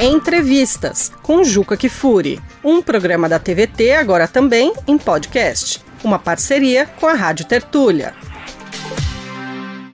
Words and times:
Entrevistas 0.00 1.12
com 1.22 1.44
Juca 1.44 1.76
Kifuri, 1.76 2.40
um 2.64 2.82
programa 2.82 3.28
da 3.28 3.38
TVT 3.38 3.92
agora 3.92 4.26
também 4.26 4.72
em 4.88 4.98
podcast, 4.98 5.80
uma 6.02 6.18
parceria 6.18 6.84
com 6.84 7.06
a 7.06 7.14
Rádio 7.14 7.46
Tertúlia. 7.46 8.12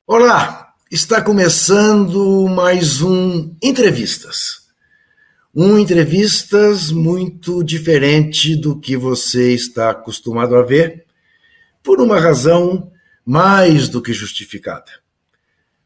Olá, 0.06 0.72
está 0.90 1.20
começando 1.20 2.48
mais 2.48 3.02
um 3.02 3.54
Entrevistas. 3.62 4.62
Um 5.54 5.78
Entrevistas 5.78 6.90
muito 6.90 7.62
diferente 7.62 8.56
do 8.56 8.80
que 8.80 8.96
você 8.96 9.52
está 9.52 9.90
acostumado 9.90 10.56
a 10.56 10.62
ver, 10.62 11.04
por 11.82 12.00
uma 12.00 12.18
razão 12.18 12.90
mais 13.24 13.86
do 13.86 14.00
que 14.00 14.14
justificada. 14.14 14.90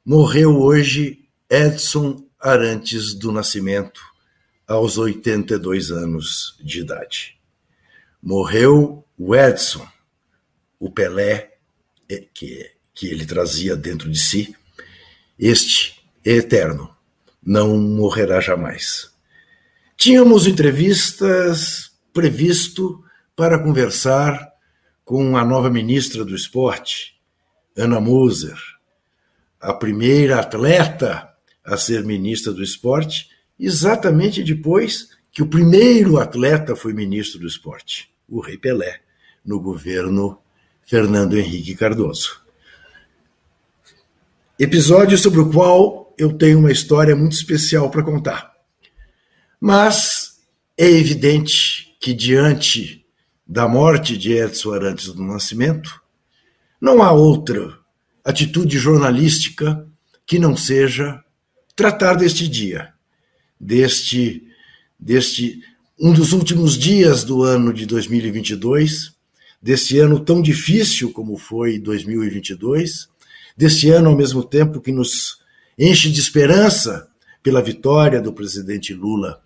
Morreu 0.07 0.61
hoje 0.61 1.25
Edson 1.51 2.25
Arantes 2.41 3.15
do 3.15 3.33
Nascimento, 3.33 4.14
aos 4.67 4.99
82 4.99 5.91
anos 5.91 6.57
de 6.63 6.81
idade. 6.81 7.39
Morreu 8.23 9.05
o 9.19 9.35
Edson, 9.35 9.87
o 10.79 10.91
Pelé 10.91 11.55
eh, 12.09 12.27
que, 12.33 12.71
que 12.95 13.09
ele 13.09 13.27
trazia 13.27 13.77
dentro 13.77 14.11
de 14.11 14.19
si. 14.19 14.55
Este 15.39 16.01
é 16.25 16.33
eterno, 16.33 16.95
não 17.43 17.77
morrerá 17.79 18.41
jamais. 18.41 19.11
Tínhamos 19.97 20.47
entrevistas 20.47 21.93
previsto 22.13 23.05
para 23.37 23.59
conversar 23.59 24.53
com 25.05 25.37
a 25.37 25.45
nova 25.45 25.69
ministra 25.69 26.25
do 26.25 26.35
Esporte, 26.35 27.21
Ana 27.77 28.01
Moser, 28.01 28.59
a 29.61 29.73
primeira 29.75 30.41
atleta 30.41 31.29
a 31.65 31.77
ser 31.77 32.05
ministra 32.05 32.53
do 32.53 32.63
Esporte, 32.63 33.29
exatamente 33.59 34.43
depois 34.43 35.11
que 35.33 35.43
o 35.43 35.47
primeiro 35.47 36.19
atleta 36.19 36.77
foi 36.77 36.93
ministro 36.93 37.41
do 37.41 37.47
Esporte, 37.47 38.11
o 38.29 38.41
Rei 38.41 38.57
Pelé, 38.57 39.01
no 39.45 39.61
governo 39.61 40.39
Fernando 40.87 41.37
Henrique 41.37 41.75
Cardoso. 41.75 42.41
Episódio 44.59 45.19
sobre 45.19 45.41
o 45.41 45.51
qual 45.51 46.15
eu 46.17 46.33
tenho 46.33 46.61
uma 46.61 46.71
história 46.71 47.17
muito 47.17 47.33
especial 47.33 47.91
para 47.91 48.05
contar. 48.05 48.55
Mas 49.61 50.41
é 50.77 50.89
evidente 50.89 51.97
que, 52.01 52.15
diante 52.15 53.05
da 53.47 53.67
morte 53.67 54.17
de 54.17 54.33
Edson 54.33 54.73
Arantes 54.73 55.07
do 55.07 55.23
Nascimento, 55.23 56.01
não 56.81 57.03
há 57.03 57.13
outra 57.13 57.77
atitude 58.25 58.79
jornalística 58.79 59.87
que 60.27 60.39
não 60.39 60.57
seja 60.57 61.23
tratar 61.77 62.15
deste 62.15 62.49
dia, 62.49 62.94
deste, 63.61 64.47
deste 64.99 65.63
um 65.99 66.13
dos 66.13 66.33
últimos 66.33 66.77
dias 66.77 67.25
do 67.25 67.43
ano 67.43 67.73
de 67.73 67.87
2022, 67.87 69.15
desse 69.63 69.99
ano 69.99 70.21
tão 70.21 70.43
difícil 70.43 71.13
como 71.13 71.37
foi 71.37 71.79
2022, 71.79 73.09
desse 73.57 73.91
ano 73.91 74.11
ao 74.11 74.17
mesmo 74.17 74.43
tempo 74.43 74.81
que 74.81 74.93
nos 74.93 75.39
enche 75.79 76.11
de 76.11 76.21
esperança 76.21 77.09
pela 77.43 77.63
vitória 77.63 78.21
do 78.21 78.33
presidente 78.33 78.93
Lula 78.93 79.41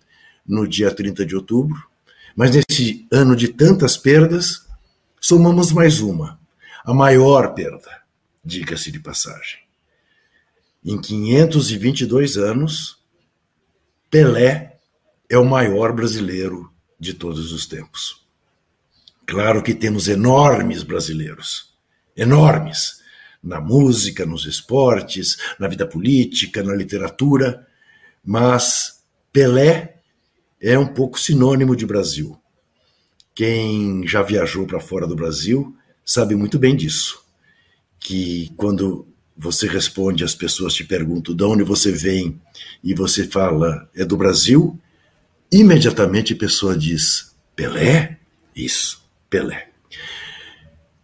no 0.45 0.67
dia 0.67 0.91
30 0.91 1.25
de 1.25 1.35
outubro, 1.35 1.87
mas 2.35 2.51
nesse 2.51 3.05
ano 3.11 3.35
de 3.35 3.49
tantas 3.49 3.97
perdas, 3.97 4.65
somamos 5.21 5.71
mais 5.71 5.99
uma, 5.99 6.39
a 6.83 6.93
maior 6.93 7.53
perda, 7.53 8.01
diga-se 8.43 8.91
de 8.91 8.99
passagem. 8.99 9.59
Em 10.83 10.99
522 10.99 12.37
anos, 12.37 12.98
Pelé 14.09 14.79
é 15.29 15.37
o 15.37 15.45
maior 15.45 15.93
brasileiro 15.93 16.71
de 16.99 17.13
todos 17.13 17.51
os 17.51 17.67
tempos. 17.67 18.25
Claro 19.27 19.61
que 19.61 19.75
temos 19.75 20.07
enormes 20.07 20.81
brasileiros, 20.81 21.75
enormes, 22.17 22.99
na 23.41 23.61
música, 23.61 24.25
nos 24.25 24.45
esportes, 24.45 25.37
na 25.59 25.67
vida 25.67 25.85
política, 25.85 26.63
na 26.63 26.73
literatura, 26.73 27.67
mas 28.25 29.03
Pelé 29.31 29.99
é 30.59 30.77
um 30.77 30.87
pouco 30.87 31.19
sinônimo 31.19 31.75
de 31.75 31.85
Brasil. 31.85 32.35
Quem 33.35 34.05
já 34.07 34.23
viajou 34.23 34.65
para 34.65 34.79
fora 34.79 35.05
do 35.05 35.15
Brasil 35.15 35.75
sabe 36.03 36.35
muito 36.35 36.57
bem 36.57 36.75
disso. 36.75 37.23
Que 37.99 38.51
quando 38.57 39.07
você 39.39 39.67
responde, 39.67 40.25
as 40.25 40.35
pessoas 40.35 40.73
te 40.73 40.83
perguntam 40.83 41.33
de 41.33 41.43
onde 41.45 41.63
você 41.63 41.93
vem 41.93 42.39
e 42.83 42.93
você 42.93 43.23
fala 43.23 43.89
é 43.95 44.03
do 44.03 44.17
Brasil, 44.17 44.77
imediatamente 45.49 46.33
a 46.33 46.35
pessoa 46.35 46.77
diz 46.77 47.33
Pelé? 47.55 48.19
Isso, 48.53 49.01
Pelé. 49.29 49.69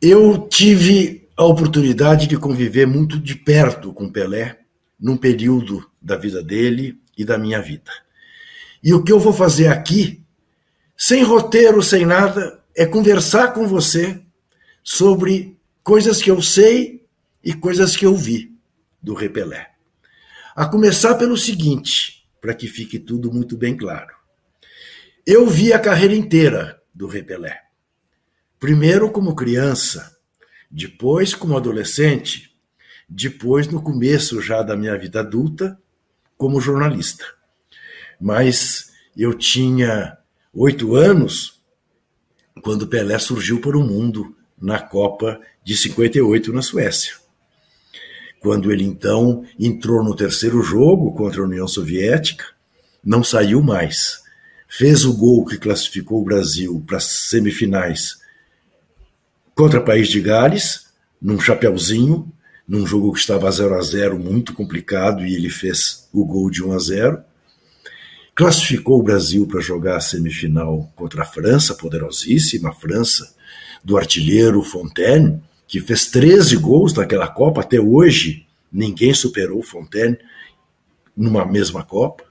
Eu 0.01 0.49
tive 0.49 1.29
a 1.37 1.45
oportunidade 1.45 2.27
de 2.27 2.37
conviver 2.37 2.85
muito 2.85 3.17
de 3.17 3.35
perto 3.35 3.93
com 3.93 4.11
Pelé 4.11 4.59
num 4.99 5.15
período 5.15 5.89
da 6.01 6.17
vida 6.17 6.43
dele 6.43 6.99
e 7.17 7.23
da 7.23 7.37
minha 7.37 7.61
vida. 7.61 7.91
E 8.83 8.93
o 8.93 9.01
que 9.01 9.13
eu 9.13 9.19
vou 9.19 9.31
fazer 9.31 9.67
aqui, 9.67 10.21
sem 10.97 11.23
roteiro, 11.23 11.81
sem 11.81 12.05
nada, 12.05 12.59
é 12.75 12.85
conversar 12.85 13.53
com 13.53 13.65
você 13.65 14.21
sobre 14.83 15.57
coisas 15.81 16.21
que 16.21 16.29
eu 16.29 16.41
sei 16.41 16.94
e 17.45 17.53
coisas 17.53 17.95
que 17.95 18.07
eu 18.07 18.15
vi 18.15 18.51
do 18.99 19.13
Repelé. 19.13 19.69
A 20.55 20.65
começar 20.65 21.13
pelo 21.13 21.37
seguinte, 21.37 22.27
para 22.41 22.55
que 22.55 22.67
fique 22.67 22.97
tudo 22.97 23.31
muito 23.31 23.55
bem 23.55 23.77
claro. 23.77 24.15
Eu 25.27 25.47
vi 25.47 25.71
a 25.71 25.77
carreira 25.77 26.15
inteira 26.15 26.81
do 26.93 27.05
Repelé. 27.05 27.61
Primeiro 28.59 29.11
como 29.11 29.35
criança, 29.35 30.17
depois 30.71 31.35
como 31.35 31.55
adolescente, 31.55 32.55
depois 33.07 33.67
no 33.67 33.79
começo 33.79 34.41
já 34.41 34.63
da 34.63 34.75
minha 34.75 34.97
vida 34.97 35.19
adulta, 35.19 35.79
como 36.35 36.59
jornalista. 36.59 37.25
Mas 38.19 38.91
eu 39.15 39.35
tinha 39.35 40.17
oito 40.51 40.95
anos 40.95 41.61
quando 42.63 42.87
Pelé 42.87 43.19
surgiu 43.19 43.61
para 43.61 43.77
o 43.77 43.83
mundo 43.83 44.35
na 44.59 44.79
Copa 44.79 45.39
de 45.63 45.77
58 45.77 46.51
na 46.51 46.61
Suécia 46.63 47.24
quando 48.45 48.71
ele 48.71 48.83
então 48.83 49.43
entrou 49.59 50.03
no 50.03 50.15
terceiro 50.15 50.61
jogo 50.61 51.11
contra 51.13 51.41
a 51.41 51.45
União 51.45 51.67
Soviética, 51.67 52.45
não 53.03 53.23
saiu 53.23 53.59
mais. 53.59 54.21
Fez 54.69 55.03
o 55.03 55.17
gol 55.17 55.43
que 55.43 55.57
classificou 55.57 56.21
o 56.21 56.23
Brasil 56.23 56.83
para 56.85 56.97
as 56.97 57.05
semifinais 57.27 58.19
contra 59.55 59.79
o 59.79 59.83
País 59.83 60.09
de 60.09 60.21
Gales, 60.21 60.85
num 61.19 61.39
chapeuzinho, 61.39 62.31
num 62.67 62.85
jogo 62.85 63.13
que 63.13 63.19
estava 63.19 63.49
0 63.49 63.73
a 63.73 63.81
0 63.81 64.19
muito 64.19 64.53
complicado, 64.53 65.25
e 65.25 65.33
ele 65.33 65.49
fez 65.49 66.07
o 66.13 66.23
gol 66.23 66.51
de 66.51 66.63
1 66.63 66.71
a 66.71 66.77
0 66.77 67.23
Classificou 68.35 68.99
o 68.99 69.03
Brasil 69.03 69.47
para 69.47 69.59
jogar 69.59 69.97
a 69.97 70.01
semifinal 70.01 70.93
contra 70.95 71.23
a 71.23 71.25
França, 71.25 71.73
poderosíssima 71.73 72.71
França, 72.75 73.33
do 73.83 73.97
artilheiro 73.97 74.61
Fontaine, 74.61 75.41
que 75.67 75.79
fez 75.79 76.07
13 76.07 76.57
gols 76.57 76.93
naquela 76.93 77.27
Copa, 77.27 77.61
até 77.61 77.79
hoje 77.79 78.45
ninguém 78.71 79.13
superou 79.13 79.61
Fontaine 79.63 80.17
numa 81.15 81.45
mesma 81.45 81.83
Copa. 81.83 82.23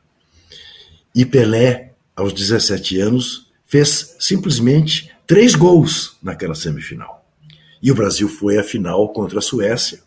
E 1.15 1.25
Pelé, 1.25 1.93
aos 2.15 2.33
17 2.33 3.01
anos, 3.01 3.51
fez 3.67 4.17
simplesmente 4.19 5.11
três 5.27 5.55
gols 5.55 6.17
naquela 6.23 6.55
semifinal. 6.55 7.25
E 7.83 7.91
o 7.91 7.95
Brasil 7.95 8.29
foi 8.29 8.59
à 8.59 8.63
final 8.63 9.13
contra 9.13 9.39
a 9.39 9.43
Suécia, 9.43 10.01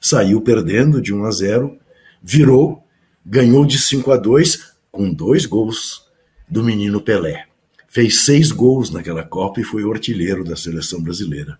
saiu 0.00 0.40
perdendo 0.40 1.00
de 1.00 1.12
1 1.12 1.24
a 1.24 1.30
0, 1.30 1.78
virou, 2.22 2.84
ganhou 3.24 3.64
de 3.66 3.78
5 3.78 4.10
a 4.12 4.16
2 4.16 4.70
com 4.90 5.12
dois 5.12 5.46
gols 5.46 6.04
do 6.48 6.64
menino 6.64 7.00
Pelé. 7.00 7.46
Fez 7.88 8.22
seis 8.22 8.50
gols 8.50 8.90
naquela 8.90 9.22
Copa 9.22 9.60
e 9.60 9.64
foi 9.64 9.84
o 9.84 9.92
artilheiro 9.92 10.44
da 10.44 10.56
seleção 10.56 11.02
brasileira 11.02 11.58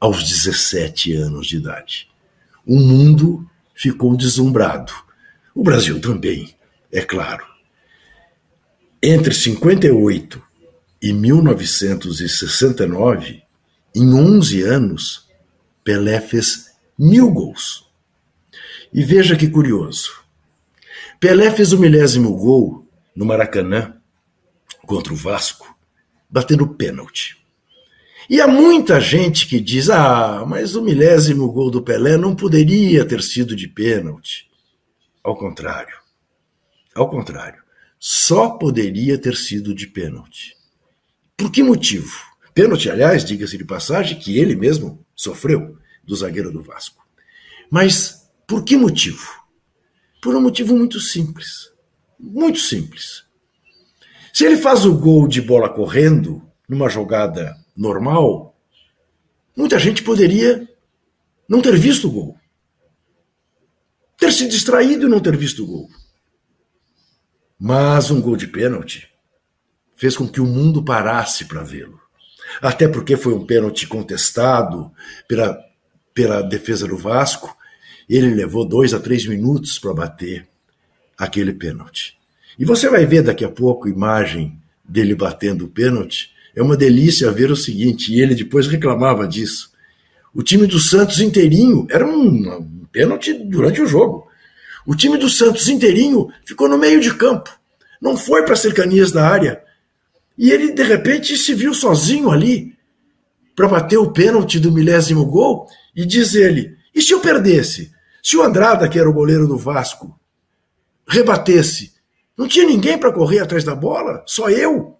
aos 0.00 0.28
17 0.28 1.14
anos 1.14 1.46
de 1.46 1.56
idade. 1.56 2.08
O 2.66 2.78
mundo 2.78 3.48
ficou 3.74 4.14
deslumbrado. 4.16 4.92
O 5.54 5.62
Brasil 5.62 6.00
também, 6.00 6.54
é 6.92 7.00
claro. 7.00 7.46
Entre 9.02 9.32
58 9.32 10.42
e 11.00 11.12
1969, 11.12 13.42
em 13.94 14.14
11 14.14 14.62
anos, 14.62 15.28
Pelé 15.84 16.20
fez 16.20 16.72
mil 16.98 17.30
gols. 17.30 17.86
E 18.92 19.04
veja 19.04 19.36
que 19.36 19.48
curioso. 19.48 20.10
Pelé 21.20 21.50
fez 21.50 21.72
o 21.72 21.78
milésimo 21.78 22.36
gol 22.36 22.86
no 23.14 23.24
Maracanã 23.24 23.94
contra 24.86 25.12
o 25.12 25.16
Vasco, 25.16 25.74
batendo 26.30 26.68
pênalti. 26.68 27.36
E 28.28 28.40
há 28.40 28.46
muita 28.46 29.00
gente 29.00 29.46
que 29.46 29.58
diz: 29.58 29.88
ah, 29.88 30.44
mas 30.46 30.74
o 30.74 30.82
milésimo 30.82 31.50
gol 31.50 31.70
do 31.70 31.82
Pelé 31.82 32.16
não 32.16 32.36
poderia 32.36 33.04
ter 33.04 33.22
sido 33.22 33.56
de 33.56 33.66
pênalti. 33.66 34.48
Ao 35.24 35.36
contrário. 35.36 35.96
Ao 36.94 37.08
contrário. 37.08 37.62
só 37.98 38.50
poderia 38.50 39.18
ter 39.18 39.34
sido 39.34 39.74
de 39.74 39.86
pênalti. 39.86 40.54
Por 41.36 41.50
que 41.50 41.62
motivo? 41.62 42.12
Pênalti, 42.54 42.90
aliás, 42.90 43.24
diga-se 43.24 43.56
de 43.56 43.64
passagem, 43.64 44.18
que 44.18 44.38
ele 44.38 44.54
mesmo 44.54 45.04
sofreu 45.14 45.76
do 46.04 46.14
zagueiro 46.14 46.52
do 46.52 46.62
Vasco. 46.62 47.04
Mas 47.70 48.28
por 48.46 48.64
que 48.64 48.76
motivo? 48.76 49.28
Por 50.22 50.34
um 50.34 50.40
motivo 50.40 50.76
muito 50.76 51.00
simples. 51.00 51.72
Muito 52.18 52.58
simples. 52.58 53.24
Se 54.32 54.44
ele 54.44 54.56
faz 54.56 54.84
o 54.84 54.94
gol 54.94 55.28
de 55.28 55.40
bola 55.40 55.68
correndo, 55.68 56.42
numa 56.68 56.88
jogada 56.88 57.56
normal, 57.78 58.58
muita 59.56 59.78
gente 59.78 60.02
poderia 60.02 60.68
não 61.48 61.62
ter 61.62 61.78
visto 61.78 62.08
o 62.08 62.10
gol. 62.10 62.36
Ter 64.18 64.32
se 64.32 64.48
distraído 64.48 65.06
e 65.06 65.08
não 65.08 65.20
ter 65.20 65.36
visto 65.36 65.62
o 65.62 65.66
gol. 65.66 65.88
Mas 67.58 68.10
um 68.10 68.20
gol 68.20 68.36
de 68.36 68.48
pênalti 68.48 69.08
fez 69.94 70.16
com 70.16 70.28
que 70.28 70.40
o 70.40 70.46
mundo 70.46 70.84
parasse 70.84 71.44
para 71.44 71.62
vê-lo. 71.62 72.00
Até 72.60 72.88
porque 72.88 73.16
foi 73.16 73.32
um 73.32 73.46
pênalti 73.46 73.86
contestado 73.86 74.92
pela, 75.28 75.58
pela 76.12 76.42
defesa 76.42 76.86
do 76.86 76.96
Vasco. 76.96 77.56
Ele 78.08 78.34
levou 78.34 78.64
dois 78.64 78.92
a 78.92 78.98
três 78.98 79.26
minutos 79.26 79.78
para 79.78 79.94
bater 79.94 80.48
aquele 81.16 81.52
pênalti. 81.52 82.18
E 82.58 82.64
você 82.64 82.88
vai 82.88 83.06
ver 83.06 83.22
daqui 83.22 83.44
a 83.44 83.48
pouco 83.48 83.88
imagem 83.88 84.60
dele 84.84 85.14
batendo 85.14 85.66
o 85.66 85.68
pênalti. 85.68 86.32
É 86.58 86.62
uma 86.62 86.76
delícia 86.76 87.30
ver 87.30 87.52
o 87.52 87.56
seguinte, 87.56 88.12
e 88.12 88.20
ele 88.20 88.34
depois 88.34 88.66
reclamava 88.66 89.28
disso. 89.28 89.70
O 90.34 90.42
time 90.42 90.66
do 90.66 90.80
Santos 90.80 91.20
inteirinho 91.20 91.86
era 91.88 92.04
um, 92.04 92.84
pênalti 92.90 93.32
durante 93.32 93.80
o 93.80 93.86
jogo. 93.86 94.26
O 94.84 94.96
time 94.96 95.16
do 95.16 95.30
Santos 95.30 95.68
inteirinho 95.68 96.26
ficou 96.44 96.68
no 96.68 96.76
meio 96.76 97.00
de 97.00 97.14
campo, 97.14 97.48
não 98.02 98.16
foi 98.16 98.42
para 98.42 98.56
cercanias 98.56 99.12
da 99.12 99.24
área. 99.24 99.62
E 100.36 100.50
ele, 100.50 100.72
de 100.72 100.82
repente, 100.82 101.38
se 101.38 101.54
viu 101.54 101.72
sozinho 101.72 102.28
ali 102.28 102.74
para 103.54 103.68
bater 103.68 103.98
o 103.98 104.10
pênalti 104.10 104.58
do 104.58 104.72
milésimo 104.72 105.26
gol 105.26 105.68
e 105.94 106.04
diz 106.04 106.34
ele: 106.34 106.76
e 106.92 107.00
se 107.00 107.12
eu 107.12 107.20
perdesse? 107.20 107.92
Se 108.20 108.36
o 108.36 108.42
Andrada, 108.42 108.88
que 108.88 108.98
era 108.98 109.08
o 109.08 109.14
goleiro 109.14 109.46
do 109.46 109.56
Vasco, 109.56 110.18
rebatesse, 111.06 111.92
não 112.36 112.48
tinha 112.48 112.66
ninguém 112.66 112.98
para 112.98 113.12
correr 113.12 113.38
atrás 113.38 113.62
da 113.62 113.76
bola, 113.76 114.24
só 114.26 114.50
eu. 114.50 114.97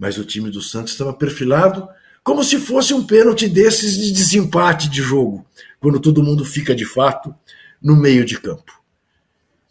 Mas 0.00 0.16
o 0.16 0.24
time 0.24 0.50
do 0.50 0.62
Santos 0.62 0.92
estava 0.92 1.12
perfilado 1.12 1.86
como 2.24 2.42
se 2.42 2.58
fosse 2.58 2.94
um 2.94 3.04
pênalti 3.04 3.46
desses 3.46 3.98
de 3.98 4.10
desempate 4.12 4.88
de 4.88 5.02
jogo, 5.02 5.44
quando 5.78 6.00
todo 6.00 6.22
mundo 6.22 6.42
fica 6.42 6.74
de 6.74 6.86
fato 6.86 7.34
no 7.82 7.94
meio 7.94 8.24
de 8.24 8.40
campo. 8.40 8.80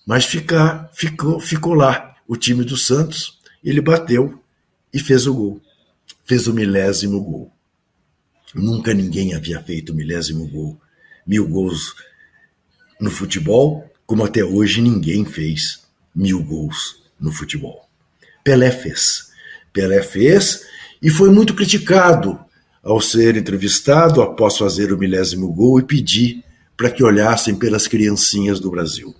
Mas 0.06 0.26
ficou, 0.26 1.40
ficou 1.40 1.74
lá 1.74 2.16
o 2.28 2.38
time 2.38 2.64
do 2.64 2.78
Santos, 2.78 3.40
ele 3.64 3.82
bateu 3.82 4.40
e 4.94 5.00
fez 5.00 5.26
o 5.26 5.34
gol. 5.34 5.62
Fez 6.26 6.48
o 6.48 6.54
milésimo 6.54 7.20
gol. 7.24 7.52
Nunca 8.54 8.94
ninguém 8.94 9.34
havia 9.34 9.60
feito 9.64 9.92
o 9.92 9.96
milésimo 9.96 10.48
gol. 10.48 10.80
Mil 11.26 11.48
gols 11.48 11.96
no 13.02 13.10
futebol, 13.10 13.92
como 14.06 14.24
até 14.24 14.44
hoje 14.44 14.80
ninguém 14.80 15.26
fez 15.26 15.84
mil 16.16 16.44
gols 16.44 17.04
no 17.20 17.32
futebol. 17.32 17.88
Pelé 18.44 18.70
fez. 18.72 19.29
Pelé 19.72 20.02
fez 20.02 20.62
e 21.02 21.10
foi 21.10 21.30
muito 21.32 21.54
criticado 21.54 22.40
ao 22.84 23.00
ser 23.02 23.38
entrevistado 23.38 24.22
após 24.22 24.58
fazer 24.58 24.92
o 24.92 24.98
milésimo 24.98 25.52
gol 25.52 25.80
e 25.80 25.84
pedir 25.84 26.44
para 26.76 26.90
que 26.90 27.04
olhassem 27.04 27.56
pelas 27.56 27.88
criancinhas 27.88 28.60
do 28.60 28.72
Brasil. 28.72 29.14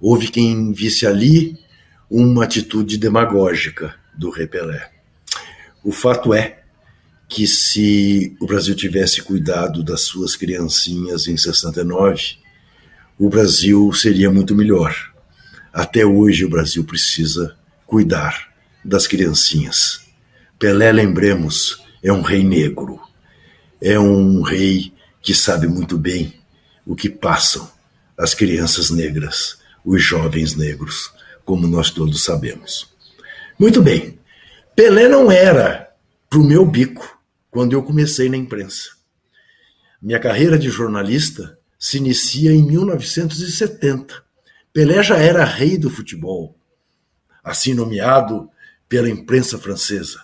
Houve 0.00 0.28
quem 0.28 0.72
visse 0.72 1.06
ali 1.06 1.58
uma 2.10 2.44
atitude 2.44 2.96
demagógica 2.96 3.94
do 4.16 4.30
rei 4.30 4.46
Pelé. 4.46 4.90
O 5.82 5.92
fato 5.92 6.32
é 6.32 6.62
que 7.28 7.46
se 7.46 8.36
o 8.40 8.46
Brasil 8.46 8.74
tivesse 8.74 9.22
cuidado 9.22 9.82
das 9.82 10.02
suas 10.02 10.36
criancinhas 10.36 11.26
em 11.26 11.36
69, 11.36 12.38
o 13.18 13.28
Brasil 13.28 13.92
seria 13.92 14.30
muito 14.30 14.54
melhor. 14.54 14.94
Até 15.72 16.04
hoje 16.04 16.44
o 16.44 16.48
Brasil 16.48 16.84
precisa 16.84 17.56
cuidar 17.86 18.53
das 18.84 19.06
criancinhas. 19.06 20.04
Pelé, 20.58 20.92
lembremos, 20.92 21.82
é 22.02 22.12
um 22.12 22.22
rei 22.22 22.44
negro. 22.44 23.00
É 23.80 23.98
um 23.98 24.42
rei 24.42 24.92
que 25.22 25.34
sabe 25.34 25.66
muito 25.66 25.96
bem 25.96 26.34
o 26.86 26.94
que 26.94 27.08
passam 27.08 27.70
as 28.16 28.34
crianças 28.34 28.90
negras, 28.90 29.58
os 29.84 30.02
jovens 30.02 30.54
negros, 30.54 31.12
como 31.44 31.66
nós 31.66 31.90
todos 31.90 32.22
sabemos. 32.24 32.88
Muito 33.58 33.82
bem, 33.82 34.18
Pelé 34.76 35.08
não 35.08 35.30
era 35.30 35.92
para 36.28 36.38
o 36.38 36.44
meu 36.44 36.64
bico 36.66 37.18
quando 37.50 37.72
eu 37.72 37.82
comecei 37.82 38.28
na 38.28 38.36
imprensa. 38.36 38.90
Minha 40.00 40.18
carreira 40.18 40.58
de 40.58 40.68
jornalista 40.68 41.58
se 41.78 41.98
inicia 41.98 42.52
em 42.52 42.62
1970. 42.62 44.22
Pelé 44.72 45.02
já 45.02 45.16
era 45.16 45.44
rei 45.44 45.78
do 45.78 45.88
futebol, 45.88 46.56
assim 47.42 47.74
nomeado 47.74 48.50
pela 48.94 49.10
imprensa 49.10 49.58
francesa. 49.58 50.20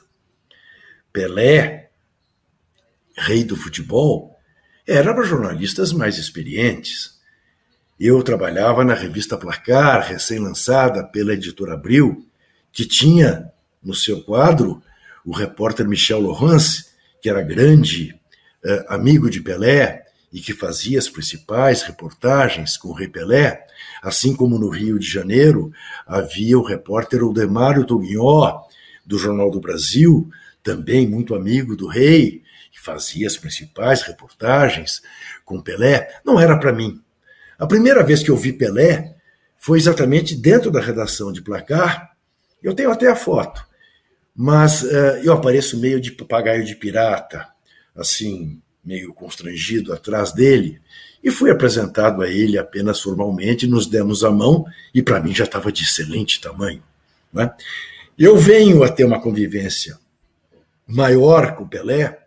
Pelé, 1.13 1.91
rei 3.17 3.43
do 3.43 3.57
futebol, 3.57 4.39
era 4.87 5.13
para 5.13 5.25
jornalistas 5.25 5.93
mais 5.93 6.19
experientes. 6.19 7.19
Eu 7.99 8.23
trabalhava 8.23 8.85
na 8.85 8.95
revista 8.95 9.37
Placar, 9.37 10.07
recém-lançada 10.07 11.03
pela 11.03 11.35
editora 11.35 11.75
Abril, 11.75 12.25
que 12.71 12.85
tinha 12.85 13.51
no 13.83 13.93
seu 13.93 14.23
quadro 14.23 14.81
o 15.25 15.33
repórter 15.33 15.89
Michel 15.89 16.21
Laurence, 16.21 16.91
que 17.21 17.29
era 17.29 17.43
grande 17.43 18.15
eh, 18.65 18.85
amigo 18.89 19.29
de 19.29 19.41
Pelé 19.41 20.05
e 20.33 20.39
que 20.39 20.55
fazia 20.55 21.01
as 21.01 21.09
principais 21.09 21.83
reportagens 21.83 22.77
com 22.77 22.91
o 22.91 22.95
Rei 22.95 23.09
Pelé, 23.09 23.67
assim 24.03 24.35
como 24.35 24.59
no 24.59 24.69
Rio 24.69 24.99
de 24.99 25.07
Janeiro 25.07 25.73
havia 26.07 26.59
o 26.59 26.65
repórter 26.65 27.23
Odemário 27.23 27.85
Toguinhó, 27.85 28.63
do 29.05 29.19
Jornal 29.19 29.51
do 29.51 29.61
Brasil, 29.61 30.31
também 30.63 31.09
muito 31.09 31.35
amigo 31.35 31.77
do 31.77 31.87
rei, 31.87 32.43
que 32.71 32.81
fazia 32.81 33.27
as 33.27 33.37
principais 33.37 34.03
reportagens 34.03 35.03
com 35.45 35.61
Pelé, 35.61 36.09
não 36.25 36.39
era 36.39 36.59
para 36.59 36.73
mim. 36.73 37.03
A 37.59 37.67
primeira 37.67 38.05
vez 38.05 38.23
que 38.23 38.31
eu 38.31 38.37
vi 38.37 38.53
Pelé 38.53 39.15
foi 39.59 39.79
exatamente 39.79 40.35
dentro 40.35 40.71
da 40.71 40.81
redação 40.81 41.33
de 41.33 41.43
Placar. 41.43 42.13
Eu 42.63 42.75
tenho 42.75 42.91
até 42.91 43.09
a 43.09 43.17
foto, 43.17 43.63
mas 44.35 44.83
uh, 44.83 45.19
eu 45.23 45.33
apareço 45.33 45.79
meio 45.79 46.01
de 46.01 46.13
papagaio 46.13 46.65
de 46.65 46.77
pirata, 46.77 47.47
assim, 47.95 48.63
meio 48.85 49.13
constrangido 49.13 49.93
atrás 49.93 50.33
dele, 50.33 50.81
e 51.23 51.31
fui 51.31 51.51
apresentado 51.51 52.23
a 52.23 52.29
ele 52.29 52.59
apenas 52.59 53.01
formalmente, 53.01 53.67
nos 53.67 53.87
demos 53.87 54.25
a 54.25 54.31
mão, 54.31 54.65
e 54.95 55.03
para 55.03 55.21
mim 55.21 55.35
já 55.35 55.45
estava 55.45 55.71
de 55.71 55.83
excelente 55.83 56.41
tamanho. 56.41 56.83
Né? 57.33 57.53
Eu 58.19 58.37
venho 58.37 58.83
a 58.83 58.89
ter 58.89 59.05
uma 59.05 59.21
convivência 59.21 59.99
maior 60.87 61.55
com 61.55 61.69
Pelé 61.69 62.19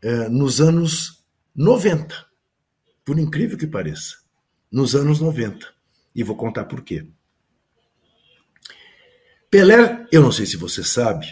é, 0.00 0.28
nos 0.28 0.60
anos 0.60 1.24
90, 1.54 2.14
por 3.04 3.18
incrível 3.18 3.58
que 3.58 3.66
pareça, 3.66 4.16
nos 4.70 4.94
anos 4.94 5.20
90. 5.20 5.66
E 6.14 6.22
vou 6.22 6.36
contar 6.36 6.64
por 6.64 6.82
quê. 6.82 7.06
Pelé, 9.50 10.06
eu 10.12 10.22
não 10.22 10.30
sei 10.30 10.46
se 10.46 10.56
você 10.56 10.84
sabe, 10.84 11.26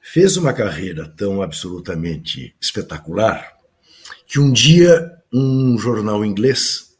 fez 0.00 0.36
uma 0.36 0.52
carreira 0.52 1.08
tão 1.08 1.42
absolutamente 1.42 2.56
espetacular 2.60 3.56
que 4.26 4.40
um 4.40 4.52
dia 4.52 5.21
um 5.32 5.78
jornal 5.78 6.24
inglês 6.24 6.96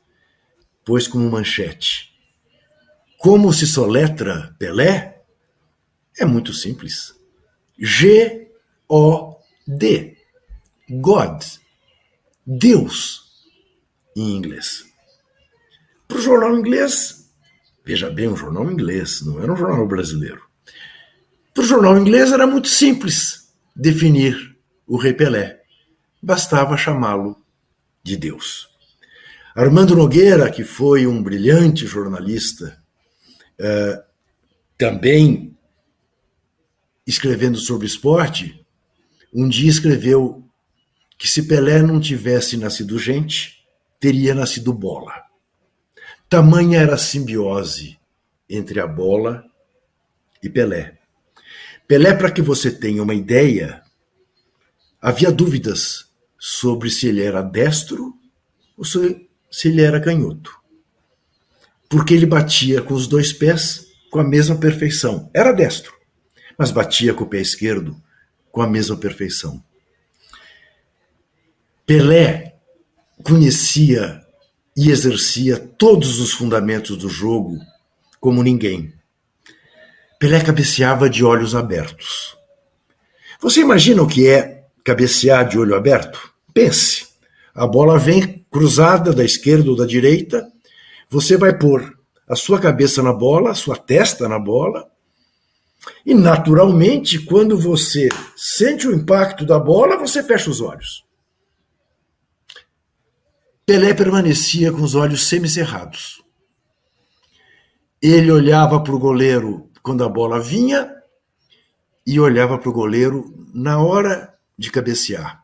pôs 0.84 1.06
como 1.06 1.30
manchete: 1.30 2.12
Como 3.18 3.52
se 3.52 3.66
soletra 3.66 4.56
Pelé? 4.58 5.22
É 6.18 6.24
muito 6.24 6.52
simples. 6.52 7.14
G-O-D. 7.78 8.48
God, 10.90 11.42
Deus, 12.46 13.22
em 14.14 14.36
inglês. 14.36 14.84
Para 16.06 16.18
o 16.18 16.20
jornal 16.20 16.58
inglês, 16.58 17.32
veja 17.82 18.10
bem, 18.10 18.28
um 18.28 18.36
jornal 18.36 18.70
inglês, 18.70 19.22
não 19.22 19.42
era 19.42 19.50
um 19.50 19.56
jornal 19.56 19.86
brasileiro. 19.86 20.42
Para 21.54 21.62
o 21.62 21.66
jornal 21.66 21.96
inglês 21.98 22.30
era 22.30 22.46
muito 22.46 22.68
simples 22.68 23.50
definir 23.74 24.54
o 24.86 24.98
rei 24.98 25.14
Pelé. 25.14 25.62
Bastava 26.22 26.76
chamá-lo 26.76 27.41
de 28.02 28.16
Deus. 28.16 28.68
Armando 29.54 29.94
Nogueira, 29.94 30.50
que 30.50 30.64
foi 30.64 31.06
um 31.06 31.22
brilhante 31.22 31.86
jornalista, 31.86 32.82
uh, 33.60 34.02
também 34.78 35.56
escrevendo 37.06 37.58
sobre 37.58 37.86
esporte, 37.86 38.64
um 39.32 39.48
dia 39.48 39.68
escreveu 39.68 40.42
que 41.18 41.28
se 41.28 41.46
Pelé 41.46 41.82
não 41.82 42.00
tivesse 42.00 42.56
nascido 42.56 42.98
gente, 42.98 43.64
teria 44.00 44.34
nascido 44.34 44.72
bola. 44.72 45.12
Tamanha 46.28 46.80
era 46.80 46.94
a 46.94 46.98
simbiose 46.98 47.98
entre 48.48 48.80
a 48.80 48.86
bola 48.86 49.44
e 50.42 50.48
Pelé. 50.48 50.98
Pelé, 51.86 52.14
para 52.14 52.30
que 52.30 52.40
você 52.40 52.70
tenha 52.70 53.02
uma 53.02 53.14
ideia, 53.14 53.82
havia 55.00 55.30
dúvidas 55.30 56.11
sobre 56.44 56.90
se 56.90 57.06
ele 57.06 57.22
era 57.22 57.40
destro 57.40 58.18
ou 58.76 58.84
se, 58.84 59.28
ele 59.64 59.80
era 59.80 60.00
canhoto. 60.00 60.52
Porque 61.88 62.12
ele 62.12 62.26
batia 62.26 62.82
com 62.82 62.94
os 62.94 63.06
dois 63.06 63.32
pés 63.32 63.86
com 64.10 64.18
a 64.18 64.24
mesma 64.24 64.56
perfeição. 64.56 65.30
Era 65.32 65.52
destro, 65.52 65.94
mas 66.58 66.72
batia 66.72 67.14
com 67.14 67.22
o 67.22 67.28
pé 67.28 67.40
esquerdo 67.40 67.96
com 68.50 68.60
a 68.60 68.66
mesma 68.66 68.96
perfeição. 68.96 69.62
Pelé 71.86 72.56
conhecia 73.22 74.20
e 74.76 74.90
exercia 74.90 75.56
todos 75.56 76.18
os 76.18 76.32
fundamentos 76.32 76.96
do 76.96 77.08
jogo 77.08 77.56
como 78.18 78.42
ninguém. 78.42 78.92
Pelé 80.18 80.42
cabeceava 80.42 81.08
de 81.08 81.24
olhos 81.24 81.54
abertos. 81.54 82.36
Você 83.40 83.60
imagina 83.60 84.02
o 84.02 84.08
que 84.08 84.26
é 84.26 84.66
cabecear 84.82 85.48
de 85.48 85.56
olho 85.56 85.76
aberto? 85.76 86.31
Pense. 86.52 87.06
A 87.54 87.66
bola 87.66 87.98
vem 87.98 88.46
cruzada 88.50 89.12
da 89.12 89.24
esquerda 89.24 89.70
ou 89.70 89.76
da 89.76 89.86
direita, 89.86 90.50
você 91.08 91.36
vai 91.36 91.56
pôr 91.56 91.98
a 92.28 92.36
sua 92.36 92.58
cabeça 92.60 93.02
na 93.02 93.12
bola, 93.12 93.50
a 93.50 93.54
sua 93.54 93.76
testa 93.76 94.28
na 94.28 94.38
bola, 94.38 94.90
e 96.06 96.14
naturalmente, 96.14 97.18
quando 97.18 97.58
você 97.58 98.08
sente 98.36 98.86
o 98.86 98.94
impacto 98.94 99.44
da 99.44 99.58
bola, 99.58 99.98
você 99.98 100.22
fecha 100.22 100.50
os 100.50 100.60
olhos. 100.60 101.04
Pelé 103.66 103.94
permanecia 103.94 104.72
com 104.72 104.82
os 104.82 104.94
olhos 104.94 105.26
semicerrados. 105.26 106.22
Ele 108.00 108.30
olhava 108.30 108.82
para 108.82 108.94
o 108.94 108.98
goleiro 108.98 109.70
quando 109.82 110.04
a 110.04 110.08
bola 110.08 110.40
vinha 110.40 110.92
e 112.06 112.18
olhava 112.18 112.58
para 112.58 112.68
o 112.68 112.72
goleiro 112.72 113.32
na 113.54 113.80
hora 113.80 114.34
de 114.58 114.70
cabecear, 114.70 115.41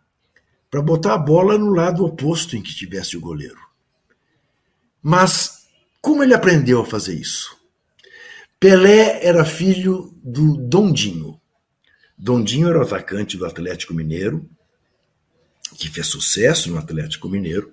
para 0.70 0.82
botar 0.82 1.14
a 1.14 1.18
bola 1.18 1.56
no 1.56 1.70
lado 1.70 2.04
oposto 2.04 2.56
em 2.56 2.62
que 2.62 2.74
tivesse 2.74 3.16
o 3.16 3.20
goleiro. 3.20 3.60
Mas 5.02 5.66
como 6.00 6.22
ele 6.22 6.34
aprendeu 6.34 6.80
a 6.80 6.86
fazer 6.86 7.14
isso? 7.14 7.56
Pelé 8.60 9.24
era 9.24 9.44
filho 9.44 10.14
do 10.22 10.56
Dondinho. 10.56 11.40
Dondinho 12.16 12.68
era 12.68 12.78
o 12.78 12.82
atacante 12.82 13.36
do 13.36 13.46
Atlético 13.46 13.94
Mineiro, 13.94 14.48
que 15.76 15.88
fez 15.88 16.08
sucesso 16.08 16.70
no 16.70 16.78
Atlético 16.78 17.28
Mineiro, 17.28 17.72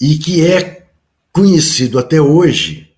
e 0.00 0.18
que 0.18 0.44
é 0.44 0.88
conhecido 1.32 1.98
até 1.98 2.20
hoje 2.20 2.94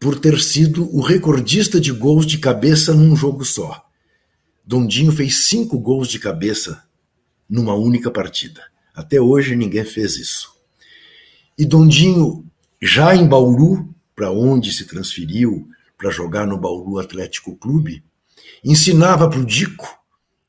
por 0.00 0.18
ter 0.18 0.40
sido 0.40 0.88
o 0.94 1.00
recordista 1.00 1.80
de 1.80 1.92
gols 1.92 2.26
de 2.26 2.38
cabeça 2.38 2.92
num 2.92 3.14
jogo 3.14 3.44
só. 3.44 3.84
Dondinho 4.64 5.12
fez 5.12 5.46
cinco 5.46 5.78
gols 5.78 6.08
de 6.08 6.18
cabeça 6.18 6.87
numa 7.48 7.74
única 7.74 8.10
partida. 8.10 8.62
Até 8.94 9.20
hoje 9.20 9.56
ninguém 9.56 9.84
fez 9.84 10.16
isso. 10.16 10.56
E 11.56 11.64
Dondinho, 11.64 12.44
já 12.80 13.14
em 13.14 13.26
Bauru, 13.26 13.94
para 14.14 14.30
onde 14.30 14.72
se 14.72 14.86
transferiu 14.86 15.68
para 15.96 16.10
jogar 16.10 16.46
no 16.46 16.58
Bauru 16.58 16.98
Atlético 16.98 17.56
Clube, 17.56 18.04
ensinava 18.64 19.28
para 19.28 19.38
o 19.40 19.44
Dico, 19.44 19.98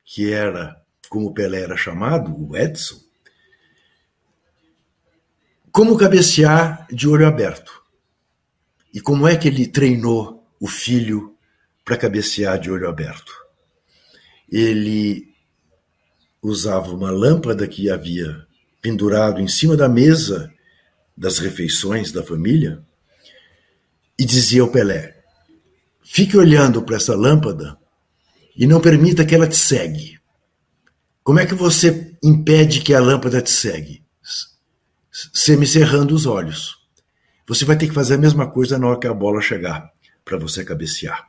que 0.04 0.32
era 0.32 0.80
como 1.08 1.34
Pelé 1.34 1.62
era 1.62 1.76
chamado, 1.76 2.32
o 2.36 2.56
Edson, 2.56 3.00
como 5.72 5.96
cabecear 5.96 6.86
de 6.92 7.08
olho 7.08 7.26
aberto. 7.26 7.82
E 8.92 9.00
como 9.00 9.26
é 9.26 9.36
que 9.36 9.48
ele 9.48 9.66
treinou 9.66 10.44
o 10.58 10.66
filho 10.66 11.36
para 11.84 11.96
cabecear 11.96 12.58
de 12.58 12.70
olho 12.70 12.88
aberto? 12.88 13.32
Ele 14.50 15.29
usava 16.42 16.90
uma 16.92 17.10
lâmpada 17.10 17.66
que 17.66 17.90
havia 17.90 18.46
pendurado 18.80 19.40
em 19.40 19.48
cima 19.48 19.76
da 19.76 19.88
mesa 19.88 20.52
das 21.16 21.38
refeições 21.38 22.10
da 22.12 22.22
família 22.22 22.82
e 24.18 24.24
dizia 24.24 24.62
ao 24.62 24.70
Pelé: 24.70 25.22
Fique 26.02 26.36
olhando 26.36 26.82
para 26.82 26.96
essa 26.96 27.14
lâmpada 27.14 27.76
e 28.56 28.66
não 28.66 28.80
permita 28.80 29.24
que 29.24 29.34
ela 29.34 29.46
te 29.46 29.56
segue. 29.56 30.18
Como 31.22 31.38
é 31.38 31.46
que 31.46 31.54
você 31.54 32.16
impede 32.22 32.80
que 32.80 32.94
a 32.94 33.00
lâmpada 33.00 33.42
te 33.42 33.50
segue? 33.50 34.02
Semicerrando 35.12 36.14
os 36.14 36.26
olhos. 36.26 36.78
Você 37.46 37.64
vai 37.64 37.76
ter 37.76 37.88
que 37.88 37.94
fazer 37.94 38.14
a 38.14 38.18
mesma 38.18 38.50
coisa 38.50 38.78
na 38.78 38.86
hora 38.86 38.98
que 38.98 39.06
a 39.06 39.14
bola 39.14 39.40
chegar, 39.40 39.90
para 40.24 40.38
você 40.38 40.64
cabecear. 40.64 41.28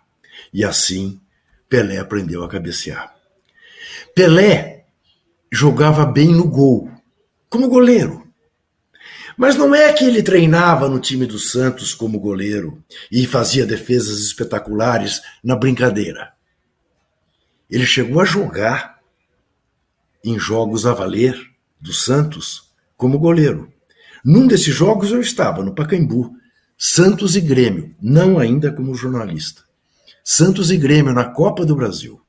E 0.54 0.64
assim, 0.64 1.20
Pelé 1.68 1.98
aprendeu 1.98 2.44
a 2.44 2.50
cabecear. 2.50 3.14
Pelé 4.16 4.81
jogava 5.52 6.06
bem 6.06 6.30
no 6.30 6.48
gol, 6.48 6.90
como 7.50 7.68
goleiro. 7.68 8.26
Mas 9.38 9.56
não 9.56 9.74
é 9.74 9.92
que 9.92 10.06
ele 10.06 10.24
treinava 10.24 10.88
no 10.88 11.00
time 11.00 11.26
do 11.26 11.40
Santos 11.40 11.94
como 11.94 12.20
goleiro 12.20 12.84
e 13.12 13.26
fazia 13.26 13.66
defesas 13.66 14.20
espetaculares 14.20 15.22
na 15.44 15.56
brincadeira. 15.56 16.34
Ele 17.70 17.86
chegou 17.86 18.22
a 18.22 18.26
jogar 18.26 19.00
em 20.24 20.38
jogos 20.38 20.86
a 20.86 20.94
valer 20.94 21.36
do 21.80 21.94
Santos 21.94 22.72
como 22.96 23.18
goleiro. 23.18 23.72
Num 24.24 24.46
desses 24.46 24.74
jogos 24.74 25.12
eu 25.12 25.20
estava, 25.20 25.64
no 25.64 25.74
Pacaembu, 25.74 26.36
Santos 26.78 27.36
e 27.36 27.42
Grêmio, 27.42 27.96
não 28.02 28.38
ainda 28.38 28.72
como 28.72 28.94
jornalista. 28.94 29.64
Santos 30.24 30.70
e 30.70 30.78
Grêmio 30.78 31.14
na 31.14 31.26
Copa 31.26 31.66
do 31.66 31.76
Brasil. 31.76 32.22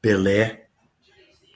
Pelé 0.00 0.61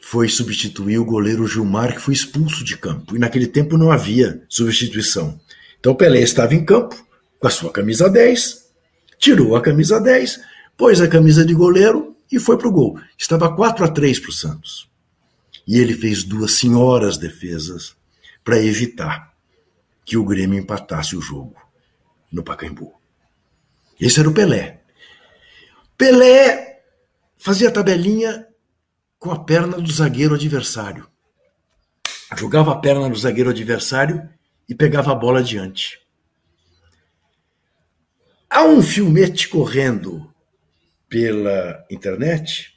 foi 0.09 0.29
substituir 0.29 0.99
o 0.99 1.05
goleiro 1.05 1.49
Gilmar, 1.49 1.93
que 1.93 2.01
foi 2.01 2.15
expulso 2.15 2.63
de 2.63 2.77
campo. 2.77 3.17
E 3.17 3.19
naquele 3.19 3.49
tempo 3.49 3.77
não 3.77 3.91
havia 3.91 4.41
substituição. 4.49 5.41
Então 5.81 5.97
Pelé 5.97 6.21
estava 6.21 6.55
em 6.55 6.65
campo 6.65 6.95
com 7.41 7.49
a 7.49 7.51
sua 7.51 7.73
camisa 7.73 8.09
10, 8.09 8.71
tirou 9.19 9.57
a 9.57 9.61
camisa 9.61 10.01
10, 10.01 10.41
pôs 10.77 11.01
a 11.01 11.09
camisa 11.09 11.45
de 11.45 11.53
goleiro 11.55 12.17
e 12.31 12.39
foi 12.39 12.57
para 12.57 12.69
o 12.69 12.71
gol. 12.71 13.01
Estava 13.19 13.53
4 13.53 13.85
a 13.85 13.89
3 13.89 14.21
para 14.21 14.31
o 14.31 14.33
Santos. 14.33 14.89
E 15.67 15.77
ele 15.77 15.93
fez 15.93 16.23
duas 16.23 16.53
senhoras 16.53 17.17
defesas 17.17 17.97
para 18.45 18.63
evitar 18.63 19.35
que 20.05 20.17
o 20.17 20.25
Grêmio 20.25 20.61
empatasse 20.61 21.17
o 21.17 21.21
jogo 21.21 21.57
no 22.31 22.45
Pacaembu. 22.45 22.93
Esse 24.01 24.21
era 24.21 24.29
o 24.29 24.33
Pelé. 24.33 24.83
Pelé 25.99 26.83
fazia 27.37 27.73
tabelinha 27.73 28.46
com 29.19 29.31
a 29.31 29.39
perna 29.39 29.79
do 29.79 29.91
zagueiro 29.91 30.35
adversário. 30.35 31.09
Jogava 32.37 32.73
a 32.73 32.79
perna 32.79 33.09
no 33.09 33.17
zagueiro 33.17 33.51
adversário 33.51 34.29
e 34.69 34.75
pegava 34.75 35.13
a 35.13 35.15
bola 35.15 35.41
adiante. 35.41 36.01
Há 38.51 38.65
um 38.65 38.83
filmete 38.83 39.49
correndo 39.49 40.33
pela 41.09 41.85
internet 41.91 42.77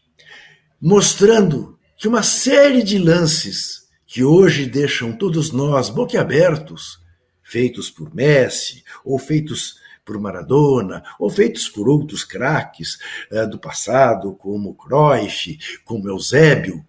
mostrando 0.81 1.77
que 1.97 2.07
uma 2.07 2.23
série 2.23 2.81
de 2.83 2.97
lances 2.97 3.87
que 4.07 4.23
hoje 4.23 4.65
deixam 4.65 5.11
todos 5.11 5.51
nós 5.51 5.89
boquiabertos, 5.89 6.99
feitos 7.43 7.89
por 7.89 8.13
Messi, 8.13 8.83
ou 9.03 9.19
feitos 9.19 9.78
por 10.09 10.19
Maradona, 10.19 11.03
ou 11.19 11.29
feitos 11.29 11.69
por 11.69 11.87
outros 11.87 12.23
craques 12.23 12.97
uh, 13.31 13.47
do 13.47 13.59
passado, 13.59 14.33
como 14.35 14.73
Cruyff, 14.73 15.59
como 15.85 16.09
Eusébio. 16.09 16.83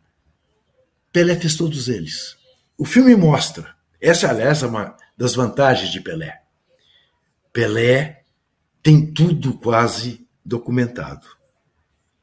Pelé 1.12 1.36
fez 1.36 1.54
todos 1.54 1.88
eles. 1.88 2.38
O 2.78 2.84
filme 2.86 3.14
mostra. 3.14 3.74
Essa, 4.00 4.30
aliás, 4.30 4.62
é 4.62 4.66
uma 4.66 4.96
das 5.16 5.34
vantagens 5.34 5.90
de 5.90 6.00
Pelé. 6.00 6.40
Pelé 7.52 8.22
tem 8.82 9.12
tudo 9.12 9.58
quase 9.58 10.26
documentado. 10.42 11.26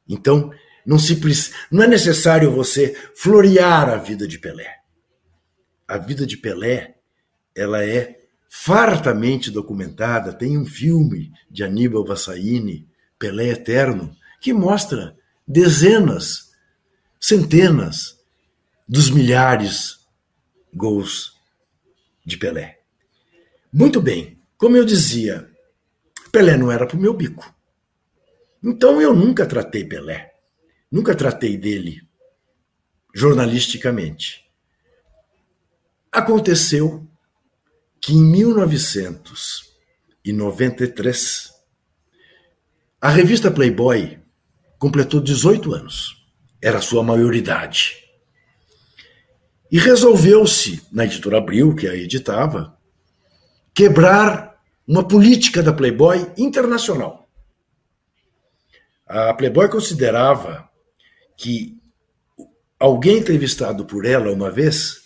Então, 0.10 0.52
não, 0.84 0.98
se, 0.98 1.22
não 1.70 1.84
é 1.84 1.88
necessário 1.88 2.52
você 2.52 2.98
florear 3.14 3.90
a 3.90 3.98
vida 3.98 4.28
de 4.28 4.40
Pelé 4.40 4.78
a 5.88 5.98
vida 5.98 6.26
de 6.26 6.36
Pelé 6.36 6.96
ela 7.56 7.84
é 7.84 8.17
fartamente 8.50 9.52
documentada. 9.52 10.34
Tem 10.34 10.58
um 10.58 10.66
filme 10.66 11.32
de 11.50 11.64
Aníbal 11.64 12.06
Vassaini, 12.06 12.88
Pelé 13.20 13.50
Eterno, 13.50 14.16
que 14.40 14.54
mostra 14.54 15.18
dezenas, 15.48 16.52
centenas 17.20 18.18
dos 18.88 19.10
milhares 19.10 20.00
gols 20.74 21.34
de 22.26 22.38
Pelé. 22.38 22.80
Muito 23.72 24.02
bem, 24.02 24.40
como 24.58 24.78
eu 24.78 24.86
dizia, 24.86 25.50
Pelé 26.32 26.58
não 26.58 26.72
era 26.72 26.86
para 26.86 26.98
o 26.98 27.00
meu 27.00 27.14
bico. 27.14 27.54
Então 28.64 29.02
eu 29.02 29.14
nunca 29.14 29.46
tratei 29.46 29.86
Pelé, 29.86 30.34
nunca 30.92 31.16
tratei 31.16 31.58
dele 31.58 32.08
jornalisticamente. 33.14 34.46
Aconteceu 36.12 37.07
que 38.08 38.14
em 38.14 38.24
1900 38.24 39.68
1993, 40.34 41.54
a 43.02 43.10
revista 43.10 43.52
Playboy 43.52 44.20
completou 44.78 45.22
18 45.22 45.74
anos. 45.74 46.16
Era 46.62 46.82
sua 46.82 47.04
maioridade. 47.04 47.98
E 49.72 49.78
resolveu-se, 49.78 50.82
na 50.92 51.06
editora 51.06 51.38
Abril, 51.38 51.76
que 51.76 51.88
a 51.88 51.96
editava, 51.96 52.78
quebrar 53.74 54.58
uma 54.88 55.06
política 55.06 55.62
da 55.62 55.74
Playboy 55.74 56.32
internacional. 56.38 57.30
A 59.06 59.34
Playboy 59.34 59.70
considerava 59.70 60.70
que 61.36 61.78
alguém 62.80 63.18
entrevistado 63.18 63.86
por 63.86 64.06
ela 64.06 64.32
uma 64.32 64.50
vez 64.50 65.02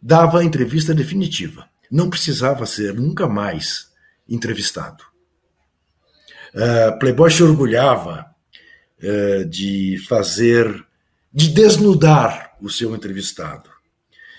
dava 0.00 0.40
a 0.40 0.44
entrevista 0.44 0.94
definitiva. 0.94 1.71
Não 1.92 2.08
precisava 2.08 2.64
ser 2.64 2.94
nunca 2.94 3.28
mais 3.28 3.92
entrevistado. 4.26 5.04
Uh, 6.54 6.98
Playboy 6.98 7.30
se 7.30 7.42
orgulhava 7.42 8.34
uh, 9.02 9.44
de 9.44 10.02
fazer, 10.08 10.86
de 11.30 11.50
desnudar 11.50 12.56
o 12.62 12.70
seu 12.70 12.94
entrevistado, 12.94 13.68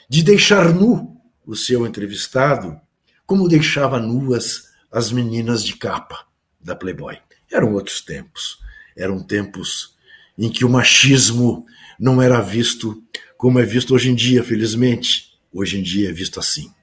de 0.10 0.24
deixar 0.24 0.74
nu 0.74 1.22
o 1.46 1.56
seu 1.56 1.86
entrevistado, 1.86 2.82
como 3.26 3.48
deixava 3.48 4.00
nuas 4.00 4.74
as 4.92 5.12
meninas 5.12 5.64
de 5.64 5.76
capa 5.76 6.26
da 6.60 6.76
Playboy. 6.76 7.20
Eram 7.52 7.74
outros 7.74 8.02
tempos. 8.02 8.60
Eram 8.96 9.22
tempos 9.22 9.96
em 10.38 10.50
que 10.50 10.66
o 10.66 10.70
machismo 10.70 11.66
não 12.00 12.20
era 12.20 12.42
visto 12.42 13.04
como 13.38 13.60
é 13.60 13.64
visto 13.64 13.94
hoje 13.94 14.10
em 14.10 14.16
dia, 14.16 14.44
felizmente. 14.44 15.34
Hoje 15.52 15.78
em 15.78 15.84
dia 15.84 16.10
é 16.10 16.14
visto 16.14 16.40
assim. 16.40 16.74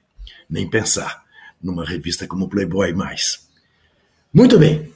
Nem 0.51 0.69
pensar 0.69 1.23
numa 1.63 1.85
revista 1.85 2.27
como 2.27 2.49
Playboy 2.49 2.93
mais. 2.93 3.47
Muito 4.33 4.59
bem. 4.59 4.93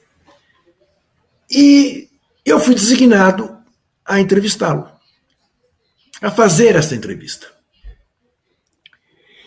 E 1.49 2.09
eu 2.45 2.59
fui 2.59 2.75
designado 2.75 3.57
a 4.05 4.19
entrevistá-lo, 4.19 4.89
a 6.21 6.29
fazer 6.29 6.75
essa 6.75 6.95
entrevista. 6.95 7.47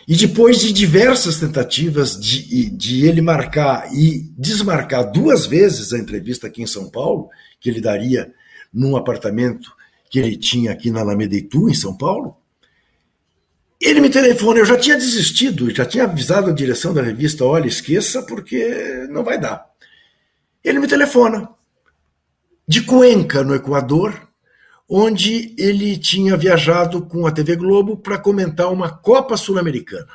E 0.07 0.15
depois 0.15 0.59
de 0.59 0.73
diversas 0.73 1.39
tentativas 1.39 2.19
de, 2.19 2.69
de 2.71 3.05
ele 3.05 3.21
marcar 3.21 3.93
e 3.93 4.33
desmarcar 4.35 5.11
duas 5.11 5.45
vezes 5.45 5.93
a 5.93 5.99
entrevista 5.99 6.47
aqui 6.47 6.63
em 6.63 6.67
São 6.67 6.89
Paulo, 6.89 7.29
que 7.59 7.69
ele 7.69 7.79
daria 7.79 8.33
num 8.73 8.97
apartamento 8.97 9.71
que 10.09 10.17
ele 10.17 10.35
tinha 10.35 10.71
aqui 10.71 10.89
na 10.89 11.01
Alameda 11.01 11.35
Itu, 11.35 11.69
em 11.69 11.75
São 11.75 11.95
Paulo, 11.95 12.35
ele 13.81 14.01
me 14.01 14.09
telefona, 14.09 14.59
eu 14.59 14.65
já 14.65 14.77
tinha 14.77 14.97
desistido, 14.97 15.73
já 15.73 15.85
tinha 15.85 16.03
avisado 16.03 16.49
a 16.49 16.53
direção 16.53 16.93
da 16.93 17.01
revista, 17.01 17.45
olha, 17.45 17.67
esqueça, 17.67 18.21
porque 18.23 19.07
não 19.09 19.23
vai 19.23 19.39
dar. 19.39 19.65
Ele 20.63 20.79
me 20.79 20.87
telefona, 20.87 21.49
de 22.67 22.83
Cuenca, 22.83 23.41
no 23.41 23.55
Equador, 23.55 24.29
onde 24.87 25.55
ele 25.57 25.97
tinha 25.97 26.35
viajado 26.35 27.05
com 27.05 27.25
a 27.25 27.31
TV 27.31 27.55
Globo 27.55 27.95
para 27.97 28.17
comentar 28.17 28.71
uma 28.71 28.89
Copa 28.89 29.37
Sul-Americana. 29.37 30.11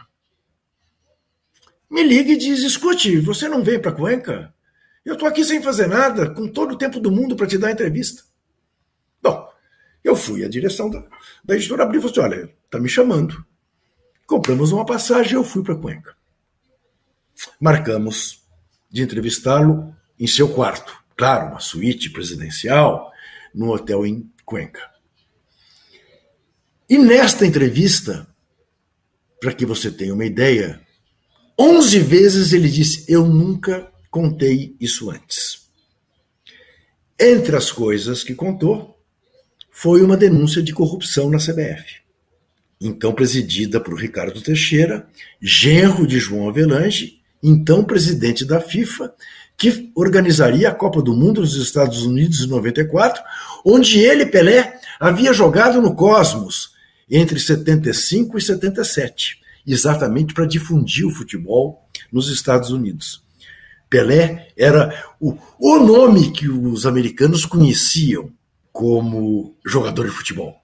Me 1.90 2.02
liga 2.02 2.32
e 2.32 2.36
diz: 2.36 2.62
escute, 2.62 3.18
você 3.18 3.48
não 3.48 3.62
vem 3.62 3.80
para 3.80 3.92
Cuenca? 3.92 4.52
Eu 5.04 5.14
estou 5.14 5.28
aqui 5.28 5.44
sem 5.44 5.62
fazer 5.62 5.86
nada, 5.86 6.30
com 6.30 6.48
todo 6.48 6.72
o 6.72 6.78
tempo 6.78 7.00
do 7.00 7.10
mundo 7.10 7.34
para 7.36 7.46
te 7.46 7.56
dar 7.56 7.70
entrevista. 7.70 8.24
Bom, 9.22 9.48
eu 10.02 10.14
fui 10.14 10.44
à 10.44 10.48
direção 10.48 10.90
da, 10.90 11.02
da 11.44 11.54
editora 11.54 11.84
Abril 11.84 12.00
e 12.00 12.02
falei 12.02 12.12
assim: 12.12 12.36
olha, 12.36 12.54
está 12.66 12.78
me 12.78 12.88
chamando. 12.88 13.53
Compramos 14.26 14.72
uma 14.72 14.86
passagem 14.86 15.32
e 15.32 15.36
eu 15.36 15.44
fui 15.44 15.62
para 15.62 15.74
Cuenca. 15.74 16.16
Marcamos 17.60 18.42
de 18.90 19.02
entrevistá-lo 19.02 19.94
em 20.18 20.26
seu 20.26 20.48
quarto. 20.48 20.96
Claro, 21.16 21.50
uma 21.50 21.60
suíte 21.60 22.10
presidencial, 22.10 23.12
num 23.54 23.68
hotel 23.68 24.06
em 24.06 24.30
Cuenca. 24.44 24.80
E 26.88 26.98
nesta 26.98 27.46
entrevista, 27.46 28.26
para 29.40 29.52
que 29.52 29.66
você 29.66 29.90
tenha 29.90 30.14
uma 30.14 30.24
ideia, 30.24 30.80
11 31.58 31.98
vezes 32.00 32.52
ele 32.52 32.68
disse: 32.68 33.04
Eu 33.10 33.26
nunca 33.26 33.92
contei 34.10 34.76
isso 34.80 35.10
antes. 35.10 35.68
Entre 37.18 37.56
as 37.56 37.70
coisas 37.70 38.24
que 38.24 38.34
contou, 38.34 38.98
foi 39.70 40.02
uma 40.02 40.16
denúncia 40.16 40.62
de 40.62 40.72
corrupção 40.72 41.30
na 41.30 41.38
CBF, 41.38 42.02
então 42.84 43.14
presidida 43.14 43.80
por 43.80 43.98
Ricardo 43.98 44.42
Teixeira, 44.42 45.06
genro 45.40 46.06
de 46.06 46.18
João 46.18 46.48
Avelange, 46.48 47.20
então 47.42 47.82
presidente 47.82 48.44
da 48.44 48.60
FIFA, 48.60 49.12
que 49.56 49.90
organizaria 49.94 50.68
a 50.68 50.74
Copa 50.74 51.00
do 51.00 51.14
Mundo 51.14 51.40
nos 51.40 51.56
Estados 51.56 52.02
Unidos 52.02 52.42
em 52.42 52.46
94, 52.46 53.22
onde 53.64 53.98
ele, 53.98 54.26
Pelé, 54.26 54.78
havia 55.00 55.32
jogado 55.32 55.80
no 55.80 55.94
Cosmos 55.94 56.72
entre 57.10 57.40
75 57.40 58.36
e 58.36 58.42
77, 58.42 59.40
exatamente 59.66 60.34
para 60.34 60.46
difundir 60.46 61.06
o 61.06 61.10
futebol 61.10 61.88
nos 62.12 62.28
Estados 62.28 62.70
Unidos. 62.70 63.24
Pelé 63.88 64.48
era 64.58 65.04
o, 65.18 65.38
o 65.58 65.78
nome 65.78 66.32
que 66.32 66.50
os 66.50 66.84
americanos 66.84 67.46
conheciam 67.46 68.30
como 68.70 69.56
jogador 69.64 70.04
de 70.04 70.12
futebol. 70.12 70.56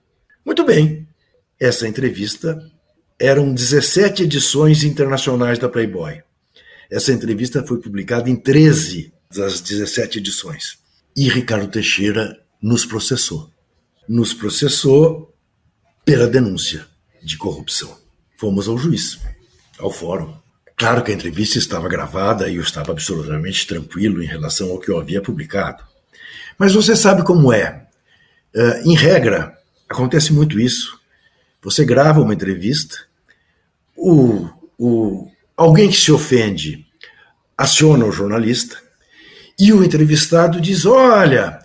Muito 0.45 0.65
bem, 0.65 1.07
essa 1.61 1.87
entrevista 1.87 2.59
eram 3.19 3.53
17 3.53 4.23
edições 4.23 4.83
internacionais 4.83 5.59
da 5.59 5.69
Playboy. 5.69 6.23
Essa 6.91 7.13
entrevista 7.13 7.63
foi 7.63 7.79
publicada 7.79 8.31
em 8.31 8.35
13 8.35 9.13
das 9.31 9.61
17 9.61 10.19
edições. 10.19 10.79
E 11.15 11.29
Ricardo 11.29 11.69
Teixeira 11.69 12.41
nos 12.63 12.87
processou. 12.87 13.51
Nos 14.09 14.33
processou 14.33 15.35
pela 16.05 16.27
denúncia 16.27 16.87
de 17.23 17.37
corrupção. 17.37 17.97
Fomos 18.39 18.67
ao 18.67 18.79
juiz, 18.79 19.19
ao 19.79 19.93
fórum. 19.93 20.35
Claro 20.75 21.05
que 21.05 21.13
a 21.13 21.15
entrevista 21.15 21.59
estava 21.59 21.91
gravada 21.91 22.49
e 22.49 22.57
eu 22.57 22.63
estava 22.63 22.93
absolutamente 22.93 23.67
tranquilo 23.67 24.23
em 24.23 24.27
relação 24.27 24.71
ao 24.71 24.81
que 24.81 24.91
eu 24.91 24.99
havia 24.99 25.21
publicado. 25.21 25.85
Mas 26.59 26.73
você 26.73 26.97
sabe 26.97 27.23
como 27.23 27.53
é. 27.53 27.87
Uh, 28.55 28.89
em 28.91 28.97
regra, 28.97 29.57
acontece 29.89 30.33
muito 30.33 30.59
isso. 30.59 31.00
Você 31.63 31.85
grava 31.85 32.21
uma 32.21 32.35
entrevista, 32.35 32.97
o, 33.97 34.49
o, 34.79 35.31
alguém 35.57 35.91
que 35.91 35.97
se 35.97 36.11
ofende 36.11 36.87
aciona 37.57 38.07
o 38.07 38.13
jornalista 38.13 38.81
e 39.59 39.73
o 39.73 39.85
entrevistado 39.85 40.59
diz: 40.61 40.87
Olha, 40.87 41.61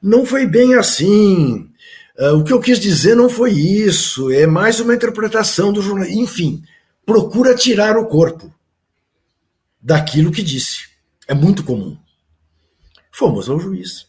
não 0.00 0.24
foi 0.24 0.46
bem 0.46 0.74
assim. 0.74 1.70
Uh, 2.18 2.36
o 2.36 2.44
que 2.44 2.52
eu 2.52 2.60
quis 2.60 2.78
dizer 2.78 3.14
não 3.14 3.28
foi 3.28 3.52
isso, 3.52 4.30
é 4.30 4.46
mais 4.46 4.80
uma 4.80 4.94
interpretação 4.94 5.72
do 5.72 5.82
jornal. 5.82 6.08
Enfim, 6.08 6.62
procura 7.04 7.54
tirar 7.54 7.98
o 7.98 8.06
corpo 8.06 8.52
daquilo 9.80 10.32
que 10.32 10.42
disse. 10.42 10.88
É 11.28 11.34
muito 11.34 11.62
comum. 11.62 11.98
Fomos 13.10 13.50
ao 13.50 13.60
juiz. 13.60 14.06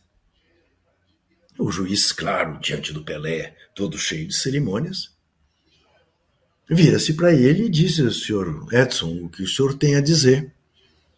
O 1.57 1.71
juiz, 1.71 2.11
claro, 2.11 2.59
diante 2.59 2.93
do 2.93 3.03
Pelé, 3.03 3.55
todo 3.73 3.97
cheio 3.97 4.27
de 4.27 4.35
cerimônias, 4.35 5.14
vira-se 6.69 7.13
para 7.13 7.33
ele 7.33 7.65
e 7.65 7.69
disse: 7.69 8.11
Senhor 8.11 8.67
Edson, 8.71 9.23
o 9.23 9.29
que 9.29 9.43
o 9.43 9.47
senhor 9.47 9.73
tem 9.73 9.95
a 9.95 10.01
dizer 10.01 10.51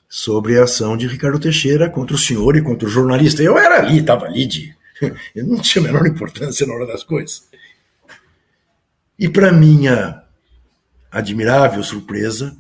sobre 0.10 0.58
a 0.58 0.64
ação 0.64 0.96
de 0.96 1.08
Ricardo 1.08 1.40
Teixeira 1.40 1.90
contra 1.90 2.16
o 2.16 2.20
senhor 2.20 2.56
e 2.56 2.62
contra 2.62 2.88
o 2.88 2.92
jornalista? 2.92 3.42
Eu 3.42 3.58
era 3.58 3.80
ali, 3.80 4.00
estava 4.00 4.26
ali, 4.26 4.46
de, 4.46 4.76
eu 5.36 5.46
não 5.46 5.60
tinha 5.60 5.84
a 5.84 5.88
menor 5.88 6.06
importância 6.06 6.66
na 6.66 6.74
hora 6.74 6.88
das 6.88 7.04
coisas. 7.04 7.44
E 9.18 9.28
para 9.28 9.52
minha 9.52 10.24
admirável 11.12 11.84
surpresa, 11.84 12.56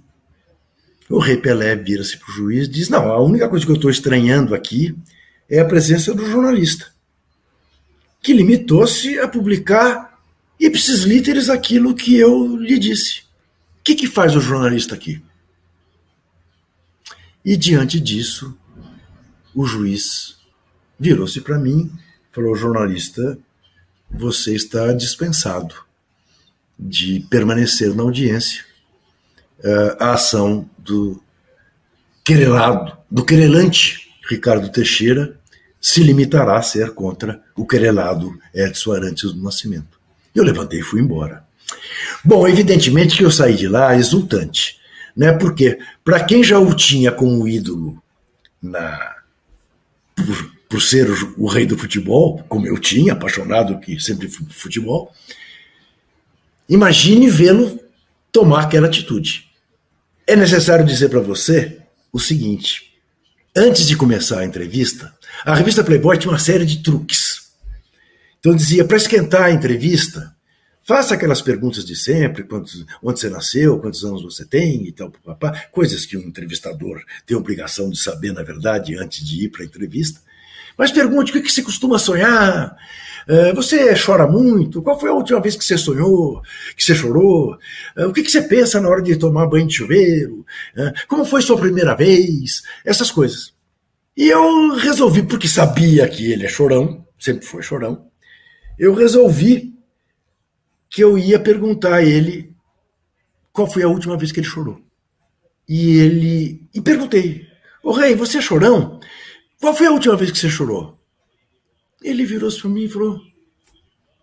o 1.09 1.19
rei 1.19 1.37
Pelé 1.37 1.75
vira-se 1.75 2.17
para 2.17 2.29
o 2.29 2.33
juiz 2.33 2.67
e 2.67 2.71
diz: 2.71 2.89
Não, 2.89 3.11
a 3.11 3.21
única 3.21 3.47
coisa 3.47 3.65
que 3.65 3.71
eu 3.71 3.75
estou 3.75 3.91
estranhando 3.91 4.55
aqui 4.55 4.97
é 5.49 5.59
a 5.59 5.65
presença 5.65 6.13
do 6.13 6.25
jornalista, 6.29 6.87
que 8.21 8.33
limitou-se 8.33 9.19
a 9.19 9.27
publicar 9.27 10.06
ipsis 10.59 11.03
literis 11.03 11.49
aquilo 11.49 11.95
que 11.95 12.15
eu 12.15 12.55
lhe 12.55 12.77
disse. 12.79 13.21
O 13.79 13.83
que, 13.83 13.95
que 13.95 14.07
faz 14.07 14.35
o 14.35 14.41
jornalista 14.41 14.95
aqui? 14.95 15.21
E 17.43 17.55
diante 17.55 17.99
disso, 17.99 18.57
o 19.55 19.65
juiz 19.65 20.37
virou-se 20.99 21.39
para 21.41 21.57
mim 21.57 21.91
falou: 22.37 22.55
jornalista, 22.55 23.39
você 24.11 24.53
está 24.53 24.93
dispensado 24.93 25.73
de 26.77 27.25
permanecer 27.31 27.95
na 27.95 28.03
audiência. 28.03 28.63
Uh, 29.59 29.97
a 29.99 30.13
ação 30.13 30.69
do 30.77 31.19
querelado, 32.23 32.95
do 33.09 33.25
querelante 33.25 34.11
Ricardo 34.29 34.69
Teixeira 34.71 35.39
se 35.81 36.03
limitará 36.03 36.57
a 36.57 36.61
ser 36.61 36.93
contra 36.93 37.43
o 37.55 37.65
querelado 37.65 38.37
Edson 38.53 38.93
Arantes 38.93 39.33
do 39.33 39.41
Nascimento. 39.41 39.96
Eu 40.33 40.43
levantei 40.43 40.79
e 40.79 40.83
fui 40.83 41.01
embora. 41.01 41.45
Bom, 42.23 42.47
evidentemente 42.47 43.17
que 43.17 43.23
eu 43.23 43.31
saí 43.31 43.55
de 43.55 43.67
lá 43.67 43.95
exultante. 43.95 44.77
Né? 45.15 45.33
Porque, 45.33 45.79
para 46.03 46.23
quem 46.23 46.43
já 46.43 46.59
o 46.59 46.73
tinha 46.73 47.11
como 47.11 47.47
ídolo 47.47 48.01
na, 48.61 49.15
por, 50.15 50.51
por 50.69 50.81
ser 50.81 51.07
o, 51.37 51.47
rei 51.47 51.65
do 51.65 51.77
futebol, 51.77 52.43
como 52.47 52.67
eu 52.67 52.77
tinha, 52.77 53.13
apaixonado 53.13 53.79
que 53.79 53.99
sempre 53.99 54.27
fui 54.27 54.45
futebol, 54.49 55.11
imagine 56.69 57.29
vê-lo 57.29 57.79
tomar 58.31 58.63
aquela 58.63 58.87
atitude. 58.87 59.47
É 60.25 60.35
necessário 60.35 60.85
dizer 60.85 61.09
para 61.09 61.19
você 61.19 61.77
o 62.11 62.19
seguinte: 62.19 62.93
antes 63.55 63.87
de 63.87 63.95
começar 63.95 64.39
a 64.39 64.45
entrevista, 64.45 65.13
a 65.45 65.55
revista 65.55 65.83
Playboy 65.83 66.17
tinha 66.17 66.31
uma 66.31 66.39
série 66.39 66.65
de 66.65 66.83
truques. 66.83 67.26
Então 68.39 68.55
dizia, 68.55 68.85
para 68.85 68.97
esquentar 68.97 69.43
a 69.43 69.51
entrevista, 69.51 70.35
faça 70.83 71.15
aquelas 71.15 71.41
perguntas 71.41 71.85
de 71.85 71.95
sempre, 71.95 72.43
quantos, 72.43 72.85
onde 73.03 73.19
você 73.19 73.29
nasceu, 73.29 73.79
quantos 73.79 74.03
anos 74.03 74.23
você 74.23 74.45
tem 74.45 74.87
e 74.87 74.91
tal, 74.91 75.11
papá, 75.11 75.65
coisas 75.71 76.05
que 76.05 76.17
um 76.17 76.21
entrevistador 76.21 77.01
tem 77.25 77.35
obrigação 77.35 77.89
de 77.89 77.99
saber, 77.99 78.31
na 78.31 78.43
verdade, 78.43 78.97
antes 78.97 79.25
de 79.25 79.45
ir 79.45 79.49
para 79.49 79.63
a 79.63 79.65
entrevista. 79.65 80.21
Mas 80.77 80.91
pergunte 80.91 81.31
o 81.31 81.33
que, 81.33 81.41
que 81.41 81.51
você 81.51 81.63
costuma 81.63 81.97
sonhar, 81.97 82.77
é, 83.27 83.51
você 83.53 83.93
chora 83.93 84.25
muito? 84.25 84.81
Qual 84.81 84.97
foi 84.97 85.09
a 85.09 85.13
última 85.13 85.41
vez 85.41 85.57
que 85.57 85.65
você 85.65 85.77
sonhou, 85.77 86.41
que 86.75 86.83
você 86.83 86.95
chorou? 86.95 87.57
É, 87.95 88.05
o 88.05 88.13
que, 88.13 88.23
você 88.23 88.41
pensa 88.41 88.79
na 88.79 88.87
hora 88.87 89.01
de 89.01 89.17
tomar 89.17 89.47
banho 89.47 89.67
de 89.67 89.75
chuveiro? 89.75 90.45
É, 90.75 90.93
como 91.07 91.25
foi 91.25 91.41
sua 91.41 91.59
primeira 91.59 91.93
vez? 91.93 92.63
Essas 92.85 93.11
coisas. 93.11 93.53
E 94.15 94.29
eu 94.29 94.75
resolvi, 94.75 95.23
porque 95.23 95.47
sabia 95.47 96.07
que 96.07 96.31
ele 96.31 96.45
é 96.45 96.49
chorão, 96.49 97.05
sempre 97.19 97.45
foi 97.45 97.61
chorão, 97.61 98.06
eu 98.77 98.93
resolvi 98.93 99.75
que 100.89 101.03
eu 101.03 101.17
ia 101.17 101.39
perguntar 101.39 101.95
a 101.95 102.03
ele 102.03 102.55
qual 103.51 103.69
foi 103.69 103.83
a 103.83 103.87
última 103.87 104.17
vez 104.17 104.31
que 104.31 104.39
ele 104.39 104.47
chorou. 104.47 104.81
E 105.67 105.97
ele. 105.97 106.67
E 106.73 106.81
perguntei: 106.81 107.47
Ô 107.83 107.91
rei, 107.91 108.15
você 108.15 108.37
é 108.37 108.41
chorão? 108.41 108.99
Qual 109.59 109.73
foi 109.73 109.87
a 109.87 109.91
última 109.91 110.15
vez 110.15 110.31
que 110.31 110.37
você 110.37 110.49
chorou? 110.49 110.97
Ele 112.01 112.25
virou-se 112.25 112.59
para 112.61 112.69
mim 112.69 112.83
e 112.83 112.89
falou: 112.89 113.19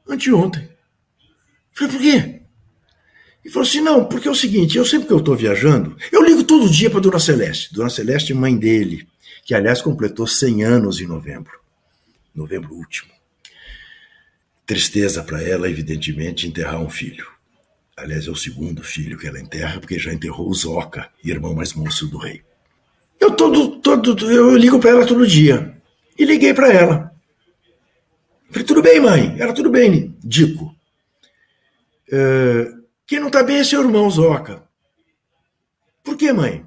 Anteontem. 0.09 0.69
Falei, 1.73 1.93
por 1.93 2.01
quê? 2.01 2.40
E 3.45 3.51
falou 3.51 3.69
assim: 3.69 3.81
não, 3.81 4.07
porque 4.07 4.29
é 4.29 4.31
o 4.31 4.35
seguinte, 4.35 4.79
eu 4.79 4.85
sempre 4.85 5.09
que 5.09 5.12
eu 5.12 5.19
estou 5.19 5.37
viajando, 5.37 5.97
eu 6.11 6.23
ligo 6.25 6.45
todo 6.45 6.71
dia 6.71 6.88
para 6.88 7.01
Dona 7.01 7.19
Celeste. 7.19 7.75
Dona 7.75 7.90
Celeste, 7.90 8.33
mãe 8.33 8.57
dele, 8.57 9.07
que 9.45 9.55
aliás 9.55 9.83
completou 9.83 10.27
100 10.27 10.64
anos 10.64 11.01
em 11.01 11.07
novembro. 11.07 11.59
Novembro 12.35 12.75
último. 12.75 13.12
Tristeza 14.66 15.22
para 15.22 15.42
ela, 15.42 15.68
evidentemente, 15.68 16.46
enterrar 16.46 16.81
um 16.81 16.88
filho. 16.88 17.27
Aliás, 17.96 18.27
é 18.27 18.31
o 18.31 18.37
segundo 18.37 18.83
filho 18.83 19.18
que 19.18 19.27
ela 19.27 19.38
enterra, 19.38 19.79
porque 19.79 19.98
já 19.98 20.12
enterrou 20.12 20.48
o 20.48 20.55
Zoca, 20.55 21.11
irmão 21.22 21.55
mais 21.55 21.74
moço 21.74 22.07
do 22.09 22.18
rei. 22.18 22.42
Eu 23.20 23.31
todo, 23.31 23.79
todo, 23.81 24.31
eu 24.31 24.57
ligo 24.57 24.81
para 24.81 24.90
ela 24.90 25.07
todo 25.07 25.27
dia. 25.27 25.81
E 26.18 26.24
liguei 26.24 26.55
para 26.55 26.72
ela. 26.72 27.14
Falei, 28.50 28.64
tudo 28.64 28.83
bem, 28.83 29.00
mãe? 29.00 29.37
Ela, 29.38 29.53
tudo 29.53 29.70
bem, 29.70 30.16
Dico. 30.22 30.74
É, 32.11 32.72
quem 33.07 33.20
não 33.20 33.31
tá 33.31 33.42
bem 33.42 33.59
é 33.59 33.64
seu 33.64 33.83
irmão, 33.83 34.11
Zoca. 34.11 34.62
Por 36.03 36.16
que, 36.16 36.33
mãe? 36.33 36.66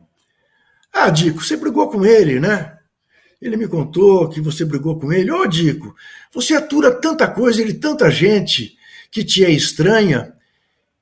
Ah, 0.92 1.10
Dico, 1.10 1.44
você 1.44 1.58
brigou 1.58 1.90
com 1.90 2.06
ele, 2.06 2.40
né? 2.40 2.77
Ele 3.42 3.56
me 3.56 3.68
contou 3.68 4.30
que 4.30 4.42
você 4.42 4.66
brigou 4.66 5.00
com 5.00 5.14
ele. 5.14 5.32
Ô, 5.32 5.42
oh, 5.42 5.48
Dico, 5.48 5.96
você 6.34 6.56
atura 6.56 6.92
tanta 6.92 7.28
coisa, 7.28 7.62
ele 7.62 7.74
tanta 7.74 8.10
gente 8.10 8.78
que 9.12 9.24
te 9.24 9.46
é 9.46 9.52
estranha. 9.52 10.34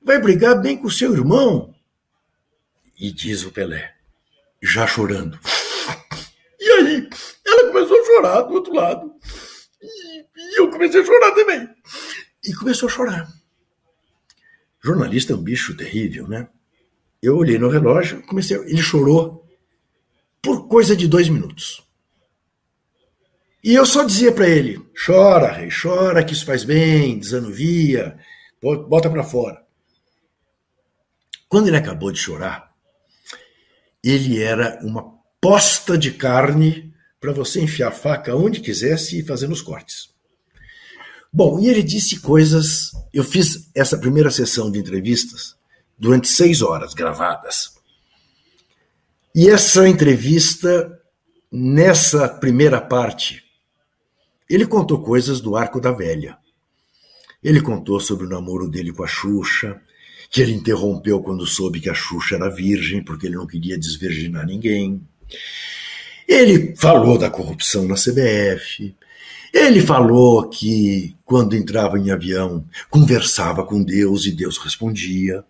Vai 0.02 0.20
brigar 0.20 0.62
bem 0.62 0.78
com 0.78 0.90
seu 0.90 1.14
irmão? 1.14 1.74
E 3.00 3.12
diz 3.12 3.44
o 3.44 3.52
Pelé 3.52 3.94
já 4.62 4.86
chorando. 4.86 5.40
E 6.60 6.72
aí, 6.72 7.10
ela 7.46 7.72
começou 7.72 8.00
a 8.00 8.06
chorar 8.06 8.42
do 8.42 8.54
outro 8.56 8.74
lado. 8.74 9.14
E, 9.82 10.60
eu 10.60 10.70
comecei 10.70 11.02
a 11.02 11.06
chorar 11.06 11.32
também. 11.32 11.70
E 12.44 12.54
começou 12.54 12.88
a 12.90 12.92
chorar. 12.92 13.28
Jornalista 14.84 15.34
é 15.34 15.36
um 15.36 15.42
bicho 15.42 15.76
terrível, 15.76 16.28
né? 16.28 16.48
Eu 17.22 17.38
olhei 17.38 17.58
no 17.58 17.70
relógio, 17.70 18.22
comecei. 18.28 18.58
Ele 18.58 18.82
chorou 18.82 19.48
por 20.42 20.68
coisa 20.68 20.96
de 20.96 21.08
dois 21.08 21.30
minutos. 21.30 21.85
E 23.66 23.74
eu 23.74 23.84
só 23.84 24.04
dizia 24.04 24.32
para 24.32 24.48
ele: 24.48 24.80
chora, 24.94 25.52
rei, 25.52 25.70
chora, 25.72 26.24
que 26.24 26.34
isso 26.34 26.46
faz 26.46 26.64
bem, 26.64 27.18
desanuvia, 27.18 28.16
bota 28.62 29.10
para 29.10 29.24
fora. 29.24 29.66
Quando 31.50 31.68
ele 31.68 31.78
acabou 31.78 32.12
de 32.12 32.20
chorar, 32.20 32.72
ele 34.04 34.40
era 34.40 34.80
uma 34.84 35.16
posta 35.42 35.98
de 35.98 36.12
carne 36.12 36.94
para 37.20 37.32
você 37.32 37.60
enfiar 37.60 37.88
a 37.88 37.92
faca 37.92 38.36
onde 38.36 38.62
quisesse 38.62 39.18
e 39.18 39.26
fazer 39.26 39.50
os 39.50 39.64
cortes. 39.64 40.10
Bom, 41.34 41.60
e 41.60 41.68
ele 41.68 41.82
disse 41.82 42.20
coisas. 42.20 42.92
Eu 43.12 43.24
fiz 43.24 43.72
essa 43.74 43.98
primeira 43.98 44.30
sessão 44.30 44.70
de 44.70 44.78
entrevistas 44.78 45.56
durante 45.98 46.28
seis 46.28 46.62
horas 46.62 46.94
gravadas. 46.94 47.74
E 49.34 49.50
essa 49.50 49.90
entrevista, 49.90 51.00
nessa 51.52 52.30
primeira 52.30 52.80
parte, 52.80 53.45
ele 54.50 54.66
contou 54.66 55.02
coisas 55.02 55.42
do 55.42 55.56
Arco 55.56 55.80
da 55.80 55.92
Velha. 55.92 56.38
Ele 57.44 57.62
contou 57.62 58.00
sobre 58.00 58.26
o 58.26 58.30
namoro 58.30 58.68
dele 58.68 58.92
com 58.92 59.04
a 59.04 59.08
Xuxa, 59.08 59.80
que 60.30 60.42
ele 60.42 60.54
interrompeu 60.54 61.22
quando 61.22 61.46
soube 61.46 61.80
que 61.80 61.90
a 61.90 61.94
Xuxa 61.94 62.36
era 62.36 62.50
virgem, 62.50 63.04
porque 63.04 63.28
ele 63.28 63.36
não 63.36 63.48
queria 63.48 63.78
desvirginar 63.78 64.46
ninguém. 64.46 65.02
Ele 66.28 66.76
falou 66.76 67.18
da 67.18 67.30
corrupção 67.30 67.88
na 67.88 67.96
CBF. 67.96 68.96
Ele 69.54 69.80
falou 69.80 70.50
que, 70.50 71.16
quando 71.24 71.56
entrava 71.56 71.98
em 71.98 72.12
avião, 72.12 72.66
conversava 72.90 73.64
com 73.64 73.82
Deus 73.82 74.26
e 74.26 74.32
Deus 74.32 74.58
respondia. 74.58 75.44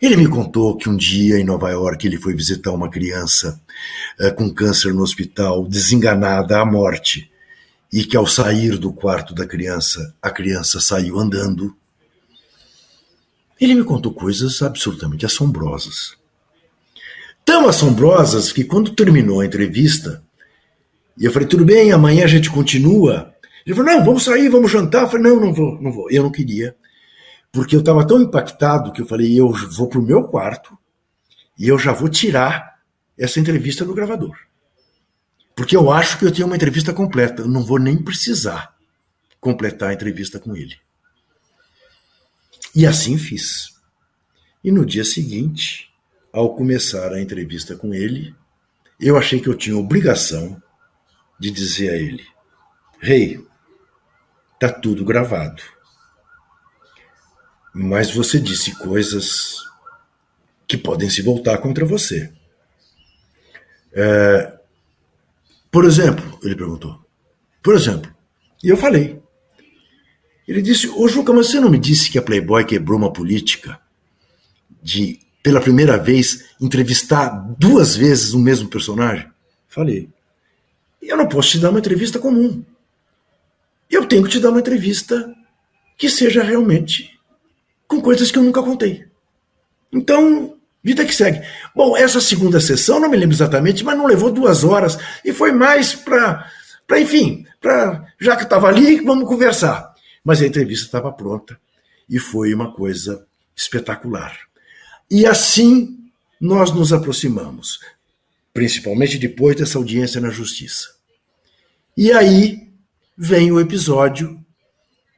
Ele 0.00 0.16
me 0.16 0.28
contou 0.28 0.76
que 0.76 0.88
um 0.88 0.96
dia 0.96 1.38
em 1.38 1.44
Nova 1.44 1.70
York 1.70 2.06
ele 2.06 2.18
foi 2.18 2.34
visitar 2.34 2.72
uma 2.72 2.90
criança 2.90 3.60
uh, 4.20 4.34
com 4.34 4.52
câncer 4.52 4.92
no 4.92 5.02
hospital, 5.02 5.66
desenganada 5.66 6.60
à 6.60 6.64
morte, 6.66 7.30
e 7.94 8.04
que 8.04 8.16
ao 8.16 8.26
sair 8.26 8.76
do 8.76 8.92
quarto 8.92 9.32
da 9.32 9.46
criança, 9.46 10.16
a 10.20 10.28
criança 10.28 10.80
saiu 10.80 11.16
andando 11.16 11.72
ele 13.60 13.76
me 13.76 13.84
contou 13.84 14.12
coisas 14.12 14.60
absolutamente 14.62 15.24
assombrosas. 15.24 16.16
Tão 17.44 17.68
assombrosas 17.68 18.50
que 18.50 18.64
quando 18.64 18.96
terminou 18.96 19.40
a 19.40 19.46
entrevista, 19.46 20.24
e 21.16 21.24
eu 21.24 21.30
falei, 21.30 21.46
tudo 21.46 21.64
bem, 21.64 21.92
amanhã 21.92 22.24
a 22.24 22.28
gente 22.28 22.50
continua. 22.50 23.32
Ele 23.64 23.76
falou, 23.76 23.92
não, 23.92 24.04
vamos 24.04 24.24
sair, 24.24 24.48
vamos 24.48 24.72
jantar. 24.72 25.02
Eu 25.02 25.08
falei, 25.08 25.32
não, 25.32 25.40
não 25.40 25.54
vou, 25.54 25.80
não 25.80 25.92
vou. 25.92 26.10
Eu 26.10 26.24
não 26.24 26.32
queria. 26.32 26.74
Porque 27.52 27.76
eu 27.76 27.80
estava 27.80 28.04
tão 28.04 28.20
impactado 28.20 28.90
que 28.92 29.00
eu 29.00 29.06
falei, 29.06 29.38
eu 29.38 29.52
vou 29.52 29.88
para 29.88 30.00
o 30.00 30.04
meu 30.04 30.24
quarto 30.24 30.76
e 31.56 31.68
eu 31.68 31.78
já 31.78 31.92
vou 31.92 32.08
tirar 32.08 32.74
essa 33.16 33.38
entrevista 33.38 33.84
do 33.84 33.94
gravador. 33.94 34.36
Porque 35.54 35.76
eu 35.76 35.90
acho 35.90 36.18
que 36.18 36.24
eu 36.24 36.32
tenho 36.32 36.46
uma 36.46 36.56
entrevista 36.56 36.92
completa. 36.92 37.42
Eu 37.42 37.48
não 37.48 37.62
vou 37.62 37.78
nem 37.78 37.96
precisar 37.96 38.74
completar 39.40 39.90
a 39.90 39.94
entrevista 39.94 40.38
com 40.40 40.56
ele. 40.56 40.76
E 42.74 42.86
assim 42.86 43.16
fiz. 43.16 43.74
E 44.62 44.72
no 44.72 44.84
dia 44.84 45.04
seguinte, 45.04 45.92
ao 46.32 46.56
começar 46.56 47.12
a 47.12 47.20
entrevista 47.20 47.76
com 47.76 47.94
ele, 47.94 48.34
eu 48.98 49.16
achei 49.16 49.40
que 49.40 49.48
eu 49.48 49.54
tinha 49.54 49.76
obrigação 49.76 50.60
de 51.38 51.50
dizer 51.50 51.90
a 51.90 51.96
ele: 51.96 52.26
Rei, 52.98 53.46
tá 54.58 54.72
tudo 54.72 55.04
gravado. 55.04 55.62
Mas 57.72 58.10
você 58.10 58.40
disse 58.40 58.74
coisas 58.76 59.56
que 60.66 60.76
podem 60.76 61.10
se 61.10 61.22
voltar 61.22 61.58
contra 61.58 61.84
você. 61.84 62.32
É, 63.92 64.58
por 65.74 65.84
exemplo, 65.84 66.38
ele 66.44 66.54
perguntou. 66.54 67.04
Por 67.60 67.74
exemplo, 67.74 68.08
e 68.62 68.68
eu 68.68 68.76
falei. 68.76 69.20
Ele 70.46 70.62
disse: 70.62 70.88
Ô 70.88 71.08
Juca, 71.08 71.32
mas 71.32 71.48
você 71.48 71.58
não 71.58 71.68
me 71.68 71.80
disse 71.80 72.08
que 72.12 72.16
a 72.16 72.22
Playboy 72.22 72.64
quebrou 72.64 72.96
uma 72.96 73.12
política 73.12 73.80
de, 74.80 75.18
pela 75.42 75.60
primeira 75.60 75.98
vez, 75.98 76.44
entrevistar 76.60 77.28
duas 77.58 77.96
vezes 77.96 78.34
o 78.34 78.38
mesmo 78.38 78.68
personagem? 78.68 79.28
Falei. 79.66 80.08
Eu 81.02 81.16
não 81.16 81.26
posso 81.26 81.50
te 81.50 81.58
dar 81.58 81.70
uma 81.70 81.80
entrevista 81.80 82.20
comum. 82.20 82.64
Eu 83.90 84.06
tenho 84.06 84.22
que 84.22 84.30
te 84.30 84.38
dar 84.38 84.50
uma 84.50 84.60
entrevista 84.60 85.34
que 85.98 86.08
seja 86.08 86.44
realmente 86.44 87.18
com 87.88 88.00
coisas 88.00 88.30
que 88.30 88.38
eu 88.38 88.44
nunca 88.44 88.62
contei. 88.62 89.06
Então, 89.92 90.53
vida 90.84 91.04
que 91.04 91.14
segue. 91.14 91.40
Bom, 91.74 91.96
essa 91.96 92.20
segunda 92.20 92.60
sessão, 92.60 93.00
não 93.00 93.08
me 93.08 93.16
lembro 93.16 93.34
exatamente, 93.34 93.82
mas 93.82 93.96
não 93.96 94.06
levou 94.06 94.30
duas 94.30 94.62
horas 94.62 94.98
e 95.24 95.32
foi 95.32 95.50
mais 95.50 95.94
para, 95.94 96.46
enfim, 96.98 97.46
para 97.60 98.06
já 98.20 98.36
que 98.36 98.42
estava 98.44 98.68
ali, 98.68 99.00
vamos 99.00 99.26
conversar. 99.26 99.94
Mas 100.22 100.42
a 100.42 100.46
entrevista 100.46 100.84
estava 100.84 101.10
pronta 101.10 101.58
e 102.08 102.18
foi 102.18 102.52
uma 102.52 102.72
coisa 102.72 103.26
espetacular. 103.56 104.38
E 105.10 105.26
assim 105.26 105.98
nós 106.38 106.70
nos 106.70 106.92
aproximamos, 106.92 107.80
principalmente 108.52 109.18
depois 109.18 109.56
dessa 109.56 109.78
audiência 109.78 110.20
na 110.20 110.28
justiça. 110.28 110.94
E 111.96 112.12
aí 112.12 112.68
vem 113.16 113.50
o 113.50 113.60
episódio 113.60 114.44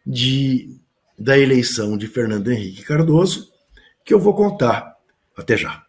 de, 0.06 0.76
da 1.18 1.36
eleição 1.36 1.96
de 1.96 2.06
Fernando 2.06 2.52
Henrique 2.52 2.82
Cardoso, 2.82 3.50
que 4.04 4.14
eu 4.14 4.20
vou 4.20 4.34
contar. 4.34 4.95
Até 5.36 5.56
já. 5.56 5.82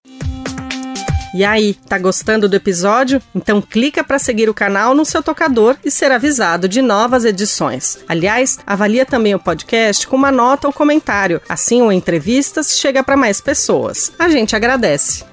E 1.34 1.44
aí, 1.44 1.74
tá 1.74 1.98
gostando 2.00 2.50
do 2.50 2.56
episódio? 2.56 3.22
Então 3.36 3.62
clica 3.62 4.04
para 4.04 4.18
seguir 4.18 4.50
o 4.50 4.54
canal 4.54 4.96
no 4.96 5.06
seu 5.06 5.22
tocador 5.22 5.76
e 5.86 5.92
ser 5.92 6.12
avisado 6.12 6.68
de 6.68 6.82
novas 6.82 7.26
edições. 7.26 8.00
Aliás, 8.08 8.58
avalia 8.66 9.06
também 9.06 9.36
o 9.36 9.40
podcast 9.40 10.08
com 10.08 10.16
uma 10.16 10.32
nota 10.32 10.68
ou 10.68 10.74
comentário. 10.74 11.42
Assim 11.48 11.82
o 11.82 11.92
Entrevistas 11.92 12.80
chega 12.80 13.04
para 13.04 13.16
mais 13.16 13.40
pessoas. 13.40 14.12
A 14.18 14.30
gente 14.30 14.56
agradece. 14.56 15.24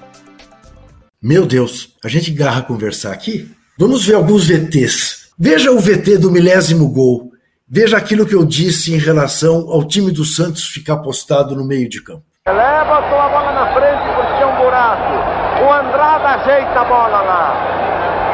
Meu 1.21 1.45
Deus, 1.45 1.95
a 2.03 2.07
gente 2.07 2.29
garra 2.31 2.61
conversar 2.61 3.11
aqui? 3.11 3.51
Vamos 3.79 4.05
ver 4.05 4.13
alguns 4.13 4.47
VTs. 4.47 5.31
Veja 5.39 5.71
o 5.71 5.79
VT 5.79 6.19
do 6.19 6.29
milésimo 6.31 6.87
gol. 6.89 7.31
Veja 7.67 7.97
aquilo 7.97 8.27
que 8.27 8.35
eu 8.35 8.45
disse 8.45 8.93
em 8.93 8.97
relação 8.97 9.67
ao 9.69 9.83
time 9.87 10.11
do 10.11 10.23
Santos 10.23 10.65
ficar 10.65 10.97
postado 10.97 11.55
no 11.55 11.65
meio 11.65 11.89
de 11.89 12.03
campo. 12.03 12.23
Leva 12.47 12.99
a 12.99 13.01
bola 13.01 13.51
na 13.53 13.73
frente 13.73 14.05
porque 14.15 14.43
é 14.43 14.45
um 14.45 14.55
buraco. 14.55 15.65
O 15.65 15.73
Andrada 15.73 16.24
ajeita 16.35 16.81
a 16.81 16.83
bola 16.83 17.21
lá. 17.21 17.53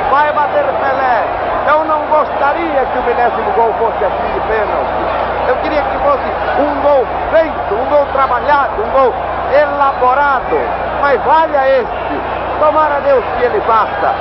Vai 0.10 0.34
bater 0.34 0.66
Pelé. 0.66 1.24
Eu 1.68 1.86
não 1.86 2.02
gostaria 2.08 2.86
que 2.86 3.00
o 3.00 3.04
milésimo 3.04 3.52
gol 3.56 3.74
fosse 3.78 4.04
assim 4.04 4.34
de 4.34 4.40
pênalti. 4.42 5.48
Eu 5.48 5.56
queria 5.58 5.82
que 5.82 5.98
fosse 6.00 6.28
um 6.60 6.82
gol 6.82 7.06
feito, 7.32 7.76
um 7.76 7.86
gol 7.90 8.06
trabalhado, 8.12 8.82
um 8.82 8.90
gol 8.90 9.14
elaborado. 9.54 10.58
Mas 11.02 11.22
valha 11.24 11.80
este. 11.80 12.42
Tomara 12.60 13.00
Deus 13.02 13.24
que 13.38 13.46
ele 13.46 13.60
bata 13.62 14.14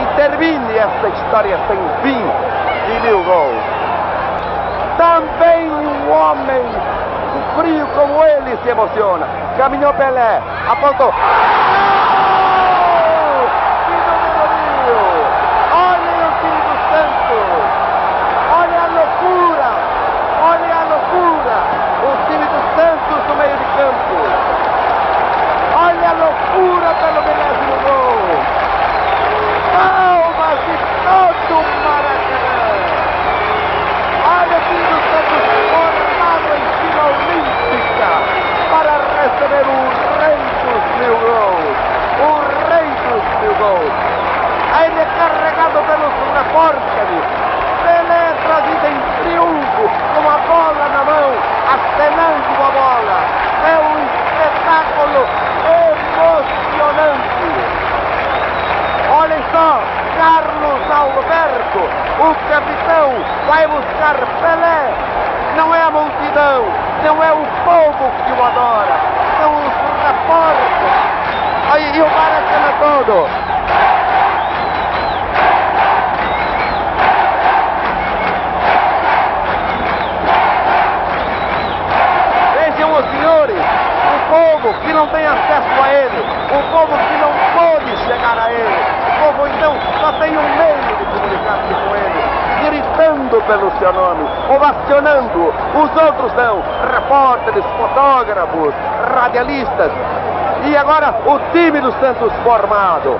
e 0.00 0.16
termine 0.16 0.76
esta 0.76 1.08
história 1.08 1.58
sem 1.66 1.78
fim 2.02 2.22
de 2.86 3.00
mil 3.00 3.22
gols. 3.24 3.62
Também 4.98 5.70
um 5.70 6.12
homem 6.12 6.62
frio 7.56 7.86
como 7.94 8.22
ele 8.22 8.56
se 8.62 8.68
emociona. 8.68 9.26
Caminhou 9.56 9.92
Pelé, 9.94 10.42
apontou. 10.70 11.12
Córcega. 46.56 47.20
Pelé 47.84 48.32
trazido 48.46 48.86
em 48.88 48.96
triunfo, 49.20 49.84
com 50.14 50.24
a 50.24 50.38
bola 50.48 50.88
na 50.88 51.04
mão, 51.04 51.28
acenando 51.68 52.48
a 52.56 52.70
bola. 52.72 53.18
É 53.60 53.76
um 53.84 53.96
espetáculo 54.08 55.20
emocionante. 56.16 57.48
Olhem 59.12 59.42
só, 59.52 59.68
Carlos 60.16 60.80
Alberto, 60.90 61.82
o 62.24 62.32
capitão, 62.48 63.08
vai 63.46 63.68
buscar 63.68 64.16
Pelé. 64.40 64.80
Não 65.58 65.74
é 65.74 65.82
a 65.82 65.90
multidão, 65.90 66.64
não 67.04 67.22
é 67.22 67.32
o 67.32 67.44
povo 67.66 68.10
que 68.24 68.32
o 68.32 68.42
adora, 68.42 68.96
são 69.42 69.52
os 69.52 69.74
repórteres. 70.06 71.16
Aí 71.70 72.00
o 72.00 72.08
Maracanã 72.08 72.72
todo. 72.80 73.45
Pelo 93.46 93.70
seu 93.78 93.92
nome, 93.92 94.24
ovacionando. 94.54 95.48
Os 95.48 95.90
outros 96.02 96.32
não, 96.34 96.60
repórteres, 96.92 97.64
fotógrafos, 97.64 98.74
radialistas. 99.14 99.92
E 100.68 100.76
agora 100.76 101.10
o 101.26 101.52
time 101.52 101.80
do 101.80 101.92
Santos 101.92 102.32
formado. 102.42 103.18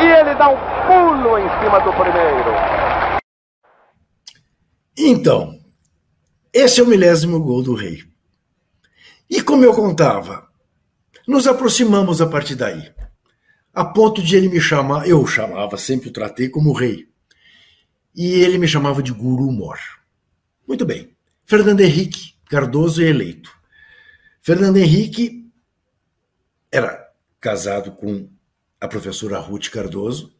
E 0.00 0.04
ele 0.04 0.34
dá 0.34 0.48
um 0.48 0.56
pulo 0.86 1.38
em 1.38 1.48
cima 1.60 1.80
do 1.80 1.92
primeiro. 1.92 2.52
Então, 4.98 5.52
esse 6.52 6.80
é 6.80 6.84
o 6.84 6.86
milésimo 6.86 7.40
gol 7.40 7.62
do 7.62 7.74
Rei. 7.74 8.02
E 9.30 9.42
como 9.42 9.64
eu 9.64 9.74
contava, 9.74 10.44
nos 11.26 11.46
aproximamos 11.46 12.20
a 12.20 12.26
partir 12.26 12.54
daí. 12.54 12.92
A 13.74 13.84
ponto 13.84 14.22
de 14.22 14.36
ele 14.36 14.48
me 14.48 14.60
chamar, 14.60 15.08
eu 15.08 15.26
chamava, 15.26 15.76
sempre 15.76 16.08
o 16.08 16.12
tratei 16.12 16.48
como 16.48 16.72
rei 16.72 17.08
e 18.16 18.32
ele 18.32 18.56
me 18.56 18.66
chamava 18.66 19.02
de 19.02 19.12
Guru 19.12 19.52
Mor. 19.52 19.78
Muito 20.66 20.86
bem. 20.86 21.10
Fernando 21.44 21.82
Henrique 21.82 22.34
Cardoso 22.48 23.02
é 23.02 23.08
eleito. 23.08 23.52
Fernando 24.40 24.78
Henrique 24.78 25.50
era 26.72 27.10
casado 27.38 27.92
com 27.92 28.28
a 28.80 28.88
professora 28.88 29.38
Ruth 29.38 29.68
Cardoso, 29.68 30.34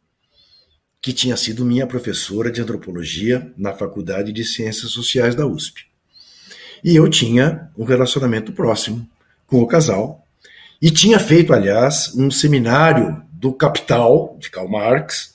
que 1.03 1.13
tinha 1.13 1.37
sido 1.37 1.65
minha 1.65 1.87
professora 1.87 2.51
de 2.51 2.61
antropologia 2.61 3.53
na 3.57 3.73
Faculdade 3.73 4.33
de 4.33 4.45
Ciências 4.45 4.93
Sociais 4.93 5.35
da 5.35 5.47
USP. 5.47 5.87
E 6.83 6.97
eu 6.97 7.09
tinha 7.09 7.71
um 7.77 7.85
relacionamento 7.85 8.53
próximo 8.53 9.09
com 9.47 9.61
o 9.61 9.67
casal 9.67 10.26
e 10.81 10.91
tinha 10.91 11.19
feito, 11.19 11.53
aliás, 11.53 12.15
um 12.15 12.31
seminário 12.31 13.23
do 13.33 13.53
Capital, 13.53 14.37
de 14.39 14.51
Karl 14.51 14.69
Marx, 14.69 15.35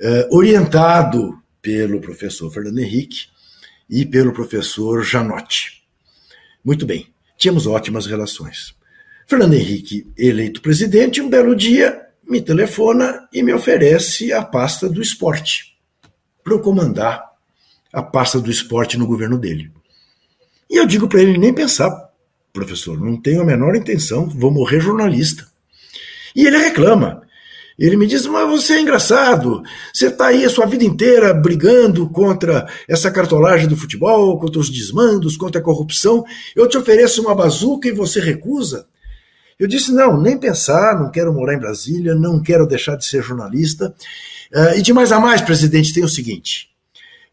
eh, 0.00 0.28
orientado 0.30 1.38
pelo 1.60 2.00
professor 2.00 2.50
Fernando 2.52 2.78
Henrique 2.78 3.26
e 3.88 4.04
pelo 4.04 4.32
professor 4.32 5.02
Janotti. 5.02 5.82
Muito 6.64 6.86
bem, 6.86 7.06
tínhamos 7.36 7.66
ótimas 7.66 8.06
relações. 8.06 8.74
Fernando 9.26 9.54
Henrique, 9.54 10.10
eleito 10.16 10.60
presidente, 10.60 11.20
um 11.20 11.28
belo 11.28 11.54
dia 11.54 12.06
me 12.28 12.40
telefona 12.40 13.28
e 13.32 13.42
me 13.42 13.52
oferece 13.52 14.32
a 14.32 14.42
pasta 14.42 14.88
do 14.88 15.02
esporte 15.02 15.76
para 16.42 16.54
eu 16.54 16.60
comandar 16.60 17.30
a 17.92 18.02
pasta 18.02 18.40
do 18.40 18.50
esporte 18.50 18.96
no 18.96 19.06
governo 19.06 19.36
dele. 19.36 19.70
E 20.68 20.76
eu 20.76 20.86
digo 20.86 21.08
para 21.08 21.20
ele 21.20 21.36
nem 21.36 21.52
pensar, 21.52 22.09
professor, 22.52 23.00
não 23.00 23.20
tenho 23.20 23.42
a 23.42 23.44
menor 23.44 23.76
intenção, 23.76 24.28
vou 24.28 24.50
morrer 24.50 24.80
jornalista. 24.80 25.46
E 26.34 26.46
ele 26.46 26.58
reclama. 26.58 27.22
Ele 27.78 27.96
me 27.96 28.06
diz: 28.06 28.26
Mas 28.26 28.48
você 28.48 28.74
é 28.74 28.80
engraçado, 28.80 29.62
você 29.92 30.08
está 30.08 30.26
aí 30.26 30.44
a 30.44 30.50
sua 30.50 30.66
vida 30.66 30.84
inteira 30.84 31.32
brigando 31.32 32.08
contra 32.10 32.68
essa 32.86 33.10
cartolagem 33.10 33.66
do 33.66 33.76
futebol, 33.76 34.38
contra 34.38 34.60
os 34.60 34.68
desmandos, 34.68 35.36
contra 35.36 35.60
a 35.60 35.64
corrupção. 35.64 36.22
Eu 36.54 36.68
te 36.68 36.76
ofereço 36.76 37.22
uma 37.22 37.34
bazuca 37.34 37.88
e 37.88 37.92
você 37.92 38.20
recusa. 38.20 38.86
Eu 39.58 39.66
disse: 39.66 39.92
Não, 39.92 40.20
nem 40.20 40.38
pensar, 40.38 41.00
não 41.00 41.10
quero 41.10 41.32
morar 41.32 41.54
em 41.54 41.58
Brasília, 41.58 42.14
não 42.14 42.42
quero 42.42 42.66
deixar 42.66 42.96
de 42.96 43.06
ser 43.06 43.22
jornalista. 43.22 43.94
Uh, 44.54 44.78
e 44.78 44.82
de 44.82 44.92
mais 44.92 45.10
a 45.10 45.18
mais, 45.18 45.40
presidente, 45.40 45.94
tem 45.94 46.04
o 46.04 46.08
seguinte: 46.08 46.68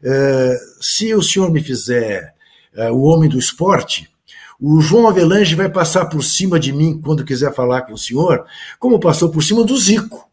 uh, 0.02 0.56
se 0.82 1.14
o 1.14 1.22
senhor 1.22 1.52
me 1.52 1.62
fizer 1.62 2.34
uh, 2.74 2.94
o 2.94 3.02
homem 3.02 3.30
do 3.30 3.38
esporte, 3.38 4.10
o 4.60 4.82
João 4.82 5.08
Avelange 5.08 5.56
vai 5.56 5.70
passar 5.70 6.06
por 6.08 6.24
cima 6.24 6.60
de 6.60 6.74
mim 6.74 7.00
quando 7.00 7.24
quiser 7.24 7.54
falar 7.54 7.84
com 7.84 7.94
o 7.94 7.98
senhor, 7.98 8.46
como 8.80 9.00
passou 9.00 9.30
por 9.30 9.44
cima 9.44 9.64
do 9.64 9.78
Zico. 9.78 10.30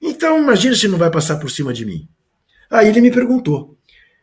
Então, 0.00 0.38
imagina 0.38 0.74
se 0.74 0.88
não 0.88 0.98
vai 0.98 1.10
passar 1.10 1.36
por 1.36 1.50
cima 1.50 1.72
de 1.72 1.84
mim. 1.84 2.08
Aí 2.70 2.88
ele 2.88 3.00
me 3.00 3.10
perguntou, 3.10 3.76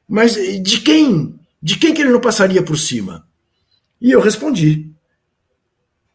mas 0.08 0.36
de 0.36 0.82
quem? 0.82 1.40
De 1.62 1.78
quem 1.78 1.94
que 1.94 2.02
ele 2.02 2.12
não 2.12 2.22
passaria 2.22 2.64
por 2.64 2.78
cima? 2.78 3.28
E 4.00 4.12
eu 4.12 4.22
respondi, 4.22 4.92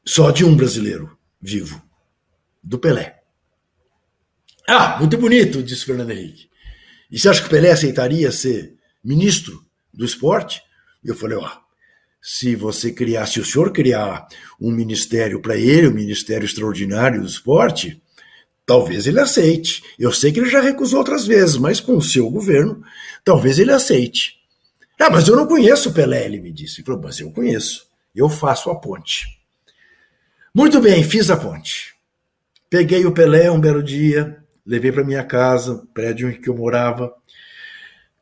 só 0.05 0.31
de 0.31 0.45
um 0.45 0.57
brasileiro 0.57 1.17
vivo, 1.41 1.83
do 2.63 2.79
Pelé. 2.79 3.23
Ah, 4.69 4.99
muito 4.99 5.17
bonito, 5.19 5.63
disse 5.63 5.85
Fernando 5.85 6.11
Henrique. 6.11 6.49
E 7.11 7.19
você 7.19 7.29
acha 7.29 7.41
que 7.41 7.47
o 7.47 7.51
Pelé 7.51 7.73
aceitaria 7.73 8.31
ser 8.31 8.77
ministro 9.03 9.65
do 9.93 10.05
esporte? 10.05 10.63
E 11.05 11.09
eu 11.09 11.15
falei, 11.15 11.37
ó, 11.37 11.51
se 12.23 12.55
você 12.55 12.93
criar, 12.93 13.27
se 13.27 13.41
o 13.41 13.45
senhor 13.45 13.73
criar 13.73 14.29
um 14.61 14.71
ministério 14.71 15.43
para 15.43 15.57
ele, 15.57 15.89
um 15.89 15.93
Ministério 15.93 16.45
Extraordinário 16.45 17.21
do 17.21 17.27
Esporte, 17.27 18.01
talvez 18.65 19.09
ele 19.09 19.19
aceite. 19.19 19.83
Eu 19.99 20.13
sei 20.13 20.31
que 20.31 20.39
ele 20.39 20.49
já 20.49 20.61
recusou 20.61 21.01
outras 21.01 21.27
vezes, 21.27 21.57
mas 21.57 21.81
com 21.81 21.97
o 21.97 22.03
seu 22.03 22.31
governo, 22.31 22.81
talvez 23.25 23.59
ele 23.59 23.73
aceite. 23.73 24.37
Ah, 25.01 25.11
mas 25.11 25.27
eu 25.27 25.35
não 25.35 25.49
conheço 25.49 25.89
o 25.89 25.93
Pelé, 25.93 26.25
ele 26.25 26.39
me 26.39 26.53
disse. 26.53 26.81
Ele 26.81 26.87
falou, 26.87 27.03
mas 27.03 27.19
eu 27.19 27.33
conheço. 27.33 27.89
Eu 28.15 28.29
faço 28.29 28.71
a 28.71 28.77
ponte. 28.79 29.27
Muito 30.55 30.81
bem, 30.81 31.03
fiz 31.03 31.29
a 31.29 31.37
ponte. 31.37 31.97
Peguei 32.71 33.05
o 33.05 33.11
Pelé 33.11 33.51
um 33.51 33.61
belo 33.61 33.83
dia, 33.83 34.39
levei 34.65 34.93
para 34.93 35.03
minha 35.03 35.25
casa, 35.25 35.83
prédio 35.93 36.31
em 36.31 36.41
que 36.41 36.49
eu 36.49 36.55
morava, 36.55 37.13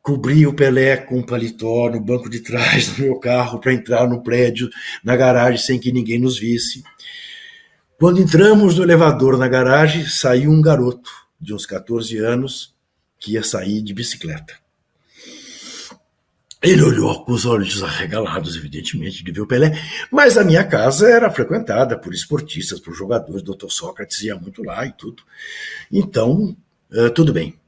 cobri 0.01 0.47
o 0.47 0.53
Pelé 0.53 0.97
com 0.97 1.19
um 1.19 1.25
paletó 1.25 1.89
no 1.89 1.99
banco 1.99 2.29
de 2.29 2.39
trás 2.39 2.89
do 2.89 3.01
meu 3.01 3.19
carro 3.19 3.59
para 3.59 3.73
entrar 3.73 4.07
no 4.07 4.23
prédio, 4.23 4.69
na 5.03 5.15
garagem, 5.15 5.59
sem 5.59 5.79
que 5.79 5.91
ninguém 5.91 6.19
nos 6.19 6.39
visse. 6.39 6.83
Quando 7.99 8.19
entramos 8.19 8.77
no 8.77 8.83
elevador 8.83 9.37
na 9.37 9.47
garagem, 9.47 10.05
saiu 10.07 10.49
um 10.51 10.61
garoto 10.61 11.11
de 11.39 11.53
uns 11.53 11.65
14 11.65 12.17
anos 12.17 12.73
que 13.19 13.33
ia 13.33 13.43
sair 13.43 13.81
de 13.81 13.93
bicicleta. 13.93 14.55
Ele 16.63 16.83
olhou 16.83 17.23
com 17.23 17.31
os 17.31 17.45
olhos 17.45 17.81
arregalados, 17.81 18.55
evidentemente, 18.55 19.23
de 19.23 19.31
ver 19.31 19.41
o 19.41 19.47
Pelé, 19.47 19.71
mas 20.11 20.37
a 20.37 20.43
minha 20.43 20.63
casa 20.63 21.09
era 21.09 21.31
frequentada 21.31 21.97
por 21.97 22.13
esportistas, 22.13 22.79
por 22.79 22.93
jogadores, 22.93 23.41
Dr. 23.41 23.69
Sócrates 23.69 24.21
ia 24.21 24.35
muito 24.35 24.63
lá 24.63 24.85
e 24.85 24.91
tudo. 24.91 25.23
Então, 25.91 26.55
uh, 26.91 27.09
tudo 27.11 27.33
bem. 27.33 27.59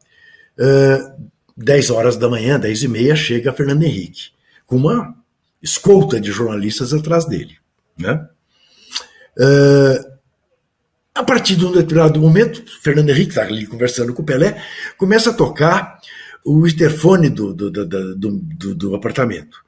Uh, 0.59 1.31
10 1.55 1.89
horas 1.89 2.17
da 2.17 2.29
manhã, 2.29 2.59
10 2.59 2.83
e 2.83 2.87
meia, 2.87 3.15
chega 3.15 3.53
Fernando 3.53 3.83
Henrique, 3.83 4.31
com 4.65 4.77
uma 4.77 5.15
escolta 5.61 6.19
de 6.19 6.31
jornalistas 6.31 6.93
atrás 6.93 7.25
dele. 7.25 7.57
Né? 7.97 8.27
Uh, 9.37 10.13
a 11.15 11.23
partir 11.23 11.55
de 11.55 11.65
um 11.65 11.71
determinado 11.71 12.19
momento, 12.19 12.63
Fernando 12.81 13.09
Henrique 13.09 13.29
está 13.29 13.43
ali 13.43 13.67
conversando 13.67 14.13
com 14.13 14.23
o 14.23 14.25
Pelé, 14.25 14.61
começa 14.97 15.29
a 15.29 15.33
tocar 15.33 15.99
o 16.43 16.67
interfone 16.67 17.29
do, 17.29 17.53
do, 17.53 17.69
do, 17.69 18.75
do, 18.75 18.95
apartamento. 18.95 19.63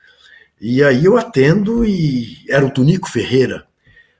E 0.59 0.83
aí 0.83 1.05
eu 1.05 1.17
atendo 1.17 1.85
e 1.85 2.43
era 2.49 2.65
o 2.65 2.71
Tunico 2.71 3.09
Ferreira, 3.09 3.65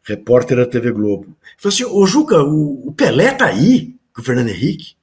repórter 0.03 0.57
da 0.57 0.65
TV 0.65 0.91
Globo. 0.91 1.35
Falou 1.57 1.73
assim: 1.73 1.83
Ô 1.83 2.05
Juca, 2.05 2.43
o, 2.43 2.89
o 2.89 2.93
Pelé 2.93 3.33
tá 3.33 3.47
aí 3.47 3.95
com 4.13 4.21
o 4.21 4.23
Fernando 4.23 4.49
Henrique. 4.49 4.95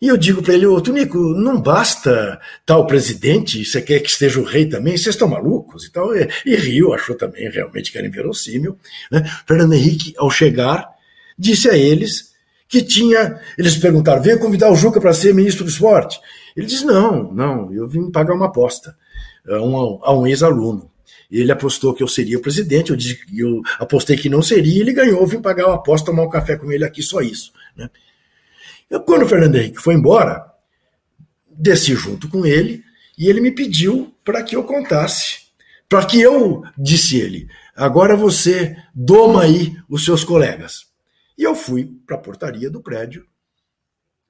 E 0.00 0.06
eu 0.06 0.16
digo 0.16 0.42
para 0.42 0.54
ele, 0.54 0.64
ô 0.64 0.80
Tunico, 0.80 1.18
não 1.18 1.60
basta 1.60 2.40
tal 2.64 2.86
presidente, 2.86 3.64
você 3.64 3.82
quer 3.82 3.98
que 3.98 4.08
esteja 4.08 4.38
o 4.38 4.44
rei 4.44 4.66
também, 4.66 4.96
vocês 4.96 5.16
estão 5.16 5.26
malucos 5.26 5.84
e 5.84 5.90
tal. 5.90 6.14
E, 6.14 6.54
Rio 6.54 6.92
achou 6.92 7.16
também 7.16 7.50
realmente 7.50 7.90
que 7.90 7.98
era 7.98 8.06
inverossímil. 8.06 8.78
Né? 9.10 9.28
Fernando 9.46 9.74
Henrique, 9.74 10.14
ao 10.16 10.30
chegar, 10.30 10.88
disse 11.36 11.68
a 11.68 11.76
eles 11.76 12.32
que 12.68 12.80
tinha. 12.80 13.40
Eles 13.56 13.76
perguntaram: 13.76 14.22
veio 14.22 14.38
convidar 14.38 14.70
o 14.70 14.76
Juca 14.76 15.00
para 15.00 15.12
ser 15.12 15.34
ministro 15.34 15.64
do 15.64 15.70
esporte? 15.70 16.20
Ele 16.56 16.66
disse: 16.66 16.84
não, 16.84 17.32
não, 17.32 17.72
eu 17.72 17.88
vim 17.88 18.08
pagar 18.08 18.34
uma 18.34 18.46
aposta 18.46 18.96
a 19.48 19.60
um, 19.60 19.98
a 20.04 20.16
um 20.16 20.26
ex-aluno. 20.28 20.88
Ele 21.30 21.50
apostou 21.50 21.92
que 21.92 22.02
eu 22.02 22.08
seria 22.08 22.38
o 22.38 22.42
presidente, 22.42 22.90
eu, 22.90 22.96
disse, 22.96 23.18
eu 23.36 23.60
apostei 23.78 24.16
que 24.16 24.30
não 24.30 24.40
seria, 24.40 24.80
ele 24.80 24.94
ganhou, 24.94 25.20
eu 25.20 25.26
vim 25.26 25.42
pagar 25.42 25.66
uma 25.66 25.74
aposta, 25.74 26.06
tomar 26.06 26.22
um 26.22 26.30
café 26.30 26.56
com 26.56 26.72
ele 26.72 26.84
aqui, 26.84 27.02
só 27.02 27.20
isso. 27.20 27.52
Né? 27.76 27.90
Quando 29.04 29.24
o 29.24 29.28
Fernando 29.28 29.56
Henrique 29.56 29.82
foi 29.82 29.94
embora, 29.94 30.50
desci 31.50 31.94
junto 31.94 32.28
com 32.28 32.46
ele 32.46 32.82
e 33.16 33.28
ele 33.28 33.40
me 33.40 33.50
pediu 33.50 34.14
para 34.24 34.42
que 34.42 34.56
eu 34.56 34.64
contasse. 34.64 35.48
Para 35.88 36.06
que 36.06 36.20
eu, 36.20 36.62
disse 36.76 37.18
ele, 37.18 37.48
agora 37.74 38.14
você 38.16 38.76
doma 38.94 39.42
aí 39.42 39.76
os 39.88 40.04
seus 40.04 40.22
colegas. 40.22 40.86
E 41.36 41.42
eu 41.42 41.54
fui 41.54 41.86
para 42.06 42.16
a 42.16 42.20
portaria 42.20 42.70
do 42.70 42.82
prédio 42.82 43.26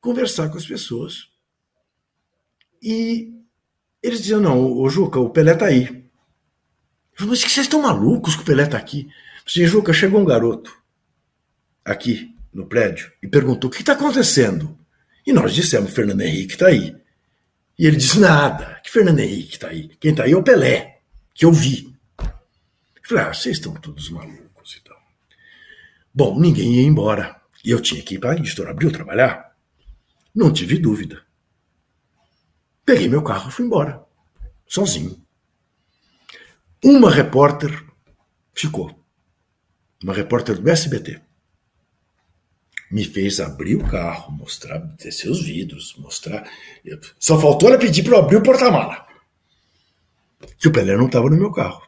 conversar 0.00 0.48
com 0.48 0.56
as 0.56 0.66
pessoas. 0.66 1.28
E 2.82 3.34
eles 4.02 4.20
diziam: 4.20 4.40
Não, 4.40 4.72
o 4.72 4.88
Juca, 4.88 5.18
o 5.18 5.30
Pelé 5.30 5.52
está 5.52 5.66
aí. 5.66 5.86
Eu 5.86 7.16
falei, 7.16 7.30
mas 7.30 7.42
que 7.42 7.50
vocês 7.50 7.66
estão 7.66 7.82
malucos 7.82 8.36
que 8.36 8.42
o 8.42 8.44
Pelé 8.44 8.64
está 8.64 8.78
aqui? 8.78 9.08
Eu 9.56 9.66
Juca, 9.66 9.92
chegou 9.92 10.20
um 10.20 10.24
garoto 10.24 10.72
aqui 11.84 12.37
no 12.52 12.66
prédio 12.66 13.12
e 13.22 13.28
perguntou: 13.28 13.68
O 13.68 13.72
que 13.72 13.80
está 13.80 13.92
acontecendo? 13.92 14.78
E 15.26 15.32
nós 15.32 15.54
dissemos: 15.54 15.92
Fernando 15.92 16.22
Henrique 16.22 16.54
está 16.54 16.68
aí. 16.68 16.96
E 17.78 17.86
ele 17.86 17.96
disse: 17.96 18.18
Nada, 18.18 18.80
que 18.82 18.90
Fernando 18.90 19.20
Henrique 19.20 19.52
está 19.52 19.68
aí. 19.68 19.88
Quem 20.00 20.10
está 20.10 20.24
aí 20.24 20.32
é 20.32 20.36
o 20.36 20.42
Pelé, 20.42 21.00
que 21.34 21.44
eu 21.44 21.52
vi. 21.52 21.94
Eu 22.18 23.02
falei: 23.04 23.24
Ah, 23.24 23.34
vocês 23.34 23.56
estão 23.56 23.74
todos 23.74 24.10
malucos 24.10 24.76
e 24.76 24.82
tal. 24.82 24.98
Bom, 26.12 26.38
ninguém 26.38 26.76
ia 26.76 26.82
embora. 26.82 27.36
E 27.64 27.70
eu 27.70 27.80
tinha 27.80 28.02
que 28.02 28.14
ir 28.14 28.18
para 28.18 28.32
a 28.32 28.36
editora 28.36 28.70
Abril 28.70 28.90
trabalhar. 28.90 29.56
Não 30.34 30.52
tive 30.52 30.78
dúvida. 30.78 31.22
Peguei 32.84 33.08
meu 33.08 33.22
carro 33.22 33.50
e 33.50 33.52
fui 33.52 33.66
embora, 33.66 34.02
sozinho. 34.66 35.20
Uma 36.82 37.10
repórter 37.10 37.84
ficou. 38.54 39.04
Uma 40.02 40.14
repórter 40.14 40.58
do 40.58 40.70
SBT 40.70 41.27
me 42.90 43.04
fez 43.04 43.38
abrir 43.40 43.76
o 43.76 43.86
carro, 43.86 44.32
mostrar, 44.32 44.78
descer 44.78 45.30
os 45.30 45.42
vidros, 45.44 45.94
mostrar. 45.98 46.50
Só 47.18 47.38
faltou 47.38 47.68
ela 47.68 47.78
pedir 47.78 48.02
para 48.02 48.14
eu 48.16 48.20
abrir 48.20 48.36
o 48.36 48.42
porta-mala. 48.42 49.06
Que 50.58 50.68
o 50.68 50.72
Pelé 50.72 50.96
não 50.96 51.06
estava 51.06 51.28
no 51.28 51.36
meu 51.36 51.52
carro. 51.52 51.82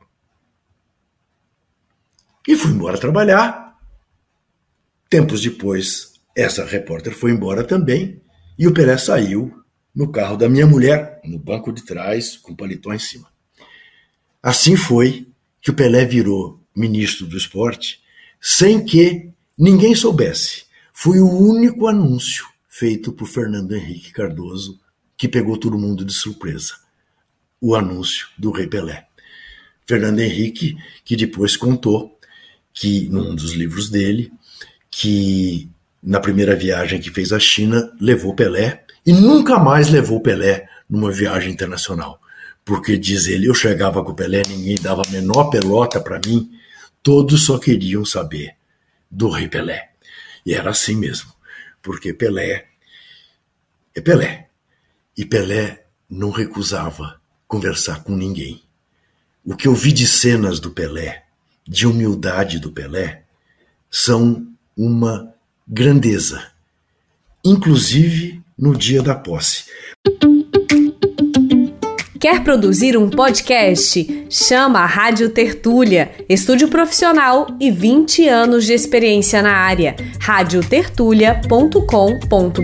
E 2.46 2.56
fui 2.56 2.72
embora 2.72 2.98
trabalhar. 2.98 3.78
Tempos 5.08 5.40
depois, 5.40 6.20
essa 6.36 6.64
repórter 6.64 7.14
foi 7.14 7.30
embora 7.30 7.64
também. 7.64 8.20
E 8.58 8.66
o 8.66 8.74
Pelé 8.74 8.98
saiu 8.98 9.64
no 9.94 10.12
carro 10.12 10.36
da 10.36 10.48
minha 10.48 10.66
mulher, 10.66 11.20
no 11.24 11.38
banco 11.38 11.72
de 11.72 11.82
trás, 11.82 12.36
com 12.36 12.52
o 12.52 12.56
paletó 12.56 12.92
em 12.92 12.98
cima. 12.98 13.28
Assim 14.42 14.76
foi 14.76 15.28
que 15.60 15.70
o 15.70 15.74
Pelé 15.74 16.04
virou 16.04 16.60
ministro 16.74 17.26
do 17.26 17.36
esporte 17.36 18.00
sem 18.40 18.84
que 18.84 19.30
ninguém 19.58 19.94
soubesse 19.94 20.64
foi 21.02 21.18
o 21.18 21.30
único 21.30 21.86
anúncio 21.86 22.44
feito 22.68 23.10
por 23.10 23.26
Fernando 23.26 23.74
Henrique 23.74 24.12
Cardoso 24.12 24.78
que 25.16 25.26
pegou 25.26 25.56
todo 25.56 25.78
mundo 25.78 26.04
de 26.04 26.12
surpresa. 26.12 26.74
O 27.58 27.74
anúncio 27.74 28.28
do 28.36 28.50
Rei 28.50 28.66
Pelé. 28.66 29.06
Fernando 29.86 30.20
Henrique, 30.20 30.76
que 31.02 31.16
depois 31.16 31.56
contou 31.56 32.18
que, 32.74 33.08
num 33.08 33.34
dos 33.34 33.52
livros 33.54 33.88
dele, 33.88 34.30
que 34.90 35.70
na 36.02 36.20
primeira 36.20 36.54
viagem 36.54 37.00
que 37.00 37.10
fez 37.10 37.32
à 37.32 37.40
China, 37.40 37.90
levou 37.98 38.34
Pelé 38.34 38.84
e 39.06 39.14
nunca 39.14 39.58
mais 39.58 39.88
levou 39.88 40.20
Pelé 40.20 40.68
numa 40.86 41.10
viagem 41.10 41.50
internacional. 41.50 42.20
Porque, 42.62 42.98
diz 42.98 43.26
ele, 43.26 43.46
eu 43.46 43.54
chegava 43.54 44.04
com 44.04 44.12
o 44.12 44.14
Pelé, 44.14 44.42
ninguém 44.46 44.74
dava 44.74 45.00
a 45.00 45.10
menor 45.10 45.44
pelota 45.44 45.98
para 45.98 46.20
mim, 46.26 46.50
todos 47.02 47.46
só 47.46 47.56
queriam 47.56 48.04
saber 48.04 48.54
do 49.10 49.30
Rei 49.30 49.48
Pelé. 49.48 49.89
E 50.44 50.54
era 50.54 50.70
assim 50.70 50.96
mesmo, 50.96 51.32
porque 51.82 52.12
Pelé 52.12 52.68
é 53.94 54.00
Pelé. 54.00 54.48
E 55.16 55.24
Pelé 55.24 55.84
não 56.08 56.30
recusava 56.30 57.20
conversar 57.46 58.02
com 58.02 58.14
ninguém. 58.14 58.62
O 59.44 59.56
que 59.56 59.68
eu 59.68 59.74
vi 59.74 59.92
de 59.92 60.06
cenas 60.06 60.60
do 60.60 60.70
Pelé, 60.70 61.24
de 61.66 61.86
humildade 61.86 62.58
do 62.58 62.72
Pelé, 62.72 63.24
são 63.90 64.46
uma 64.76 65.34
grandeza, 65.66 66.50
inclusive 67.44 68.42
no 68.56 68.76
dia 68.76 69.02
da 69.02 69.14
posse. 69.14 69.64
Quer 72.20 72.44
produzir 72.44 72.96
um 72.98 73.08
podcast? 73.08 74.26
Chama 74.28 74.80
a 74.80 74.86
Rádio 74.86 75.30
Tertúlia, 75.30 76.12
estúdio 76.28 76.68
profissional 76.68 77.46
e 77.58 77.70
20 77.70 78.28
anos 78.28 78.66
de 78.66 78.74
experiência 78.74 79.40
na 79.40 79.54
área. 79.54 79.96
radiotertulia.com.br 80.20 82.60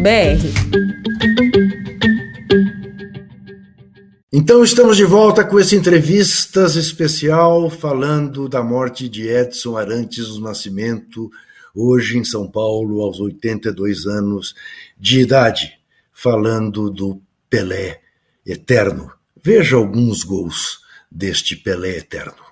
Então 4.31 4.63
estamos 4.63 4.99
de 4.99 5.07
volta 5.07 5.43
com 5.43 5.59
esse 5.59 5.75
entrevistas 5.75 6.77
especial 6.77 7.71
falando 7.71 8.51
da 8.51 8.63
morte 8.63 9.09
de 9.09 9.27
Edson 9.27 9.79
Arantes 9.79 10.29
do 10.29 10.43
Nascimento, 10.43 11.31
hoje 11.75 12.19
em 12.19 12.25
São 12.25 12.47
Paulo, 12.47 13.01
aos 13.01 13.19
82 13.19 14.05
anos 14.05 14.55
de 15.01 15.21
idade, 15.21 15.79
falando 16.13 16.91
do 16.91 17.19
Pelé 17.49 18.03
eterno 18.45 19.16
Veja 19.47 19.77
alguns 19.77 20.25
gols 20.25 20.81
deste 21.09 21.55
Pelé 21.55 21.99
eterno. 21.99 22.43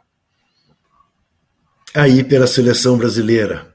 Aí 1.93 2.23
pela 2.23 2.47
seleção 2.47 2.97
brasileira. 2.97 3.75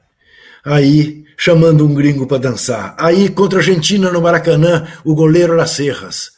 Aí 0.63 1.25
chamando 1.37 1.85
um 1.85 1.93
gringo 1.93 2.25
para 2.25 2.37
dançar. 2.37 2.95
Aí 2.97 3.27
contra 3.27 3.59
a 3.59 3.61
Argentina 3.61 4.09
no 4.09 4.21
Maracanã, 4.21 4.87
o 5.03 5.13
goleiro 5.13 5.53
Las 5.53 5.71
Serras. 5.71 6.31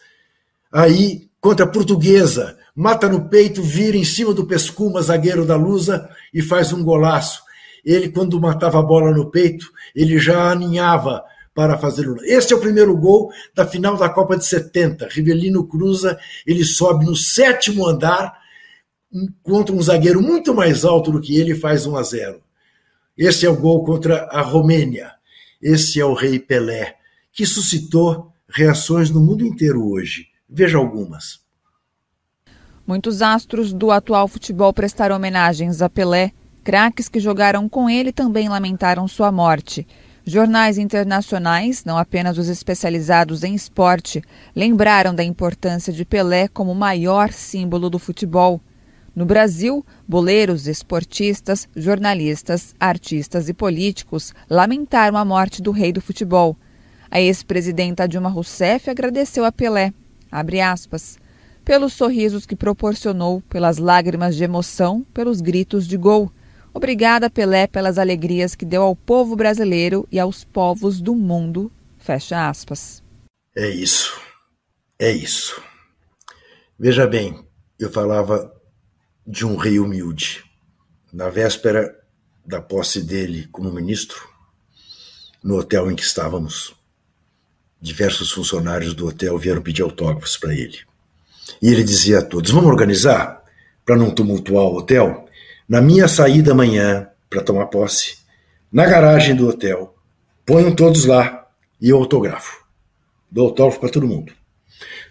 Aí 0.74 1.30
contra 1.40 1.68
a 1.68 1.70
Portuguesa, 1.70 2.58
mata 2.76 3.08
no 3.08 3.30
peito, 3.30 3.62
vira 3.62 3.96
em 3.96 4.04
cima 4.04 4.34
do 4.34 4.48
pescuma, 4.48 5.04
zagueiro 5.04 5.46
da 5.46 5.56
Lusa, 5.56 6.10
e 6.34 6.42
faz 6.42 6.74
um 6.74 6.84
golaço. 6.84 7.44
Ele, 7.86 8.10
quando 8.10 8.42
matava 8.42 8.80
a 8.80 8.84
bola 8.84 9.12
no 9.12 9.30
peito, 9.30 9.68
ele 9.96 10.18
já 10.18 10.50
aninhava 10.50 11.24
para 11.54 11.78
fazer 11.78 12.08
o. 12.08 12.18
Este 12.24 12.54
é 12.54 12.56
o 12.56 12.62
primeiro 12.62 12.96
gol 12.98 13.32
da 13.54 13.66
final 13.66 13.98
da 13.98 14.10
Copa 14.10 14.38
de 14.38 14.46
70. 14.46 15.08
Rivelino 15.10 15.68
cruza, 15.68 16.20
ele 16.46 16.64
sobe 16.64 17.06
no 17.06 17.16
sétimo 17.16 17.88
andar 17.88 18.40
contra 19.44 19.76
um 19.76 19.82
zagueiro 19.82 20.22
muito 20.22 20.54
mais 20.54 20.86
alto 20.86 21.12
do 21.12 21.22
que 21.22 21.38
ele 21.38 21.56
faz 21.56 21.86
1 21.86 21.98
a 21.98 22.04
0. 22.04 22.42
Esse 23.18 23.46
é 23.46 23.50
o 23.50 23.58
gol 23.58 23.84
contra 23.84 24.24
a 24.32 24.42
Romênia. 24.42 25.12
Esse 25.62 26.00
é 26.00 26.06
o 26.06 26.14
Rei 26.14 26.40
Pelé, 26.40 26.96
que 27.32 27.46
suscitou 27.46 28.32
reações 28.50 29.10
no 29.10 29.22
mundo 29.22 29.46
inteiro 29.46 29.88
hoje. 29.88 30.28
Veja 30.50 30.78
algumas. 30.78 31.40
Muitos 32.86 33.22
astros 33.22 33.72
do 33.72 33.92
atual 33.92 34.28
futebol 34.28 34.74
prestaram 34.74 35.16
homenagens 35.16 35.82
a 35.82 35.90
Pelé. 35.90 36.32
Craques 36.64 37.08
que 37.08 37.20
jogaram 37.20 37.70
com 37.70 37.90
ele 37.90 38.12
também 38.12 38.50
lamentaram 38.50 39.08
sua 39.08 39.32
morte. 39.32 39.88
Jornais 40.32 40.78
internacionais, 40.78 41.84
não 41.84 41.98
apenas 41.98 42.38
os 42.38 42.48
especializados 42.48 43.44
em 43.44 43.54
esporte, 43.54 44.24
lembraram 44.56 45.14
da 45.14 45.26
importância 45.26 45.92
de 45.92 46.06
Pelé 46.06 46.48
como 46.48 46.74
maior 46.74 47.34
símbolo 47.34 47.90
do 47.90 48.00
futebol. 48.00 48.62
No 49.14 49.26
Brasil, 49.26 49.86
boleiros, 50.08 50.68
esportistas, 50.68 51.68
jornalistas, 51.76 52.74
artistas 52.80 53.50
e 53.50 53.54
políticos 53.54 54.34
lamentaram 54.50 55.18
a 55.18 55.26
morte 55.26 55.62
do 55.62 55.70
rei 55.70 55.92
do 55.92 56.00
futebol. 56.00 56.56
A 57.10 57.20
ex-presidenta 57.20 58.08
Dilma 58.08 58.30
Rousseff 58.30 58.90
agradeceu 58.90 59.44
a 59.44 59.52
Pelé, 59.52 59.94
aspas, 60.64 61.20
pelos 61.66 61.92
sorrisos 61.92 62.46
que 62.46 62.56
proporcionou, 62.56 63.42
pelas 63.50 63.80
lágrimas 63.80 64.38
de 64.38 64.46
emoção, 64.46 65.06
pelos 65.14 65.42
gritos 65.42 65.86
de 65.86 65.98
gol. 65.98 66.32
Obrigada, 66.74 67.30
Pelé, 67.30 67.68
pelas 67.68 67.98
alegrias 67.98 68.56
que 68.56 68.66
deu 68.66 68.84
ao 68.84 68.96
povo 68.96 69.36
brasileiro 69.36 70.08
e 70.12 70.20
aos 70.20 70.44
povos 70.44 71.02
do 71.02 71.14
mundo. 71.14 71.72
Fecha 71.98 72.48
aspas. 72.48 73.04
É 73.56 73.70
isso. 73.70 74.20
É 74.98 75.12
isso. 75.12 75.62
Veja 76.80 77.06
bem, 77.06 77.46
eu 77.78 77.92
falava 77.92 78.52
de 79.28 79.46
um 79.46 79.56
rei 79.56 79.80
humilde. 79.80 80.44
Na 81.12 81.30
véspera 81.30 81.94
da 82.46 82.62
posse 82.62 83.02
dele 83.04 83.48
como 83.52 83.72
ministro, 83.72 84.28
no 85.44 85.58
hotel 85.58 85.92
em 85.92 85.96
que 85.96 86.04
estávamos, 86.04 86.74
diversos 87.82 88.32
funcionários 88.32 88.94
do 88.94 89.08
hotel 89.08 89.38
vieram 89.38 89.62
pedir 89.62 89.82
autógrafos 89.82 90.38
para 90.38 90.54
ele. 90.54 90.80
E 91.62 91.68
ele 91.68 91.84
dizia 91.84 92.20
a 92.20 92.26
todos: 92.26 92.52
Vamos 92.52 92.70
organizar 92.70 93.44
para 93.86 93.98
não 93.98 94.14
tumultuar 94.14 94.66
o 94.66 94.78
hotel? 94.78 95.28
Na 95.72 95.80
minha 95.80 96.06
saída 96.06 96.52
amanhã 96.52 97.08
para 97.30 97.42
tomar 97.42 97.68
posse, 97.68 98.18
na 98.70 98.86
garagem 98.86 99.34
do 99.34 99.48
hotel, 99.48 99.96
ponham 100.46 100.76
todos 100.76 101.06
lá 101.06 101.48
e 101.80 101.88
eu 101.88 101.98
autografo. 101.98 102.66
Dou 103.32 103.48
autógrafo 103.48 103.80
para 103.80 103.90
todo 103.90 104.06
mundo. 104.06 104.34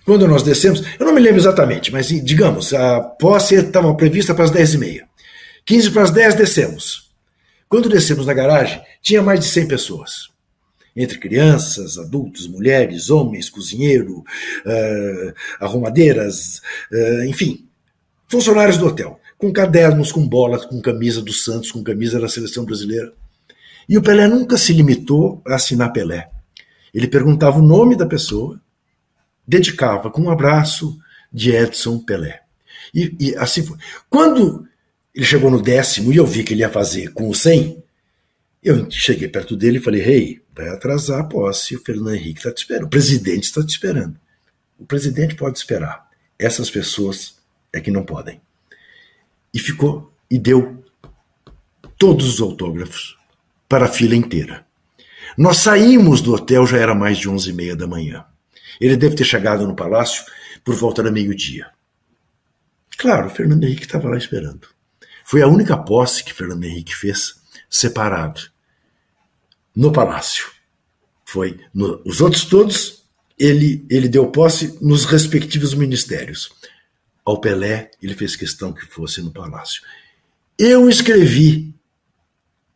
Quando 0.04 0.28
nós 0.28 0.42
descemos, 0.42 0.82
eu 0.98 1.06
não 1.06 1.14
me 1.14 1.20
lembro 1.22 1.40
exatamente, 1.40 1.90
mas 1.90 2.08
digamos, 2.08 2.74
a 2.74 3.00
posse 3.00 3.54
estava 3.54 3.94
prevista 3.94 4.34
para 4.34 4.44
as 4.44 4.50
10h30. 4.50 5.00
15 5.64 5.90
para 5.92 6.02
as 6.02 6.11
10 6.11 6.34
descemos. 6.34 7.11
Quando 7.66 7.88
descemos 7.88 8.26
na 8.26 8.34
garagem, 8.34 8.82
tinha 9.00 9.22
mais 9.22 9.40
de 9.40 9.46
100 9.46 9.66
pessoas. 9.66 10.28
Entre 10.94 11.16
crianças, 11.16 11.96
adultos, 11.96 12.46
mulheres, 12.46 13.08
homens, 13.08 13.48
cozinheiro, 13.48 14.18
uh, 14.18 15.34
arrumadeiras, 15.58 16.61
uh, 16.92 17.24
enfim, 17.24 17.66
funcionários 18.28 18.76
do 18.76 18.86
hotel, 18.86 19.19
com 19.41 19.51
cadernos, 19.51 20.12
com 20.12 20.28
bolas, 20.28 20.66
com 20.66 20.82
camisa 20.82 21.22
do 21.22 21.32
Santos, 21.32 21.72
com 21.72 21.82
camisa 21.82 22.20
da 22.20 22.28
seleção 22.28 22.62
brasileira. 22.62 23.11
E 23.88 23.97
o 23.97 24.03
Pelé 24.03 24.28
nunca 24.28 24.59
se 24.59 24.74
limitou 24.74 25.43
a 25.47 25.55
assinar 25.55 25.95
Pelé. 25.95 26.30
Ele 26.93 27.09
perguntava 27.09 27.59
o 27.59 27.66
nome 27.66 27.97
da 27.97 28.05
pessoa, 28.05 28.61
dedicava 29.49 30.11
com 30.11 30.20
um 30.20 30.30
abraço 30.30 30.99
de 31.32 31.53
Edson 31.53 32.01
Pelé. 32.01 32.43
E, 32.95 33.16
e, 33.18 33.36
assim 33.36 33.62
foi. 33.64 33.78
Quando 34.11 34.68
ele 35.14 35.24
chegou 35.24 35.51
no 35.51 35.62
décimo 35.62 36.12
e 36.12 36.18
eu 36.18 36.26
vi 36.26 36.45
que 36.45 36.53
ele 36.53 36.61
ia 36.61 36.68
fazer 36.68 37.11
com 37.14 37.26
o 37.26 37.34
100, 37.34 37.82
eu 38.62 38.91
cheguei 38.91 39.26
perto 39.26 39.57
dele 39.57 39.78
e 39.78 39.82
falei: 39.82 40.03
Rei, 40.03 40.22
hey, 40.22 40.43
vai 40.55 40.68
atrasar 40.68 41.20
a 41.20 41.24
posse, 41.24 41.74
o 41.74 41.82
Fernando 41.82 42.14
Henrique 42.14 42.41
está 42.41 42.53
te 42.53 42.59
esperando, 42.59 42.84
o 42.84 42.91
presidente 42.91 43.45
está 43.45 43.64
te 43.64 43.70
esperando. 43.70 44.20
O 44.78 44.84
presidente 44.84 45.34
pode 45.34 45.57
esperar. 45.57 46.11
Essas 46.38 46.70
pessoas 46.70 47.36
é 47.72 47.80
que 47.80 47.91
não 47.91 48.03
podem. 48.03 48.41
E 49.53 49.59
ficou 49.59 50.12
e 50.30 50.38
deu 50.38 50.84
todos 51.98 52.26
os 52.34 52.40
autógrafos 52.40 53.16
para 53.68 53.86
a 53.86 53.88
fila 53.88 54.14
inteira. 54.14 54.66
Nós 55.36 55.59
saímos 55.59 56.20
do 56.20 56.34
hotel, 56.34 56.66
já 56.66 56.78
era 56.78 56.94
mais 56.94 57.18
de 57.18 57.28
onze 57.28 57.51
e 57.51 57.53
meia 57.53 57.76
da 57.76 57.86
manhã. 57.86 58.24
Ele 58.80 58.96
deve 58.96 59.14
ter 59.14 59.24
chegado 59.24 59.66
no 59.66 59.76
palácio 59.76 60.24
por 60.64 60.74
volta 60.74 61.03
da 61.03 61.11
meio-dia. 61.11 61.70
Claro, 62.96 63.28
o 63.28 63.30
Fernando 63.30 63.64
Henrique 63.64 63.84
estava 63.84 64.09
lá 64.09 64.16
esperando. 64.16 64.68
Foi 65.24 65.42
a 65.42 65.46
única 65.46 65.76
posse 65.76 66.24
que 66.24 66.34
Fernando 66.34 66.64
Henrique 66.64 66.94
fez 66.94 67.40
separado 67.68 68.40
no 69.74 69.92
palácio. 69.92 70.51
Foi 71.24 71.61
no, 71.72 72.03
os 72.05 72.20
outros 72.20 72.44
todos 72.44 73.05
ele 73.38 73.86
ele 73.88 74.09
deu 74.09 74.26
posse 74.26 74.78
nos 74.82 75.05
respectivos 75.05 75.72
ministérios. 75.72 76.51
Ao 77.31 77.41
Pelé 77.41 77.93
ele 78.03 78.16
fez 78.16 78.35
questão 78.35 78.72
que 78.72 78.85
fosse 78.85 79.22
no 79.22 79.31
palácio. 79.31 79.85
Eu 80.59 80.89
escrevi 80.89 81.72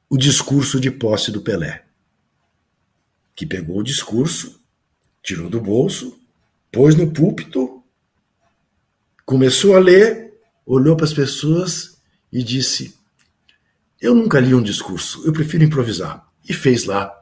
o 0.08 0.16
discurso 0.16 0.78
de 0.78 0.92
posse 0.92 1.32
do 1.32 1.42
Pelé, 1.42 1.84
que 3.34 3.44
pegou 3.44 3.80
o 3.80 3.82
discurso 3.82 4.62
tirou 5.24 5.50
do 5.50 5.60
bolso, 5.60 6.16
pôs 6.70 6.94
no 6.94 7.10
púlpito, 7.10 7.82
começou 9.26 9.74
a 9.74 9.80
ler, 9.80 10.34
olhou 10.64 10.94
para 10.94 11.06
as 11.06 11.12
pessoas 11.12 11.98
e 12.32 12.40
disse: 12.40 12.94
Eu 14.00 14.14
nunca 14.14 14.38
li 14.38 14.54
um 14.54 14.62
discurso, 14.62 15.26
eu 15.26 15.32
prefiro 15.32 15.64
improvisar. 15.64 16.24
E 16.48 16.52
fez 16.52 16.84
lá 16.84 17.12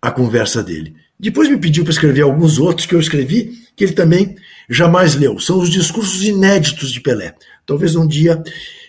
a 0.00 0.10
conversa 0.10 0.64
dele. 0.64 0.96
Depois 1.16 1.48
me 1.48 1.58
pediu 1.58 1.84
para 1.84 1.92
escrever 1.92 2.22
alguns 2.22 2.58
outros 2.58 2.86
que 2.88 2.94
eu 2.96 3.00
escrevi, 3.00 3.68
que 3.76 3.84
ele 3.84 3.92
também 3.92 4.36
jamais 4.68 5.14
leu. 5.14 5.38
São 5.38 5.58
os 5.58 5.70
discursos 5.70 6.22
inéditos 6.22 6.92
de 6.92 7.00
Pelé. 7.00 7.34
Talvez 7.66 7.94
um 7.94 8.06
dia 8.06 8.42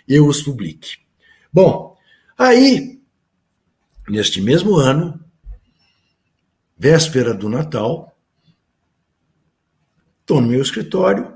eu 0.07 0.27
os 0.27 0.41
publique. 0.41 0.97
Bom, 1.51 1.95
aí, 2.37 2.99
neste 4.07 4.41
mesmo 4.41 4.75
ano, 4.75 5.19
véspera 6.77 7.33
do 7.33 7.47
Natal, 7.47 8.13
Estou 10.23 10.39
no 10.39 10.47
meu 10.47 10.61
escritório, 10.61 11.33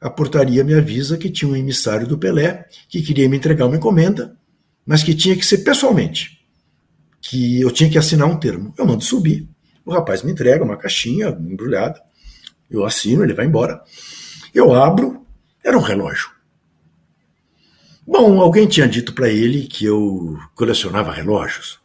a 0.00 0.08
portaria 0.08 0.62
me 0.62 0.72
avisa 0.72 1.18
que 1.18 1.28
tinha 1.28 1.50
um 1.50 1.56
emissário 1.56 2.06
do 2.06 2.16
Pelé 2.16 2.64
que 2.88 3.02
queria 3.02 3.28
me 3.28 3.36
entregar 3.36 3.66
uma 3.66 3.76
encomenda, 3.76 4.38
mas 4.86 5.02
que 5.02 5.16
tinha 5.16 5.34
que 5.34 5.44
ser 5.44 5.58
pessoalmente, 5.58 6.38
que 7.20 7.60
eu 7.60 7.72
tinha 7.72 7.90
que 7.90 7.98
assinar 7.98 8.28
um 8.28 8.38
termo. 8.38 8.72
Eu 8.78 8.86
mando 8.86 9.02
subir, 9.02 9.48
o 9.84 9.90
rapaz 9.90 10.22
me 10.22 10.30
entrega 10.30 10.62
uma 10.62 10.76
caixinha 10.76 11.26
embrulhada, 11.30 12.00
eu 12.76 12.84
assino, 12.84 13.22
ele 13.22 13.34
vai 13.34 13.46
embora. 13.46 13.82
Eu 14.54 14.74
abro, 14.74 15.26
era 15.62 15.76
um 15.76 15.82
relógio. 15.82 16.30
Bom, 18.06 18.40
alguém 18.40 18.68
tinha 18.68 18.86
dito 18.86 19.14
para 19.14 19.30
ele 19.30 19.66
que 19.66 19.84
eu 19.86 20.38
colecionava 20.54 21.12
relógios. 21.12 21.80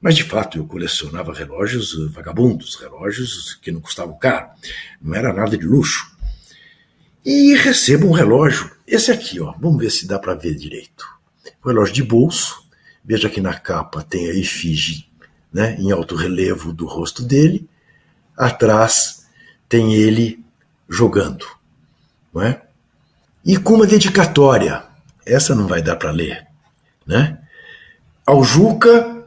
Mas 0.00 0.14
de 0.14 0.22
fato 0.22 0.58
eu 0.58 0.66
colecionava 0.66 1.32
relógios 1.32 1.94
eh, 1.94 2.12
vagabundos, 2.12 2.76
relógios 2.76 3.54
que 3.54 3.72
não 3.72 3.80
custavam 3.80 4.18
caro, 4.18 4.50
não 5.00 5.14
era 5.14 5.32
nada 5.32 5.56
de 5.56 5.64
luxo. 5.64 6.14
E 7.24 7.54
recebo 7.54 8.06
um 8.06 8.12
relógio, 8.12 8.70
esse 8.86 9.10
aqui, 9.10 9.40
ó, 9.40 9.52
vamos 9.58 9.78
ver 9.78 9.90
se 9.90 10.06
dá 10.06 10.18
para 10.18 10.34
ver 10.34 10.54
direito. 10.54 11.04
Um 11.64 11.68
relógio 11.68 11.94
de 11.94 12.02
bolso, 12.02 12.62
veja 13.04 13.30
que 13.30 13.40
na 13.40 13.54
capa 13.58 14.02
tem 14.02 14.28
a 14.28 14.34
efígie 14.34 15.08
né, 15.52 15.74
em 15.78 15.90
alto 15.90 16.14
relevo 16.14 16.72
do 16.72 16.86
rosto 16.86 17.22
dele, 17.22 17.68
atrás 18.36 19.15
tem 19.68 19.94
ele 19.94 20.44
jogando, 20.88 21.46
não 22.32 22.42
é? 22.42 22.62
E 23.44 23.56
com 23.56 23.74
uma 23.74 23.86
dedicatória, 23.86 24.84
essa 25.24 25.54
não 25.54 25.66
vai 25.66 25.82
dar 25.82 25.96
para 25.96 26.10
ler, 26.10 26.46
né? 27.06 27.38
Ao 28.24 28.42
Juca 28.42 29.24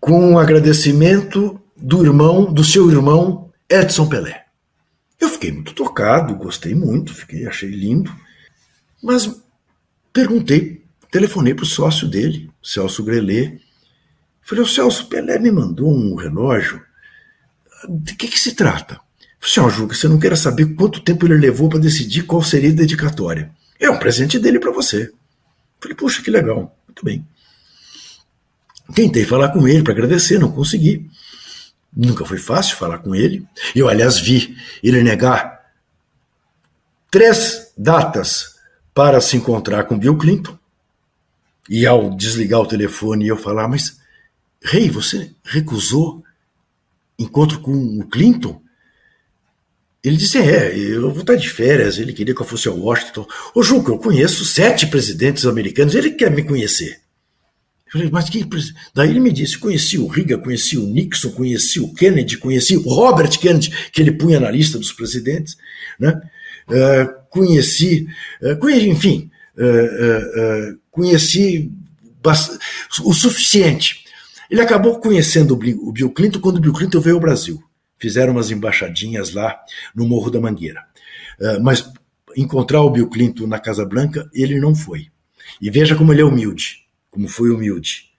com 0.00 0.32
um 0.32 0.38
agradecimento 0.38 1.60
do 1.76 2.04
irmão, 2.04 2.52
do 2.52 2.64
seu 2.64 2.90
irmão 2.90 3.50
Edson 3.68 4.08
Pelé. 4.08 4.46
Eu 5.18 5.28
fiquei 5.28 5.52
muito 5.52 5.74
tocado, 5.74 6.34
gostei 6.34 6.74
muito, 6.74 7.14
fiquei, 7.14 7.46
achei 7.46 7.68
lindo, 7.68 8.10
mas 9.02 9.42
perguntei, 10.12 10.82
telefonei 11.10 11.54
para 11.54 11.64
o 11.64 11.66
sócio 11.66 12.08
dele, 12.08 12.50
Celso 12.62 13.04
Grelê. 13.04 13.58
Falei, 14.40 14.64
o 14.64 14.66
Celso, 14.66 15.08
Pelé 15.08 15.38
me 15.38 15.50
mandou 15.50 15.90
um 15.90 16.14
relógio. 16.14 16.82
De 17.88 18.14
que, 18.14 18.28
que 18.28 18.38
se 18.38 18.54
trata? 18.54 19.00
Senhor 19.40 19.70
Juca, 19.70 19.94
você 19.94 20.06
não 20.06 20.18
quer 20.18 20.36
saber 20.36 20.74
quanto 20.74 21.00
tempo 21.00 21.26
ele 21.26 21.38
levou 21.38 21.68
para 21.68 21.78
decidir 21.78 22.22
qual 22.22 22.42
seria 22.42 22.70
a 22.70 22.74
dedicatória. 22.74 23.50
É 23.78 23.90
um 23.90 23.98
presente 23.98 24.38
dele 24.38 24.60
para 24.60 24.70
você. 24.70 25.10
Falei, 25.80 25.96
puxa, 25.96 26.22
que 26.22 26.30
legal. 26.30 26.76
Muito 26.86 27.04
bem. 27.04 27.26
Tentei 28.94 29.24
falar 29.24 29.48
com 29.50 29.66
ele 29.66 29.82
para 29.82 29.92
agradecer, 29.92 30.38
não 30.38 30.52
consegui. 30.52 31.08
Nunca 31.94 32.24
foi 32.24 32.38
fácil 32.38 32.76
falar 32.76 32.98
com 32.98 33.14
ele. 33.14 33.46
Eu, 33.74 33.88
aliás, 33.88 34.18
vi 34.18 34.56
ele 34.82 35.02
negar 35.02 35.60
três 37.10 37.72
datas 37.76 38.56
para 38.92 39.20
se 39.20 39.36
encontrar 39.36 39.84
com 39.84 39.98
Bill 39.98 40.18
Clinton. 40.18 40.58
E 41.68 41.86
ao 41.86 42.14
desligar 42.14 42.60
o 42.60 42.66
telefone 42.66 43.28
eu 43.28 43.36
falar, 43.36 43.68
mas, 43.68 43.98
rei, 44.62 44.84
hey, 44.84 44.90
você 44.90 45.32
recusou 45.44 46.22
encontro 47.18 47.60
com 47.60 47.72
o 47.72 48.06
Clinton? 48.08 48.60
Ele 50.02 50.16
disse: 50.16 50.38
É, 50.38 50.76
eu 50.76 51.10
vou 51.10 51.20
estar 51.20 51.34
de 51.36 51.48
férias. 51.48 51.98
Ele 51.98 52.12
queria 52.12 52.34
que 52.34 52.40
eu 52.40 52.46
fosse 52.46 52.68
ao 52.68 52.78
Washington. 52.78 53.26
Ô, 53.54 53.62
Juca, 53.62 53.92
eu 53.92 53.98
conheço 53.98 54.44
sete 54.44 54.86
presidentes 54.86 55.44
americanos, 55.44 55.94
ele 55.94 56.10
quer 56.10 56.30
me 56.30 56.42
conhecer. 56.42 57.00
Eu 57.86 57.92
falei, 57.92 58.10
mas 58.10 58.30
que. 58.30 58.46
Daí 58.94 59.10
ele 59.10 59.20
me 59.20 59.32
disse: 59.32 59.58
conheci 59.58 59.98
o 59.98 60.06
Riga, 60.06 60.38
conheci 60.38 60.78
o 60.78 60.86
Nixon, 60.86 61.30
conheci 61.32 61.80
o 61.80 61.92
Kennedy, 61.92 62.38
conheci 62.38 62.76
o 62.76 62.88
Robert 62.88 63.38
Kennedy, 63.38 63.74
que 63.92 64.00
ele 64.00 64.12
punha 64.12 64.40
na 64.40 64.50
lista 64.50 64.78
dos 64.78 64.92
presidentes, 64.92 65.56
né? 65.98 66.18
Uh, 66.68 67.28
conheci, 67.28 68.06
uh, 68.42 68.56
conheci, 68.58 68.88
enfim, 68.88 69.30
uh, 69.56 70.78
conheci 70.90 71.70
o 73.04 73.12
suficiente. 73.12 74.04
Ele 74.48 74.60
acabou 74.60 74.98
conhecendo 74.98 75.54
o 75.54 75.92
Bill 75.92 76.10
Clinton 76.10 76.40
quando 76.40 76.56
o 76.56 76.60
Bill 76.60 76.72
Clinton 76.72 77.00
veio 77.00 77.16
ao 77.16 77.20
Brasil 77.20 77.62
fizeram 78.00 78.32
umas 78.32 78.50
embaixadinhas 78.50 79.32
lá 79.32 79.60
no 79.94 80.06
Morro 80.06 80.30
da 80.30 80.40
Mangueira. 80.40 80.84
Uh, 81.38 81.62
mas 81.62 81.88
encontrar 82.36 82.82
o 82.82 82.90
Bill 82.90 83.08
Clinton 83.08 83.46
na 83.46 83.58
Casa 83.58 83.84
Branca, 83.84 84.28
ele 84.32 84.58
não 84.58 84.74
foi. 84.74 85.08
E 85.60 85.70
veja 85.70 85.94
como 85.94 86.12
ele 86.12 86.22
é 86.22 86.24
humilde, 86.24 86.86
como 87.10 87.28
foi 87.28 87.50
humilde. 87.50 88.10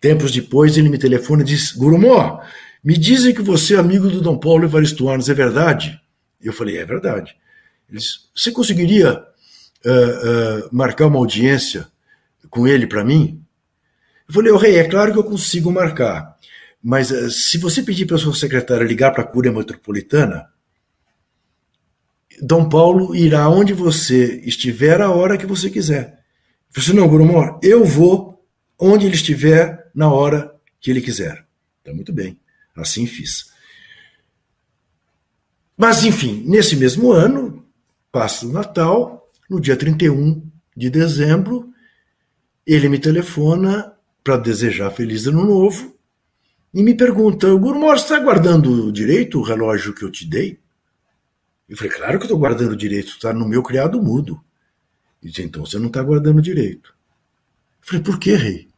Tempos 0.00 0.32
depois, 0.32 0.76
ele 0.76 0.88
me 0.88 0.98
telefona 0.98 1.42
e 1.42 1.46
diz: 1.46 1.72
Gurumó, 1.72 2.40
me 2.82 2.96
dizem 2.96 3.34
que 3.34 3.42
você 3.42 3.74
é 3.74 3.78
amigo 3.78 4.08
do 4.08 4.20
Dom 4.20 4.36
Paulo 4.36 4.64
Evaristo 4.64 5.08
Arnes, 5.08 5.28
é 5.28 5.34
verdade? 5.34 6.00
Eu 6.40 6.52
falei: 6.52 6.78
é 6.78 6.84
verdade. 6.84 7.36
Ele 7.88 7.98
disse: 7.98 8.20
você 8.34 8.50
conseguiria 8.50 9.14
uh, 9.14 10.66
uh, 10.66 10.68
marcar 10.72 11.06
uma 11.06 11.18
audiência 11.18 11.86
com 12.50 12.66
ele 12.66 12.86
para 12.86 13.04
mim? 13.04 13.42
Eu 14.28 14.34
falei: 14.34 14.50
o 14.50 14.56
oh, 14.56 14.58
rei, 14.58 14.76
é 14.76 14.88
claro 14.88 15.12
que 15.12 15.18
eu 15.18 15.24
consigo 15.24 15.70
marcar. 15.70 16.31
Mas 16.82 17.12
eh, 17.12 17.30
se 17.30 17.58
você 17.58 17.82
pedir 17.82 18.06
para 18.06 18.18
sua 18.18 18.34
secretária 18.34 18.84
ligar 18.84 19.12
para 19.12 19.22
a 19.22 19.26
Cúria 19.26 19.52
Metropolitana, 19.52 20.50
Dom 22.40 22.68
Paulo 22.68 23.14
irá 23.14 23.48
onde 23.48 23.72
você 23.72 24.40
estiver 24.44 25.00
a 25.00 25.10
hora 25.10 25.38
que 25.38 25.46
você 25.46 25.70
quiser. 25.70 26.24
Falei, 26.70 27.00
não, 27.00 27.08
Gurumor, 27.08 27.60
eu 27.62 27.84
vou 27.84 28.44
onde 28.78 29.06
ele 29.06 29.14
estiver 29.14 29.90
na 29.94 30.10
hora 30.10 30.52
que 30.80 30.90
ele 30.90 31.00
quiser. 31.00 31.46
Tá 31.84 31.92
muito 31.92 32.12
bem. 32.12 32.40
Assim 32.74 33.06
fiz. 33.06 33.52
Mas, 35.76 36.04
enfim, 36.04 36.42
nesse 36.46 36.74
mesmo 36.74 37.12
ano, 37.12 37.64
passa 38.10 38.46
o 38.46 38.52
Natal, 38.52 39.30
no 39.48 39.60
dia 39.60 39.76
31 39.76 40.42
de 40.76 40.90
dezembro, 40.90 41.72
ele 42.66 42.88
me 42.88 42.98
telefona 42.98 43.92
para 44.24 44.36
desejar 44.36 44.90
feliz 44.90 45.26
ano 45.26 45.44
novo 45.44 45.91
e 46.72 46.82
me 46.82 46.94
pergunta: 46.94 47.52
Gurmor, 47.54 47.98
você 47.98 48.04
está 48.04 48.18
guardando 48.18 48.90
direito 48.90 49.38
o 49.38 49.42
relógio 49.42 49.94
que 49.94 50.04
eu 50.04 50.10
te 50.10 50.26
dei? 50.26 50.58
Eu 51.68 51.76
falei: 51.76 51.92
Claro 51.92 52.18
que 52.18 52.24
estou 52.24 52.38
guardando 52.38 52.76
direito, 52.76 53.08
está 53.08 53.32
no 53.32 53.46
meu 53.46 53.62
criado 53.62 54.02
mudo. 54.02 54.40
Ele 55.22 55.30
disse: 55.30 55.42
Então 55.42 55.66
você 55.66 55.78
não 55.78 55.88
está 55.88 56.02
guardando 56.02 56.40
direito. 56.40 56.94
Eu 57.80 57.86
falei: 57.86 58.02
Por 58.02 58.18
que, 58.18 58.34
rei? 58.34 58.68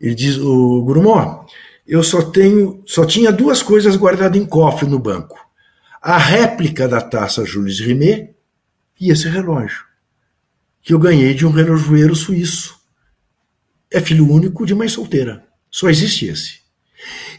Ele 0.00 0.14
diz: 0.14 0.38
O 0.38 0.82
Gurmor, 0.82 1.46
eu 1.86 2.02
só 2.02 2.22
tenho, 2.22 2.82
só 2.86 3.04
tinha 3.04 3.30
duas 3.30 3.62
coisas 3.62 3.96
guardadas 3.96 4.40
em 4.40 4.46
cofre 4.46 4.88
no 4.88 4.98
banco: 4.98 5.38
a 6.00 6.16
réplica 6.16 6.88
da 6.88 7.00
taça 7.02 7.44
Jules 7.44 7.80
Rimet 7.80 8.34
e 8.98 9.10
esse 9.10 9.28
relógio, 9.28 9.84
que 10.80 10.94
eu 10.94 10.98
ganhei 10.98 11.34
de 11.34 11.44
um 11.44 11.50
relojoeiro 11.50 12.14
suíço. 12.14 12.82
É 13.90 14.00
filho 14.00 14.30
único 14.30 14.64
de 14.64 14.74
mãe 14.74 14.88
solteira. 14.88 15.46
Só 15.70 15.88
existe 15.88 16.26
esse. 16.26 16.63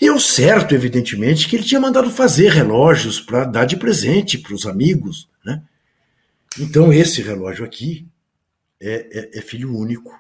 E 0.02 0.10
o 0.10 0.20
certo, 0.20 0.76
evidentemente, 0.76 1.48
que 1.48 1.56
ele 1.56 1.64
tinha 1.64 1.80
mandado 1.80 2.10
fazer 2.10 2.52
relógios 2.52 3.20
para 3.20 3.46
dar 3.46 3.66
de 3.66 3.78
presente 3.78 4.38
para 4.38 4.54
os 4.54 4.66
amigos. 4.66 5.30
Né? 5.44 5.62
Então, 6.60 6.92
esse 6.92 7.22
relógio 7.22 7.66
aqui 7.66 8.08
é, 8.80 9.08
é, 9.12 9.40
é, 9.40 9.42
filho 9.42 9.76
único 9.76 10.14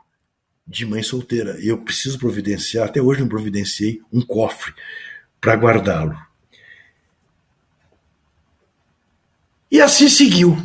de 0.67 0.85
mãe 0.85 1.03
solteira. 1.03 1.57
Eu 1.61 1.77
preciso 1.77 2.17
providenciar, 2.17 2.87
até 2.87 3.01
hoje 3.01 3.21
não 3.21 3.27
providenciei, 3.27 4.01
um 4.11 4.21
cofre 4.21 4.73
para 5.39 5.55
guardá-lo. 5.55 6.17
E 9.69 9.81
assim 9.81 10.09
seguiu. 10.09 10.57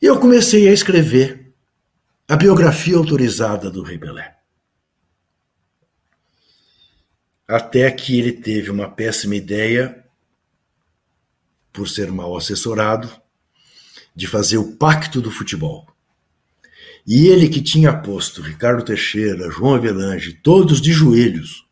Eu 0.00 0.18
comecei 0.18 0.68
a 0.68 0.72
escrever 0.72 1.52
a 2.28 2.36
biografia 2.36 2.96
autorizada 2.96 3.70
do 3.70 3.82
Rei 3.82 3.98
Pelé. 3.98 4.41
Até 7.52 7.90
que 7.90 8.18
ele 8.18 8.32
teve 8.32 8.70
uma 8.70 8.88
péssima 8.88 9.36
ideia, 9.36 10.02
por 11.70 11.86
ser 11.86 12.10
mal 12.10 12.34
assessorado, 12.34 13.10
de 14.16 14.26
fazer 14.26 14.56
o 14.56 14.72
pacto 14.72 15.20
do 15.20 15.30
futebol. 15.30 15.86
E 17.06 17.26
ele 17.26 17.50
que 17.50 17.60
tinha 17.60 17.92
posto 17.92 18.40
Ricardo 18.40 18.82
Teixeira, 18.82 19.50
João 19.50 19.74
Avelange, 19.74 20.32
todos 20.32 20.80
de 20.80 20.92
joelhos 20.92 21.66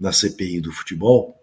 na 0.00 0.10
CPI 0.10 0.62
do 0.62 0.72
futebol, 0.72 1.38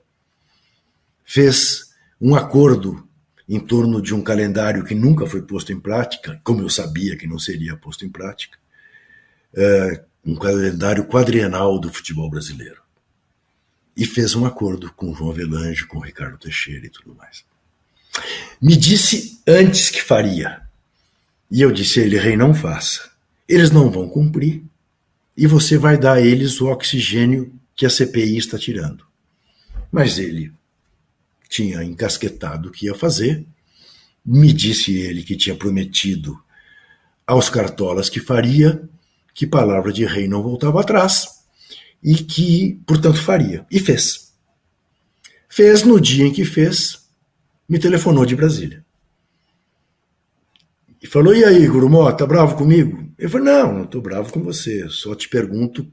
fez 1.24 1.94
um 2.20 2.36
acordo 2.36 3.08
em 3.48 3.60
torno 3.60 4.02
de 4.02 4.16
um 4.16 4.24
calendário 4.24 4.84
que 4.84 4.96
nunca 4.96 5.28
foi 5.28 5.44
posto 5.44 5.72
em 5.72 5.80
prática, 5.80 6.42
como 6.44 6.62
eu 6.62 6.70
sabia 6.70 7.16
que 7.16 7.28
não 7.28 7.38
seria 7.38 7.78
posto 7.78 8.04
em 8.06 8.10
prática, 8.10 8.58
é, 9.54 10.04
um 10.26 10.36
calendário 10.36 11.06
quadrienal 11.06 11.78
do 11.78 11.94
futebol 11.94 12.28
brasileiro 12.28 12.83
e 13.96 14.06
fez 14.06 14.36
um 14.36 14.46
acordo 14.46 14.92
com 14.94 15.14
João 15.14 15.32
Avelange, 15.32 15.86
com 15.86 16.00
Ricardo 16.00 16.38
Teixeira 16.38 16.86
e 16.86 16.90
tudo 16.90 17.16
mais. 17.16 17.44
Me 18.62 18.76
disse 18.76 19.42
antes 19.48 19.90
que 19.90 20.02
faria. 20.02 20.62
E 21.50 21.62
eu 21.62 21.72
disse 21.72 22.00
a 22.00 22.04
ele, 22.04 22.18
rei, 22.18 22.36
não 22.36 22.54
faça. 22.54 23.12
Eles 23.48 23.72
não 23.72 23.92
vão 23.92 24.08
cumprir 24.08 24.64
e 25.36 25.48
você 25.48 25.78
vai 25.78 25.98
dar 25.98 26.14
a 26.14 26.22
eles 26.22 26.62
o 26.62 26.68
oxigênio 26.68 27.54
que 27.76 27.86
a 27.86 27.90
CPI 27.90 28.38
está 28.38 28.58
tirando. 28.58 29.06
Mas 29.92 30.18
ele 30.18 30.52
tinha 31.50 31.84
encasquetado 31.84 32.70
o 32.70 32.72
que 32.72 32.88
ia 32.88 32.96
fazer, 32.96 33.46
me 34.26 34.52
disse 34.54 34.98
ele 34.98 35.24
que 35.24 35.36
tinha 35.36 35.56
prometido 35.56 36.42
aos 37.28 37.50
cartolas 37.50 38.10
que 38.10 38.20
faria, 38.20 38.88
que 39.34 39.46
palavra 39.46 39.92
de 39.92 40.06
rei 40.06 40.28
não 40.28 40.42
voltava 40.42 40.82
atrás, 40.82 41.33
e 42.04 42.16
que, 42.16 42.82
portanto, 42.86 43.22
faria. 43.22 43.66
E 43.72 43.80
fez. 43.80 44.34
Fez 45.48 45.84
no 45.84 46.02
dia 46.02 46.26
em 46.26 46.34
que 46.34 46.44
fez, 46.44 47.08
me 47.70 47.80
telefonou 47.80 48.26
de 48.26 48.36
Brasília. 48.36 48.84
E 51.02 51.08
falou: 51.08 51.36
E 51.36 51.44
aí, 51.46 51.68
Gurumó, 51.68 52.12
tá 52.12 52.26
bravo 52.26 52.56
comigo? 52.56 53.10
Eu 53.18 53.30
falei: 53.30 53.54
Não, 53.54 53.74
não 53.74 53.86
tô 53.86 54.02
bravo 54.02 54.34
com 54.34 54.42
você. 54.42 54.88
Só 54.90 55.16
te 55.16 55.30
pergunto 55.30 55.86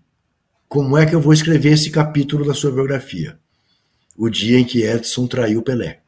como 0.68 0.96
é 0.96 1.04
que 1.04 1.14
eu 1.14 1.20
vou 1.20 1.32
escrever 1.32 1.72
esse 1.72 1.90
capítulo 1.90 2.46
da 2.46 2.54
sua 2.54 2.72
biografia. 2.72 3.38
O 4.16 4.28
dia 4.28 4.58
em 4.58 4.64
que 4.64 4.82
Edson 4.82 5.26
traiu 5.26 5.62
Pelé. 5.62 6.00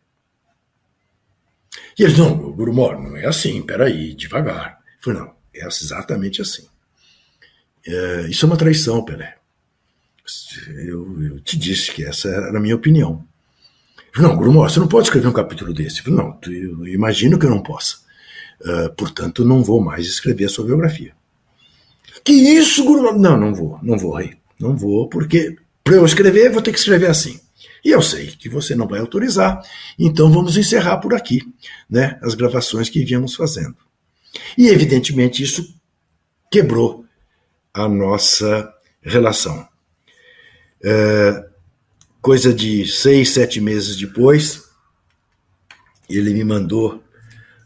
E 1.99 2.05
ele: 2.05 2.17
Não, 2.17 2.53
Gurumó, 2.53 2.93
não 2.93 3.17
é 3.17 3.27
assim, 3.27 3.61
peraí, 3.63 4.15
devagar. 4.15 4.79
Eu 4.97 5.03
falei: 5.03 5.21
Não, 5.21 5.35
é 5.55 5.67
exatamente 5.67 6.41
assim. 6.41 6.67
É, 7.85 8.29
isso 8.29 8.47
é 8.47 8.49
uma 8.49 8.57
traição, 8.57 9.05
Pelé. 9.05 9.42
Eu, 10.69 11.23
eu, 11.23 11.41
te 11.41 11.59
disse 11.59 11.93
que 11.93 12.05
essa 12.05 12.29
era 12.29 12.57
a 12.57 12.61
minha 12.61 12.77
opinião. 12.77 13.25
Não, 14.17 14.37
Grumor, 14.37 14.71
você 14.71 14.79
não 14.79 14.89
pode 14.89 15.07
escrever 15.07 15.27
um 15.27 15.33
capítulo 15.33 15.73
desse. 15.73 16.07
Eu 16.07 16.13
não, 16.13 16.39
eu 16.47 16.87
imagino 16.87 17.39
que 17.39 17.47
eu 17.47 17.51
não 17.51 17.63
possa. 17.63 17.97
Uh, 18.61 18.95
portanto, 18.97 19.45
não 19.45 19.63
vou 19.63 19.81
mais 19.81 20.07
escrever 20.07 20.45
a 20.45 20.49
sua 20.49 20.65
biografia. 20.65 21.13
Que 22.25 22.33
isso, 22.33 22.85
Grumor? 22.85 23.19
Não, 23.19 23.37
não 23.37 23.55
vou, 23.55 23.79
não 23.83 23.99
vou, 23.99 24.15
rei. 24.15 24.37
Não 24.61 24.77
vou, 24.77 25.09
porque 25.09 25.57
para 25.83 25.97
eu 25.97 26.05
escrever, 26.05 26.53
vou 26.53 26.63
ter 26.63 26.73
que 26.73 26.79
escrever 26.79 27.11
assim. 27.11 27.41
E 27.85 27.91
eu 27.91 28.01
sei 28.01 28.29
que 28.29 28.49
você 28.49 28.77
não 28.77 28.87
vai 28.87 29.01
autorizar, 29.01 29.61
então 29.99 30.31
vamos 30.31 30.57
encerrar 30.57 30.99
por 30.99 31.15
aqui 31.15 31.41
né, 31.91 32.19
as 32.23 32.35
gravações 32.35 32.89
que 32.89 33.05
viemos 33.05 33.35
fazendo. 33.35 33.77
E, 34.57 34.69
evidentemente, 34.69 35.43
isso 35.43 35.75
quebrou 36.51 37.05
a 37.75 37.89
nossa 37.89 38.73
relação. 39.01 39.67
É, 40.85 41.49
coisa 42.21 42.53
de 42.53 42.87
seis, 42.87 43.31
sete 43.31 43.61
meses 43.61 43.97
depois, 43.97 44.65
ele 46.09 46.33
me 46.33 46.45
mandou, 46.45 47.03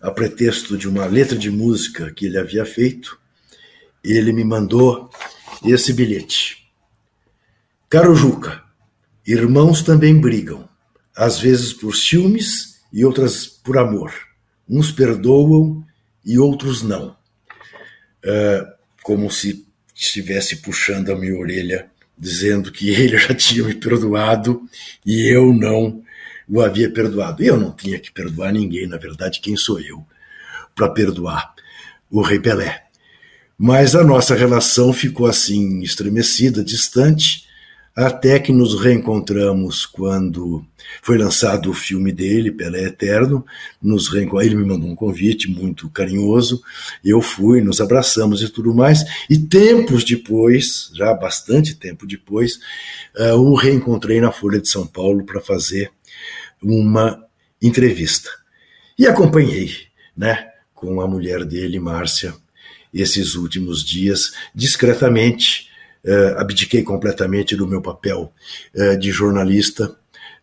a 0.01 0.11
pretexto 0.11 0.77
de 0.77 0.89
uma 0.89 1.07
letra 1.07 1.37
de 1.37 1.51
música 1.51 2.13
que 2.13 2.27
ele 2.27 2.39
havia 2.39 2.65
feito, 2.65 3.19
ele 4.05 4.33
me 4.33 4.45
mandou 4.45 5.11
esse 5.65 5.93
bilhete. 5.93 6.71
Caro 7.89 8.15
Juca, 8.15 8.63
irmãos 9.27 9.83
também 9.83 10.21
brigam, 10.21 10.69
às 11.15 11.41
vezes 11.41 11.73
por 11.73 11.97
ciúmes 11.97 12.81
e 12.93 13.05
outras 13.05 13.47
por 13.47 13.79
amor. 13.79 14.13
Uns 14.69 14.91
perdoam 14.91 15.85
e 16.25 16.39
outros 16.39 16.83
não. 16.83 17.17
Uh, 18.25 18.67
como 19.03 19.31
se 19.31 19.67
estivesse 19.95 20.57
puxando 20.57 21.11
a 21.11 21.17
minha 21.17 21.37
orelha, 21.37 21.91
dizendo 22.19 22.73
que 22.73 22.91
ele 22.91 23.17
já 23.19 23.35
tinha 23.35 23.65
me 23.65 23.75
perdoado 23.75 24.63
e 25.05 25.33
eu 25.33 25.53
não 25.53 26.03
o 26.49 26.61
havia 26.61 26.91
perdoado. 26.91 27.43
Eu 27.43 27.57
não 27.57 27.73
tinha 27.73 27.99
que 27.99 28.13
perdoar 28.13 28.53
ninguém, 28.53 28.87
na 28.87 28.97
verdade, 28.97 29.41
quem 29.41 29.57
sou 29.57 29.81
eu 29.81 30.05
para 30.75 30.89
perdoar 30.89 31.55
o 32.11 32.23
rei 32.23 32.39
Pelé. 32.39 32.85
Mas 33.59 33.95
a 33.95 34.05
nossa 34.05 34.35
relação 34.35 34.93
ficou 34.93 35.27
assim 35.27 35.81
estremecida, 35.81 36.63
distante, 36.63 37.46
até 37.97 38.39
que 38.39 38.53
nos 38.53 38.79
reencontramos 38.79 39.87
quando 39.87 40.63
foi 41.01 41.17
lançado 41.17 41.71
o 41.71 41.75
filme 41.75 42.13
dele, 42.13 42.53
Pelé 42.53 42.85
Eterno. 42.85 43.43
Nos 43.81 44.13
Ele 44.13 44.55
me 44.55 44.67
mandou 44.67 44.91
um 44.91 44.95
convite 44.95 45.49
muito 45.49 45.89
carinhoso, 45.89 46.63
eu 47.03 47.23
fui, 47.23 47.63
nos 47.63 47.81
abraçamos 47.81 48.43
e 48.43 48.51
tudo 48.51 48.75
mais. 48.75 49.03
E 49.31 49.39
tempos 49.39 50.05
depois, 50.05 50.91
já 50.95 51.15
bastante 51.15 51.75
tempo 51.75 52.07
depois, 52.07 52.59
uh, 53.19 53.35
o 53.37 53.55
reencontrei 53.55 54.21
na 54.21 54.31
Folha 54.31 54.61
de 54.61 54.69
São 54.69 54.87
Paulo 54.87 55.25
para 55.25 55.41
fazer 55.41 55.91
uma 56.63 57.25
entrevista. 57.63 58.29
E 58.99 59.07
acompanhei, 59.07 59.71
né, 60.15 60.51
com 60.75 61.01
a 61.01 61.07
mulher 61.09 61.47
dele, 61.47 61.81
Márcia, 61.81 62.35
esses 62.93 63.35
últimos 63.35 63.83
dias, 63.83 64.35
discretamente. 64.55 65.66
Uh, 66.07 66.39
abdiquei 66.39 66.83
completamente 66.83 67.57
do 67.57 67.67
meu 67.67 67.83
papel 67.83 68.33
uh, 68.75 68.97
de 68.97 69.11
jornalista. 69.11 69.97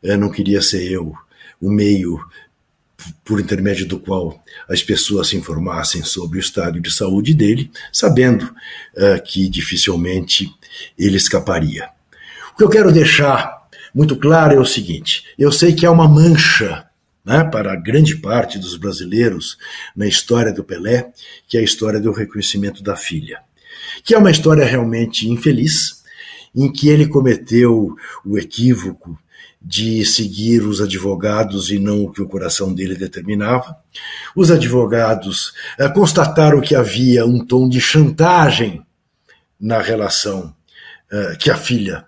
Uh, 0.03 0.17
não 0.17 0.29
queria 0.29 0.61
ser 0.61 0.91
eu 0.91 1.13
o 1.61 1.71
meio 1.71 2.19
por 3.23 3.39
intermédio 3.39 3.85
do 3.87 3.99
qual 3.99 4.43
as 4.67 4.83
pessoas 4.83 5.29
se 5.29 5.37
informassem 5.37 6.03
sobre 6.03 6.37
o 6.37 6.41
estado 6.41 6.79
de 6.79 6.93
saúde 6.93 7.33
dele, 7.33 7.69
sabendo 7.91 8.53
que 9.25 9.49
dificilmente 9.49 10.49
ele 10.97 11.17
escaparia. 11.17 11.89
O 12.53 12.57
que 12.57 12.63
eu 12.63 12.69
quero 12.69 12.93
deixar 12.93 13.67
muito 13.93 14.15
claro 14.15 14.55
é 14.55 14.59
o 14.59 14.65
seguinte: 14.65 15.25
eu 15.37 15.51
sei 15.51 15.73
que 15.73 15.85
há 15.85 15.91
uma 15.91 16.07
mancha 16.07 16.85
né, 17.25 17.43
para 17.43 17.75
grande 17.75 18.17
parte 18.17 18.59
dos 18.59 18.75
brasileiros 18.75 19.57
na 19.95 20.05
história 20.05 20.51
do 20.51 20.63
Pelé, 20.63 21.11
que 21.47 21.57
é 21.57 21.61
a 21.61 21.63
história 21.63 21.99
do 21.99 22.11
reconhecimento 22.11 22.83
da 22.83 22.95
filha, 22.95 23.39
que 24.03 24.13
é 24.13 24.17
uma 24.17 24.31
história 24.31 24.65
realmente 24.65 25.27
infeliz, 25.27 26.03
em 26.55 26.71
que 26.71 26.89
ele 26.89 27.07
cometeu 27.07 27.95
o 28.25 28.37
equívoco 28.37 29.17
de 29.61 30.05
seguir 30.05 30.63
os 30.63 30.81
advogados 30.81 31.71
e 31.71 31.79
não 31.79 32.03
o 32.03 32.11
que 32.11 32.21
o 32.21 32.27
coração 32.27 32.73
dele 32.73 32.95
determinava. 32.95 33.77
Os 34.35 34.51
advogados 34.51 35.53
eh, 35.79 35.87
constataram 35.89 36.59
que 36.59 36.75
havia 36.75 37.25
um 37.25 37.45
tom 37.45 37.69
de 37.69 37.79
chantagem 37.79 38.85
na 39.59 39.81
relação 39.81 40.53
eh, 41.09 41.37
que 41.39 41.49
a 41.49 41.55
filha 41.55 42.05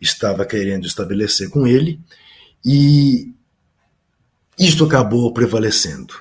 estava 0.00 0.46
querendo 0.46 0.86
estabelecer 0.86 1.50
com 1.50 1.66
ele, 1.66 2.00
e 2.64 3.32
isto 4.58 4.84
acabou 4.84 5.32
prevalecendo. 5.32 6.14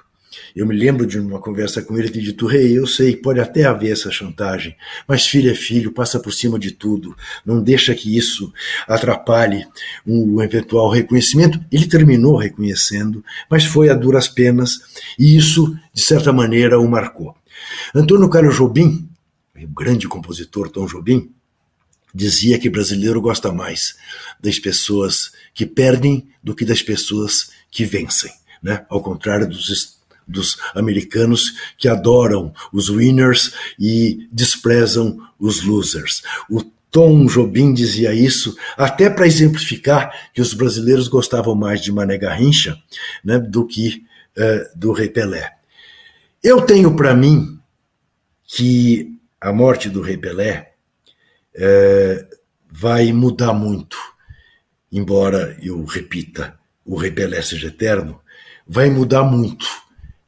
Eu 0.56 0.68
me 0.68 0.76
lembro 0.76 1.08
de 1.08 1.20
uma 1.20 1.40
conversa 1.40 1.82
com 1.82 1.98
ele 1.98 2.10
que 2.10 2.22
dito, 2.22 2.46
rei, 2.46 2.78
eu 2.78 2.86
sei, 2.86 3.16
pode 3.16 3.40
até 3.40 3.66
haver 3.66 3.92
essa 3.92 4.12
chantagem, 4.12 4.76
mas 5.08 5.26
filho 5.26 5.50
é 5.50 5.56
filho, 5.56 5.92
passa 5.92 6.20
por 6.20 6.32
cima 6.32 6.60
de 6.60 6.72
tudo, 6.72 7.16
não 7.44 7.62
deixa 7.62 7.96
que 7.96 8.16
isso 8.16 8.54
atrapalhe 8.88 9.66
um 10.06 10.42
eventual 10.42 10.90
reconhecimento. 10.90 11.60
Ele 11.72 11.88
terminou 11.88 12.38
reconhecendo, 12.38 13.24
mas 13.50 13.66
foi 13.66 13.90
a 13.90 13.96
duras 13.96 14.28
penas, 14.28 14.80
e 15.18 15.36
isso, 15.36 15.76
de 15.92 16.02
certa 16.02 16.32
maneira, 16.32 16.80
o 16.80 16.88
marcou. 16.88 17.36
Antônio 17.96 18.30
Carlos 18.30 18.56
Jobim, 18.56 19.10
o 19.56 19.68
grande 19.68 20.08
compositor 20.08 20.70
Tom 20.70 20.86
Jobim, 20.86 21.32
dizia 22.14 22.60
que 22.60 22.70
brasileiro 22.70 23.20
gosta 23.20 23.52
mais 23.52 23.96
das 24.40 24.60
pessoas 24.60 25.32
que 25.54 25.66
perdem 25.66 26.28
do 26.44 26.54
que 26.54 26.64
das 26.64 26.84
pessoas 26.84 27.50
que 27.72 27.86
vencem, 27.86 28.32
né? 28.62 28.86
Ao 28.88 29.02
contrário 29.02 29.48
dos 29.48 29.98
dos 30.28 30.58
americanos 30.76 31.54
que 31.78 31.88
adoram 31.88 32.54
os 32.72 32.90
winners 32.90 33.54
e 33.80 34.28
desprezam 34.32 35.18
os 35.40 35.64
losers. 35.64 36.22
O 36.50 36.62
Tom 36.90 37.26
Jobim 37.26 37.74
dizia 37.74 38.14
isso 38.14 38.56
até 38.78 39.10
para 39.10 39.26
exemplificar 39.26 40.32
que 40.34 40.42
os 40.42 40.54
brasileiros 40.54 41.08
gostavam 41.08 41.56
mais 41.56 41.82
de 41.82 41.92
Mané 41.92 42.18
Garrincha 42.18 42.78
né, 43.24 43.40
do 43.40 43.66
que 43.66 44.04
uh, 44.38 44.78
do 44.78 44.92
Rei 44.92 45.10
Pelé. 45.10 45.54
Eu 46.44 46.62
tenho 46.62 46.96
para 46.96 47.16
mim 47.16 47.60
que 48.46 49.18
a 49.42 49.52
morte 49.52 49.90
do 49.90 50.02
Rei 50.02 50.18
Pelé 50.18 50.74
é, 51.56 52.28
vai 52.72 53.12
mudar 53.12 53.54
muito, 53.54 53.98
embora 54.92 55.58
eu 55.62 55.84
repita, 55.84 56.58
o 56.86 56.96
Rei 56.96 57.12
Pelé 57.12 57.42
seja 57.42 57.68
eterno, 57.68 58.20
vai 58.68 58.90
mudar 58.90 59.24
muito 59.24 59.66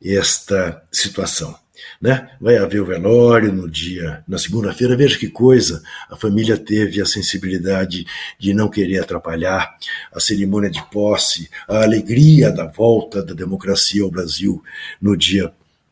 esta 0.03 0.83
situação. 0.91 1.55
Né? 2.01 2.29
Vai 2.39 2.57
haver 2.57 2.81
o 2.81 2.85
velório 2.85 3.51
no 3.51 3.69
dia, 3.69 4.23
na 4.27 4.37
segunda-feira. 4.37 4.95
Veja 4.95 5.17
que 5.17 5.29
coisa, 5.29 5.81
a 6.09 6.15
família 6.15 6.57
teve 6.57 7.01
a 7.01 7.05
sensibilidade 7.05 8.05
de 8.39 8.53
não 8.53 8.69
querer 8.69 8.99
atrapalhar 8.99 9.75
a 10.13 10.19
cerimônia 10.19 10.69
de 10.69 10.83
posse, 10.89 11.49
a 11.67 11.83
alegria 11.83 12.51
da 12.51 12.65
volta 12.65 13.23
da 13.23 13.33
democracia 13.33 14.03
ao 14.03 14.11
Brasil 14.11 14.63
no 15.01 15.15
dia 15.15 15.51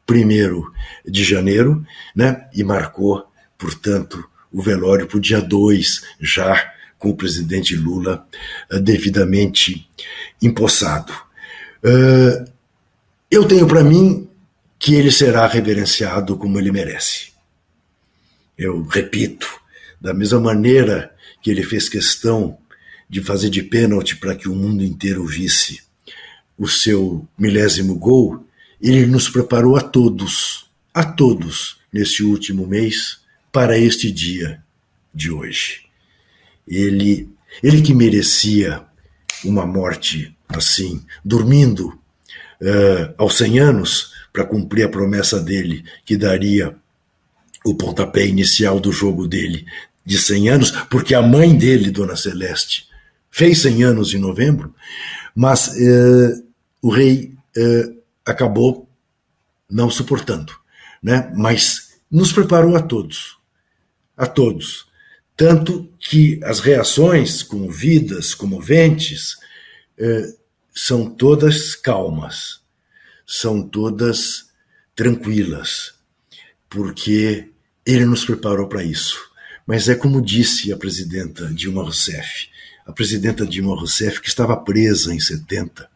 1 0.09 0.63
de 1.09 1.23
janeiro, 1.23 1.85
né? 2.15 2.47
e 2.53 2.63
marcou, 2.63 3.25
portanto, 3.57 4.23
o 4.51 4.61
velório 4.61 5.07
para 5.07 5.17
o 5.17 5.21
dia 5.21 5.41
2, 5.41 6.03
já 6.19 6.73
com 6.99 7.09
o 7.09 7.15
presidente 7.15 7.75
Lula 7.75 8.25
uh, 8.71 8.79
devidamente 8.79 9.89
empossado. 10.41 11.11
Uh, 11.83 12.52
eu 13.33 13.47
tenho 13.47 13.67
para 13.67 13.83
mim 13.83 14.29
que 14.77 14.93
ele 14.93 15.11
será 15.11 15.47
reverenciado 15.47 16.37
como 16.37 16.59
ele 16.59 16.71
merece. 16.71 17.31
Eu 18.55 18.83
repito, 18.83 19.47
da 19.99 20.13
mesma 20.13 20.39
maneira 20.39 21.11
que 21.41 21.49
ele 21.49 21.63
fez 21.63 21.89
questão 21.89 22.55
de 23.09 23.23
fazer 23.23 23.49
de 23.49 23.63
pênalti 23.63 24.17
para 24.17 24.35
que 24.35 24.47
o 24.47 24.55
mundo 24.55 24.83
inteiro 24.83 25.25
visse 25.25 25.81
o 26.55 26.67
seu 26.67 27.27
milésimo 27.35 27.95
gol, 27.95 28.45
ele 28.79 29.07
nos 29.07 29.27
preparou 29.27 29.75
a 29.77 29.81
todos, 29.81 30.69
a 30.93 31.03
todos, 31.03 31.79
nesse 31.91 32.21
último 32.21 32.67
mês, 32.67 33.19
para 33.51 33.79
este 33.79 34.11
dia 34.11 34.63
de 35.11 35.31
hoje. 35.31 35.85
Ele, 36.67 37.27
ele 37.63 37.81
que 37.81 37.95
merecia 37.95 38.85
uma 39.43 39.65
morte 39.65 40.37
assim, 40.47 41.03
dormindo 41.25 41.99
uh, 42.63 43.13
aos 43.17 43.37
100 43.37 43.59
anos 43.59 44.11
para 44.31 44.45
cumprir 44.45 44.85
a 44.85 44.89
promessa 44.89 45.39
dele 45.39 45.83
que 46.03 46.17
daria 46.17 46.75
o 47.63 47.75
pontapé 47.75 48.25
inicial 48.25 48.79
do 48.79 48.91
jogo 48.91 49.27
dele 49.27 49.65
de 50.05 50.17
100 50.17 50.49
anos, 50.49 50.71
porque 50.89 51.13
a 51.13 51.21
mãe 51.21 51.55
dele, 51.55 51.91
Dona 51.91 52.15
Celeste, 52.15 52.87
fez 53.29 53.61
100 53.61 53.83
anos 53.83 54.13
em 54.13 54.17
novembro, 54.17 54.73
mas 55.35 55.67
uh, 55.67 56.45
o 56.81 56.89
rei 56.89 57.35
uh, 57.55 58.01
acabou 58.25 58.89
não 59.69 59.89
suportando, 59.89 60.53
né? 61.01 61.31
Mas 61.35 61.93
nos 62.09 62.31
preparou 62.31 62.75
a 62.75 62.81
todos 62.81 63.37
a 64.17 64.25
todos. 64.25 64.85
Tanto 65.35 65.89
que 65.99 66.39
as 66.43 66.59
reações 66.59 67.41
comovidas, 67.41 68.33
comoventes, 68.35 69.37
eh, 69.97 70.33
são 70.73 71.09
todas 71.09 71.75
calmas, 71.75 72.61
são 73.27 73.61
todas 73.61 74.47
tranquilas, 74.95 75.93
porque 76.69 77.49
ele 77.85 78.05
nos 78.05 78.25
preparou 78.25 78.67
para 78.67 78.83
isso. 78.83 79.19
Mas 79.65 79.87
é 79.87 79.95
como 79.95 80.21
disse 80.21 80.73
a 80.73 80.77
presidenta 80.77 81.47
Dilma 81.53 81.83
Rousseff, 81.83 82.49
a 82.85 82.91
presidenta 82.91 83.45
Dilma 83.45 83.75
Rousseff 83.75 84.19
que 84.19 84.27
estava 84.27 84.57
presa 84.57 85.13
em 85.13 85.19
70 85.19 85.87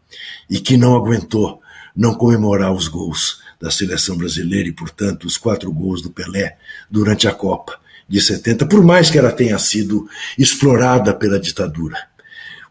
e 0.49 0.59
que 0.59 0.77
não 0.77 0.95
aguentou 0.95 1.61
não 1.95 2.13
comemorar 2.13 2.71
os 2.71 2.87
gols 2.87 3.41
da 3.59 3.71
seleção 3.71 4.15
brasileira 4.15 4.69
e, 4.69 4.71
portanto, 4.71 5.25
os 5.25 5.35
quatro 5.35 5.71
gols 5.71 6.01
do 6.01 6.11
Pelé 6.11 6.57
durante 6.89 7.27
a 7.27 7.33
Copa 7.33 7.79
de 8.07 8.21
70, 8.21 8.67
por 8.67 8.83
mais 8.83 9.09
que 9.09 9.17
ela 9.17 9.31
tenha 9.31 9.57
sido 9.57 10.07
explorada 10.37 11.13
pela 11.13 11.39
ditadura. 11.39 11.97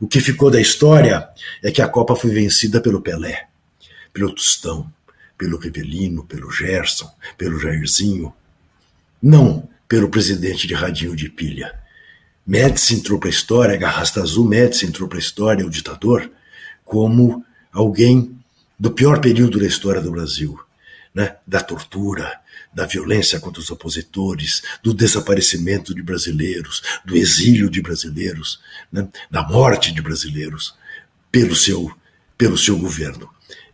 O 0.01 0.07
que 0.07 0.21
ficou 0.21 0.51
da 0.51 0.61
história 0.61 1.29
é 1.63 1.71
que 1.71 1.81
a 1.81 1.89
Copa 1.89 2.15
foi 2.15 2.31
vencida 2.31 2.81
pelo 2.81 3.01
Pelé. 3.01 3.49
pelo 4.13 4.35
Tostão, 4.35 4.91
pelo 5.37 5.59
Rivelino, 5.59 6.25
pelo 6.25 6.51
Gerson, 6.51 7.11
pelo 7.37 7.59
Jairzinho. 7.59 8.33
Não 9.23 9.69
pelo 9.89 10.09
presidente 10.09 10.67
de 10.67 10.75
radinho 10.75 11.15
de 11.15 11.29
pilha. 11.29 11.79
Médici 12.47 12.95
entrou 12.95 13.19
para 13.19 13.29
a 13.29 13.31
história, 13.31 13.77
Garrasta 13.77 14.21
Azul 14.21 14.47
Médici 14.47 14.87
entrou 14.87 15.09
para 15.09 15.19
a 15.19 15.21
história, 15.21 15.67
o 15.67 15.71
ditador, 15.71 16.31
como 16.85 17.45
alguém 17.73 18.39
do 18.79 18.91
pior 18.91 19.21
período 19.21 19.59
da 19.59 19.67
história 19.67 20.01
do 20.01 20.11
Brasil, 20.11 20.59
né? 21.15 21.37
da 21.47 21.61
tortura, 21.61 22.41
da 22.77 22.85
violência 22.85 23.41
contra 23.41 23.59
os 23.59 23.71
opositores, 23.71 24.61
do 24.83 24.93
desaparecimento 24.93 25.95
de 25.95 26.03
brasileiros, 26.03 26.83
do 27.07 27.17
exílio 27.17 27.71
de 27.71 27.81
brasileiros, 27.81 28.61
né? 28.93 29.09
da 29.31 29.43
morte 29.43 29.95
de 29.95 30.03
brasileiros 30.03 30.75
pelo 31.33 31.57
seu, 31.57 31.91
pelo 32.37 32.59
seu 32.59 32.77
governo. 32.77 33.31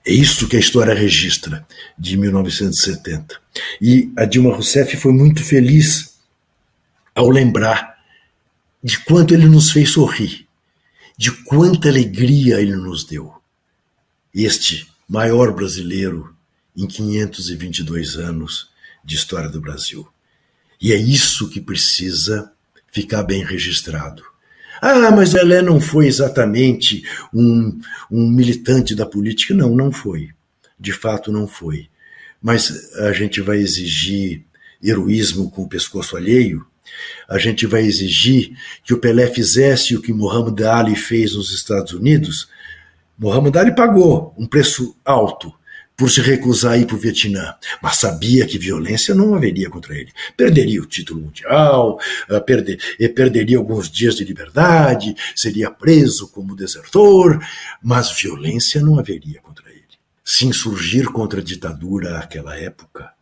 É 0.07 0.13
isso 0.13 0.47
que 0.47 0.57
a 0.57 0.61
história 0.61 0.95
registra 0.95 1.67
de 1.99 2.17
1970. 2.17 3.41
E 3.81 4.13
a 4.17 4.25
Dilma 4.25 4.55
Rousseff 4.55 4.97
foi 4.97 5.13
muito 5.13 5.43
feliz 5.43 6.15
ao 7.13 7.29
lembrar 7.29 7.99
de 8.85 9.01
quanto 9.01 9.35
ele 9.35 9.47
nos 9.47 9.73
fez 9.73 9.91
sorrir, 9.91 10.47
de 11.19 11.33
quanta 11.43 11.89
alegria 11.89 12.61
ele 12.61 12.77
nos 12.77 13.03
deu. 13.03 13.35
Este 14.33 14.87
maior 15.09 15.53
brasileiro 15.53 16.37
em 16.77 16.87
522 16.87 18.15
anos 18.15 18.71
de 19.05 19.17
história 19.17 19.49
do 19.49 19.61
Brasil. 19.61 20.07
E 20.81 20.93
é 20.93 20.97
isso 20.97 21.49
que 21.49 21.61
precisa 21.61 22.53
ficar 22.91 23.23
bem 23.23 23.45
registrado. 23.45 24.23
Ah, 24.81 25.13
mas 25.13 25.33
Pelé 25.33 25.63
não 25.63 25.81
foi 25.81 26.09
exatamente 26.09 27.05
um, 27.33 27.79
um 28.11 28.29
militante 28.29 28.95
da 28.95 29.07
política. 29.07 29.55
Não, 29.55 29.75
não 29.75 29.93
foi. 29.93 30.31
De 30.79 30.93
fato, 30.93 31.31
não 31.31 31.47
foi. 31.47 31.89
Mas 32.43 32.93
a 32.97 33.13
gente 33.13 33.41
vai 33.41 33.59
exigir 33.59 34.45
heroísmo 34.83 35.49
com 35.51 35.63
o 35.63 35.69
pescoço 35.69 36.17
alheio? 36.17 36.67
A 37.29 37.39
gente 37.39 37.65
vai 37.65 37.83
exigir 37.83 38.59
que 38.85 38.93
o 38.93 38.99
Pelé 38.99 39.29
fizesse 39.29 39.95
o 39.95 40.03
que 40.03 40.13
Muhammad 40.13 40.61
Ali 40.63 40.97
fez 40.97 41.37
nos 41.37 41.53
Estados 41.53 41.93
Unidos? 41.93 42.49
Muhammad 43.17 43.57
Ali 43.57 43.75
pagou 43.75 44.35
um 44.37 44.49
preço 44.49 44.97
alto 45.05 45.55
por 46.03 46.11
se 46.11 46.21
recusar 46.21 46.73
a 46.73 46.79
ir 46.79 46.85
para 46.85 46.97
o 46.97 46.99
Vietnã, 46.99 47.55
mas 47.81 47.99
sabia 47.99 48.45
que 48.45 48.59
violência 48.59 49.15
não 49.15 49.37
haveria 49.37 49.71
contra 49.71 49.95
ele. 49.95 50.13
Perderia 50.37 50.83
o 50.83 50.85
título 50.85 51.21
mundial, 51.21 51.97
uh, 52.29 52.45
perder, 52.45 52.77
perderia 53.15 53.57
alguns 53.57 53.89
dias 53.89 54.17
de 54.17 54.25
liberdade, 54.25 55.15
seria 55.37 55.71
preso 55.71 56.27
como 56.27 56.57
desertor, 56.57 57.41
mas 57.81 58.21
violência 58.21 58.81
não 58.83 58.99
haveria 58.99 59.41
contra 59.43 59.71
ele. 59.71 59.85
Se 60.25 60.45
insurgir 60.45 61.07
contra 61.07 61.41
a 61.41 61.45
ditadura 61.45 62.11
naquela 62.11 62.57
época 62.57 63.13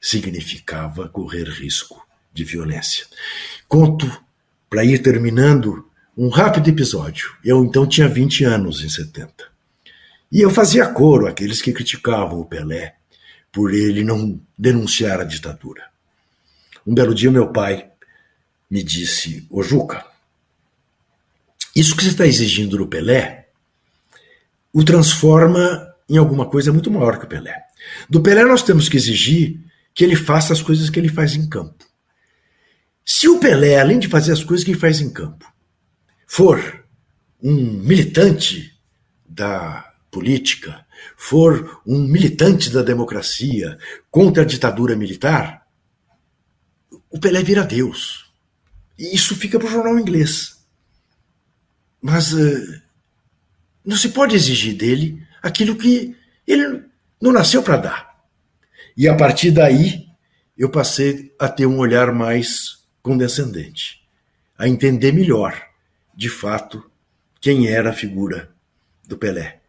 significava 0.00 1.08
correr 1.08 1.48
risco 1.48 2.04
de 2.34 2.42
violência. 2.42 3.06
Conto, 3.68 4.10
para 4.68 4.84
ir 4.84 4.98
terminando, 5.02 5.88
um 6.18 6.28
rápido 6.28 6.68
episódio. 6.68 7.30
Eu 7.44 7.64
então 7.64 7.86
tinha 7.86 8.08
20 8.08 8.42
anos 8.42 8.82
em 8.82 8.88
70. 8.88 9.51
E 10.32 10.40
eu 10.40 10.50
fazia 10.50 10.88
coro 10.88 11.26
àqueles 11.26 11.60
que 11.60 11.74
criticavam 11.74 12.40
o 12.40 12.46
Pelé 12.46 12.96
por 13.52 13.74
ele 13.74 14.02
não 14.02 14.40
denunciar 14.56 15.20
a 15.20 15.24
ditadura. 15.24 15.84
Um 16.86 16.94
belo 16.94 17.14
dia, 17.14 17.30
meu 17.30 17.52
pai 17.52 17.90
me 18.70 18.82
disse: 18.82 19.46
Ô 19.50 19.62
Juca, 19.62 20.06
isso 21.76 21.94
que 21.94 22.02
você 22.02 22.08
está 22.08 22.26
exigindo 22.26 22.78
do 22.78 22.86
Pelé 22.86 23.50
o 24.72 24.82
transforma 24.82 25.86
em 26.08 26.16
alguma 26.16 26.46
coisa 26.46 26.72
muito 26.72 26.90
maior 26.90 27.18
que 27.18 27.26
o 27.26 27.28
Pelé. 27.28 27.54
Do 28.08 28.22
Pelé, 28.22 28.42
nós 28.44 28.62
temos 28.62 28.88
que 28.88 28.96
exigir 28.96 29.60
que 29.94 30.02
ele 30.02 30.16
faça 30.16 30.54
as 30.54 30.62
coisas 30.62 30.88
que 30.88 30.98
ele 30.98 31.10
faz 31.10 31.34
em 31.34 31.46
campo. 31.46 31.84
Se 33.04 33.28
o 33.28 33.38
Pelé, 33.38 33.78
além 33.78 33.98
de 33.98 34.08
fazer 34.08 34.32
as 34.32 34.42
coisas 34.42 34.64
que 34.64 34.70
ele 34.70 34.78
faz 34.78 35.02
em 35.02 35.12
campo, 35.12 35.46
for 36.26 36.86
um 37.42 37.54
militante 37.54 38.72
da 39.28 39.91
política, 40.12 40.86
for 41.16 41.80
um 41.86 42.06
militante 42.06 42.70
da 42.70 42.82
democracia 42.82 43.78
contra 44.10 44.42
a 44.42 44.46
ditadura 44.46 44.94
militar, 44.94 45.66
o 47.10 47.18
Pelé 47.18 47.42
vira 47.42 47.64
Deus. 47.64 48.30
E 48.98 49.16
isso 49.16 49.34
fica 49.34 49.58
para 49.58 49.66
o 49.66 49.70
jornal 49.70 49.98
inglês. 49.98 50.62
Mas 52.00 52.34
uh, 52.34 52.82
não 53.82 53.96
se 53.96 54.10
pode 54.10 54.36
exigir 54.36 54.74
dele 54.74 55.26
aquilo 55.42 55.76
que 55.76 56.14
ele 56.46 56.84
não 57.18 57.32
nasceu 57.32 57.62
para 57.62 57.78
dar. 57.78 58.24
E 58.94 59.08
a 59.08 59.16
partir 59.16 59.50
daí, 59.50 60.06
eu 60.58 60.68
passei 60.68 61.34
a 61.38 61.48
ter 61.48 61.64
um 61.64 61.78
olhar 61.78 62.12
mais 62.12 62.84
condescendente, 63.02 64.06
a 64.58 64.68
entender 64.68 65.12
melhor, 65.12 65.60
de 66.14 66.28
fato, 66.28 66.84
quem 67.40 67.66
era 67.66 67.90
a 67.90 67.94
figura 67.94 68.54
do 69.08 69.16
Pelé 69.16 69.61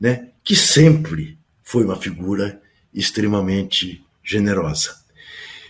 né, 0.00 0.28
que 0.44 0.54
sempre 0.54 1.38
foi 1.62 1.84
uma 1.84 2.00
figura 2.00 2.60
extremamente 2.92 4.02
generosa. 4.22 4.96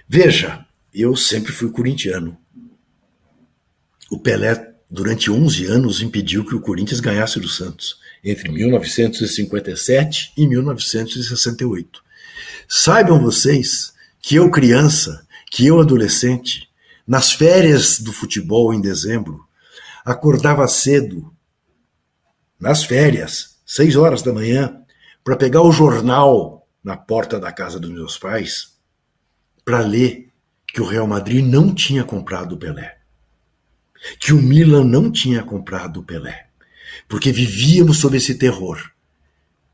Veja, 0.08 0.66
eu 0.94 1.14
sempre 1.16 1.52
fui 1.52 1.70
corintiano. 1.70 2.36
O 4.10 4.18
Pelé, 4.18 4.74
durante 4.90 5.30
11 5.30 5.66
anos, 5.66 6.00
impediu 6.00 6.44
que 6.44 6.54
o 6.54 6.60
Corinthians 6.60 7.00
ganhasse 7.00 7.38
do 7.38 7.48
Santos, 7.48 7.98
entre 8.24 8.48
1957 8.50 10.32
e 10.36 10.46
1968. 10.46 12.02
Saibam 12.66 13.20
vocês 13.20 13.92
que 14.20 14.36
eu, 14.36 14.50
criança, 14.50 15.26
que 15.50 15.66
eu, 15.66 15.80
adolescente, 15.80 16.68
nas 17.06 17.32
férias 17.32 17.98
do 17.98 18.12
futebol 18.12 18.72
em 18.72 18.80
dezembro, 18.80 19.46
acordava 20.04 20.66
cedo, 20.68 21.32
nas 22.58 22.84
férias, 22.84 23.57
seis 23.68 23.96
horas 23.96 24.22
da 24.22 24.32
manhã, 24.32 24.80
para 25.22 25.36
pegar 25.36 25.60
o 25.60 25.70
jornal 25.70 26.66
na 26.82 26.96
porta 26.96 27.38
da 27.38 27.52
casa 27.52 27.78
dos 27.78 27.90
meus 27.90 28.16
pais, 28.16 28.78
para 29.62 29.80
ler 29.80 30.30
que 30.66 30.80
o 30.80 30.86
Real 30.86 31.06
Madrid 31.06 31.44
não 31.44 31.74
tinha 31.74 32.02
comprado 32.02 32.54
o 32.54 32.56
Pelé, 32.56 32.96
que 34.18 34.32
o 34.32 34.40
Milan 34.40 34.84
não 34.84 35.12
tinha 35.12 35.42
comprado 35.42 36.00
o 36.00 36.02
Pelé, 36.02 36.46
porque 37.06 37.30
vivíamos 37.30 37.98
sob 37.98 38.16
esse 38.16 38.36
terror 38.36 38.80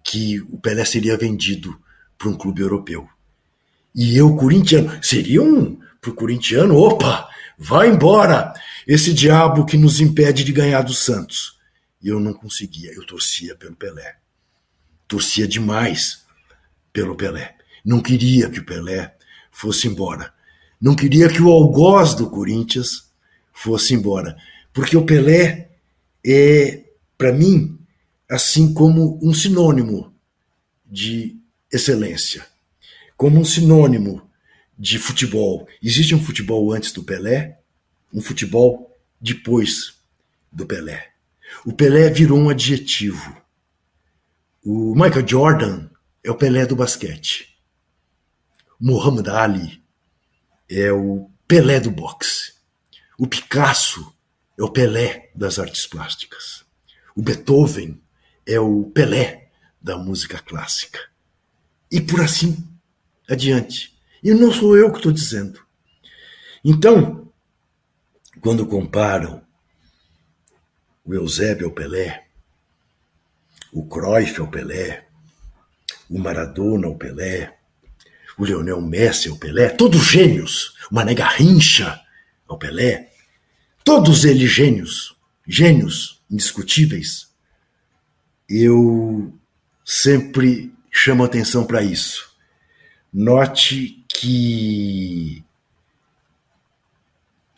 que 0.03 0.41
o 0.51 0.59
Pelé 0.59 0.85
seria 0.85 1.17
vendido 1.17 1.81
para 2.19 2.29
um 2.29 2.35
clube 2.37 2.63
europeu. 2.63 3.09
E 3.95 4.17
eu, 4.17 4.35
corintiano, 4.35 4.99
seria 5.01 5.41
um 5.41 5.79
para 6.01 6.11
o 6.11 6.15
corintiano, 6.15 6.77
opa, 6.77 7.29
vai 7.57 7.89
embora, 7.89 8.53
esse 8.89 9.15
diabo 9.15 9.65
que 9.65 9.77
nos 9.77 10.01
impede 10.01 10.43
de 10.43 10.53
ganhar 10.53 10.83
do 10.83 10.93
Santos. 10.93 11.55
E 12.05 12.09
eu 12.09 12.21
não 12.21 12.35
conseguia, 12.35 12.93
eu 12.93 13.07
torcia 13.07 13.57
pelo 13.57 13.75
Pelé. 13.75 14.19
Torcia 15.09 15.49
demais 15.49 16.23
pelo 16.93 17.17
Pelé. 17.17 17.57
Não 17.83 18.03
queria 18.03 18.51
que 18.51 18.61
o 18.61 18.67
Pelé 18.67 19.17
fosse 19.51 19.89
embora. 19.89 20.35
Não 20.79 20.95
queria 20.95 21.31
que 21.31 21.41
o 21.41 21.49
algoz 21.49 22.15
do 22.15 22.29
Corinthians 22.29 23.11
fosse 23.55 23.95
embora. 23.95 24.37
Porque 24.71 24.95
o 24.99 25.07
Pelé 25.07 25.71
é, 26.23 26.85
para 27.17 27.33
mim, 27.33 27.79
assim 28.29 28.75
como 28.75 29.19
um 29.23 29.33
sinônimo 29.33 30.15
de 30.85 31.39
excelência, 31.73 32.47
como 33.17 33.41
um 33.41 33.45
sinônimo 33.47 34.31
de 34.79 34.99
futebol. 34.99 35.67
Existe 35.83 36.15
um 36.15 36.23
futebol 36.23 36.71
antes 36.71 36.93
do 36.93 37.03
Pelé, 37.03 37.61
um 38.13 38.21
futebol 38.21 38.95
depois 39.19 39.95
do 40.53 40.67
Pelé. 40.67 41.14
O 41.65 41.73
Pelé 41.73 42.11
virou 42.11 42.39
um 42.39 42.49
adjetivo. 42.49 43.37
O 44.65 44.95
Michael 44.95 45.29
Jordan 45.29 45.91
é 46.23 46.31
o 46.31 46.35
Pelé 46.35 46.65
do 46.65 46.75
basquete. 46.75 47.59
O 48.81 48.87
Muhammad 48.87 49.29
Ali 49.29 49.83
é 50.69 50.91
o 50.93 51.31
Pelé 51.47 51.81
do 51.81 51.91
boxe. 51.91 52.55
O 53.19 53.27
Picasso 53.27 54.15
é 54.59 54.63
o 54.63 54.71
Pelé 54.71 55.31
das 55.35 55.59
artes 55.59 55.87
plásticas. 55.87 56.65
O 57.15 57.23
Beethoven 57.23 58.03
é 58.47 58.59
o 58.59 58.85
Pelé 58.85 59.51
da 59.81 59.97
música 59.97 60.39
clássica. 60.39 60.99
E 61.91 62.01
por 62.01 62.21
assim 62.23 62.67
adiante. 63.29 63.95
E 64.23 64.33
não 64.33 64.53
sou 64.53 64.77
eu 64.77 64.91
que 64.91 64.97
estou 64.97 65.13
dizendo. 65.13 65.61
Então, 66.65 67.31
quando 68.41 68.67
comparam 68.67 69.43
o 71.05 71.15
Eusébio 71.15 71.67
ao 71.67 71.73
Pelé, 71.73 72.25
o 73.73 73.87
Cruyff 73.87 74.41
ao 74.41 74.49
Pelé, 74.49 75.07
o 76.09 76.19
Maradona 76.19 76.87
ao 76.87 76.97
Pelé, 76.97 77.59
o 78.39 78.45
Leonel 78.45 78.81
Messi 78.81 79.29
ao 79.29 79.37
Pelé, 79.37 79.69
todos 79.69 80.11
gênios, 80.11 80.75
o 80.91 80.95
Mané 80.95 81.15
Garrincha 81.15 82.01
ao 82.49 82.59
Pelé, 82.59 83.13
todos 83.85 84.25
eles 84.25 84.51
gênios, 84.51 85.17
gênios 85.47 86.23
indiscutíveis. 86.31 87.29
Eu 88.49 89.33
sempre 89.85 90.73
chamam 90.91 91.27
atenção 91.27 91.67
para 91.67 91.83
isso. 91.83 92.33
Note 93.13 94.05
que 94.09 95.45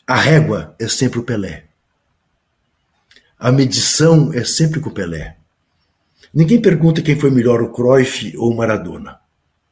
a 0.06 0.16
régua 0.16 0.74
é 0.78 0.88
sempre 0.88 1.18
o 1.18 1.24
Pelé. 1.24 1.65
A 3.38 3.52
medição 3.52 4.32
é 4.32 4.44
sempre 4.44 4.80
com 4.80 4.88
Pelé. 4.88 5.36
Ninguém 6.32 6.60
pergunta 6.60 7.02
quem 7.02 7.20
foi 7.20 7.30
melhor, 7.30 7.60
o 7.60 7.70
Cruyff 7.70 8.34
ou 8.34 8.50
o 8.50 8.56
Maradona. 8.56 9.20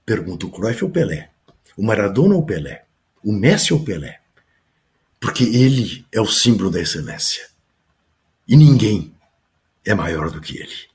Pergunta 0.04 0.44
o 0.44 0.50
Cruyff 0.50 0.84
ou 0.84 0.90
o 0.90 0.92
Pelé. 0.92 1.30
O 1.74 1.82
Maradona 1.82 2.34
ou 2.34 2.42
o 2.42 2.46
Pelé. 2.46 2.84
O 3.24 3.32
Messi 3.32 3.72
ou 3.72 3.80
o 3.80 3.84
Pelé. 3.84 4.20
Porque 5.18 5.44
ele 5.44 6.04
é 6.12 6.20
o 6.20 6.26
símbolo 6.26 6.70
da 6.70 6.78
excelência. 6.78 7.48
E 8.46 8.54
ninguém 8.54 9.14
é 9.82 9.94
maior 9.94 10.30
do 10.30 10.42
que 10.42 10.58
ele. 10.58 10.88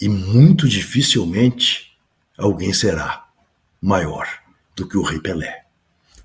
E 0.00 0.08
muito 0.08 0.68
dificilmente 0.68 1.98
alguém 2.38 2.72
será 2.72 3.28
maior 3.80 4.28
do 4.76 4.86
que 4.86 4.96
o 4.96 5.02
Rei 5.02 5.18
Pelé. 5.18 5.64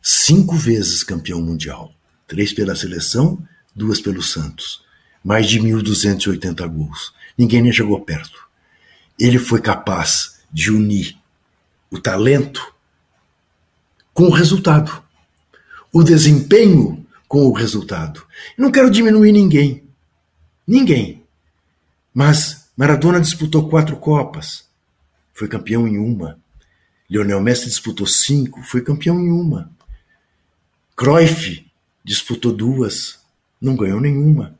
Cinco 0.04 0.56
vezes 0.56 1.04
campeão 1.04 1.42
mundial. 1.42 1.92
Três 2.28 2.54
pela 2.54 2.76
seleção, 2.76 3.44
duas 3.76 4.00
pelo 4.00 4.22
Santos 4.22 4.86
mais 5.24 5.48
de 5.48 5.60
1.280 5.60 6.68
gols. 6.68 7.14
Ninguém 7.38 7.62
nem 7.62 7.72
chegou 7.72 8.00
perto. 8.02 8.48
Ele 9.20 9.40
foi 9.40 9.62
capaz 9.62 10.40
de 10.52 10.72
unir 10.72 11.18
o 11.90 12.00
talento 12.00 12.74
com 14.14 14.24
o 14.24 14.32
resultado, 14.32 15.04
o 15.94 16.04
desempenho 16.04 17.06
com 17.28 17.46
o 17.46 17.54
resultado. 17.54 18.26
não 18.58 18.72
quero 18.72 18.90
diminuir 18.90 19.32
ninguém, 19.32 19.84
ninguém. 20.66 21.24
Mas 22.14 22.70
Maradona 22.76 23.20
disputou 23.20 23.70
quatro 23.70 23.98
Copas, 23.98 24.68
foi 25.34 25.48
campeão 25.48 25.88
em 25.88 25.98
uma. 25.98 26.40
Lionel 27.10 27.42
Messi 27.42 27.66
disputou 27.66 28.08
cinco, 28.08 28.64
foi 28.64 28.82
campeão 28.82 29.20
em 29.20 29.30
uma. 29.30 29.72
Cruyff 30.96 31.66
disputou 32.04 32.52
duas, 32.52 33.20
não 33.62 33.76
ganhou 33.76 34.02
nenhuma. 34.02 34.57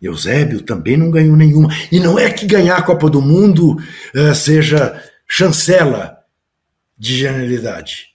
Eusébio 0.00 0.62
também 0.62 0.96
não 0.96 1.10
ganhou 1.10 1.36
nenhuma. 1.36 1.68
E 1.92 2.00
não 2.00 2.18
é 2.18 2.32
que 2.32 2.46
ganhar 2.46 2.76
a 2.76 2.82
Copa 2.82 3.10
do 3.10 3.20
Mundo 3.20 3.76
uh, 3.76 4.34
seja 4.34 5.02
chancela 5.28 6.18
de 6.96 7.16
genialidade. 7.16 8.08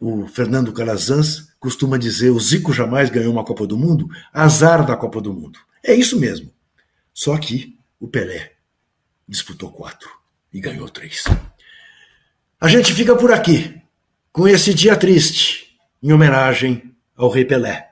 O 0.00 0.26
Fernando 0.26 0.72
Calazans 0.72 1.52
costuma 1.60 1.98
dizer: 1.98 2.30
o 2.30 2.40
Zico 2.40 2.72
jamais 2.72 3.10
ganhou 3.10 3.32
uma 3.32 3.44
Copa 3.44 3.66
do 3.66 3.76
Mundo, 3.76 4.08
azar 4.32 4.84
da 4.84 4.96
Copa 4.96 5.20
do 5.20 5.32
Mundo. 5.32 5.58
É 5.84 5.94
isso 5.94 6.18
mesmo. 6.18 6.50
Só 7.14 7.36
que 7.38 7.78
o 8.00 8.08
Pelé 8.08 8.52
disputou 9.28 9.70
quatro 9.70 10.10
e 10.52 10.60
ganhou 10.60 10.88
três. 10.88 11.24
A 12.60 12.68
gente 12.68 12.92
fica 12.92 13.14
por 13.14 13.32
aqui, 13.32 13.80
com 14.32 14.48
esse 14.48 14.72
dia 14.74 14.96
triste, 14.96 15.78
em 16.02 16.12
homenagem 16.12 16.94
ao 17.16 17.28
Rei 17.28 17.44
Pelé. 17.44 17.91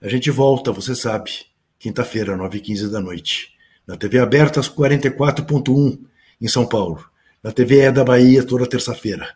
A 0.00 0.08
gente 0.08 0.30
volta, 0.30 0.70
você 0.70 0.94
sabe, 0.94 1.32
quinta-feira, 1.76 2.36
9h15 2.36 2.88
da 2.88 3.00
noite. 3.00 3.52
Na 3.84 3.96
TV 3.96 4.20
aberta, 4.20 4.60
às 4.60 4.68
44.1, 4.68 5.98
em 6.40 6.46
São 6.46 6.64
Paulo. 6.66 7.04
Na 7.42 7.50
TV 7.50 7.80
é 7.80 7.90
da 7.90 8.04
Bahia, 8.04 8.44
toda 8.44 8.68
terça-feira. 8.68 9.34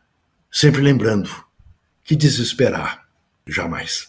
Sempre 0.51 0.81
lembrando 0.81 1.31
que 2.05 2.15
desesperar 2.15 3.09
jamais. 3.45 4.09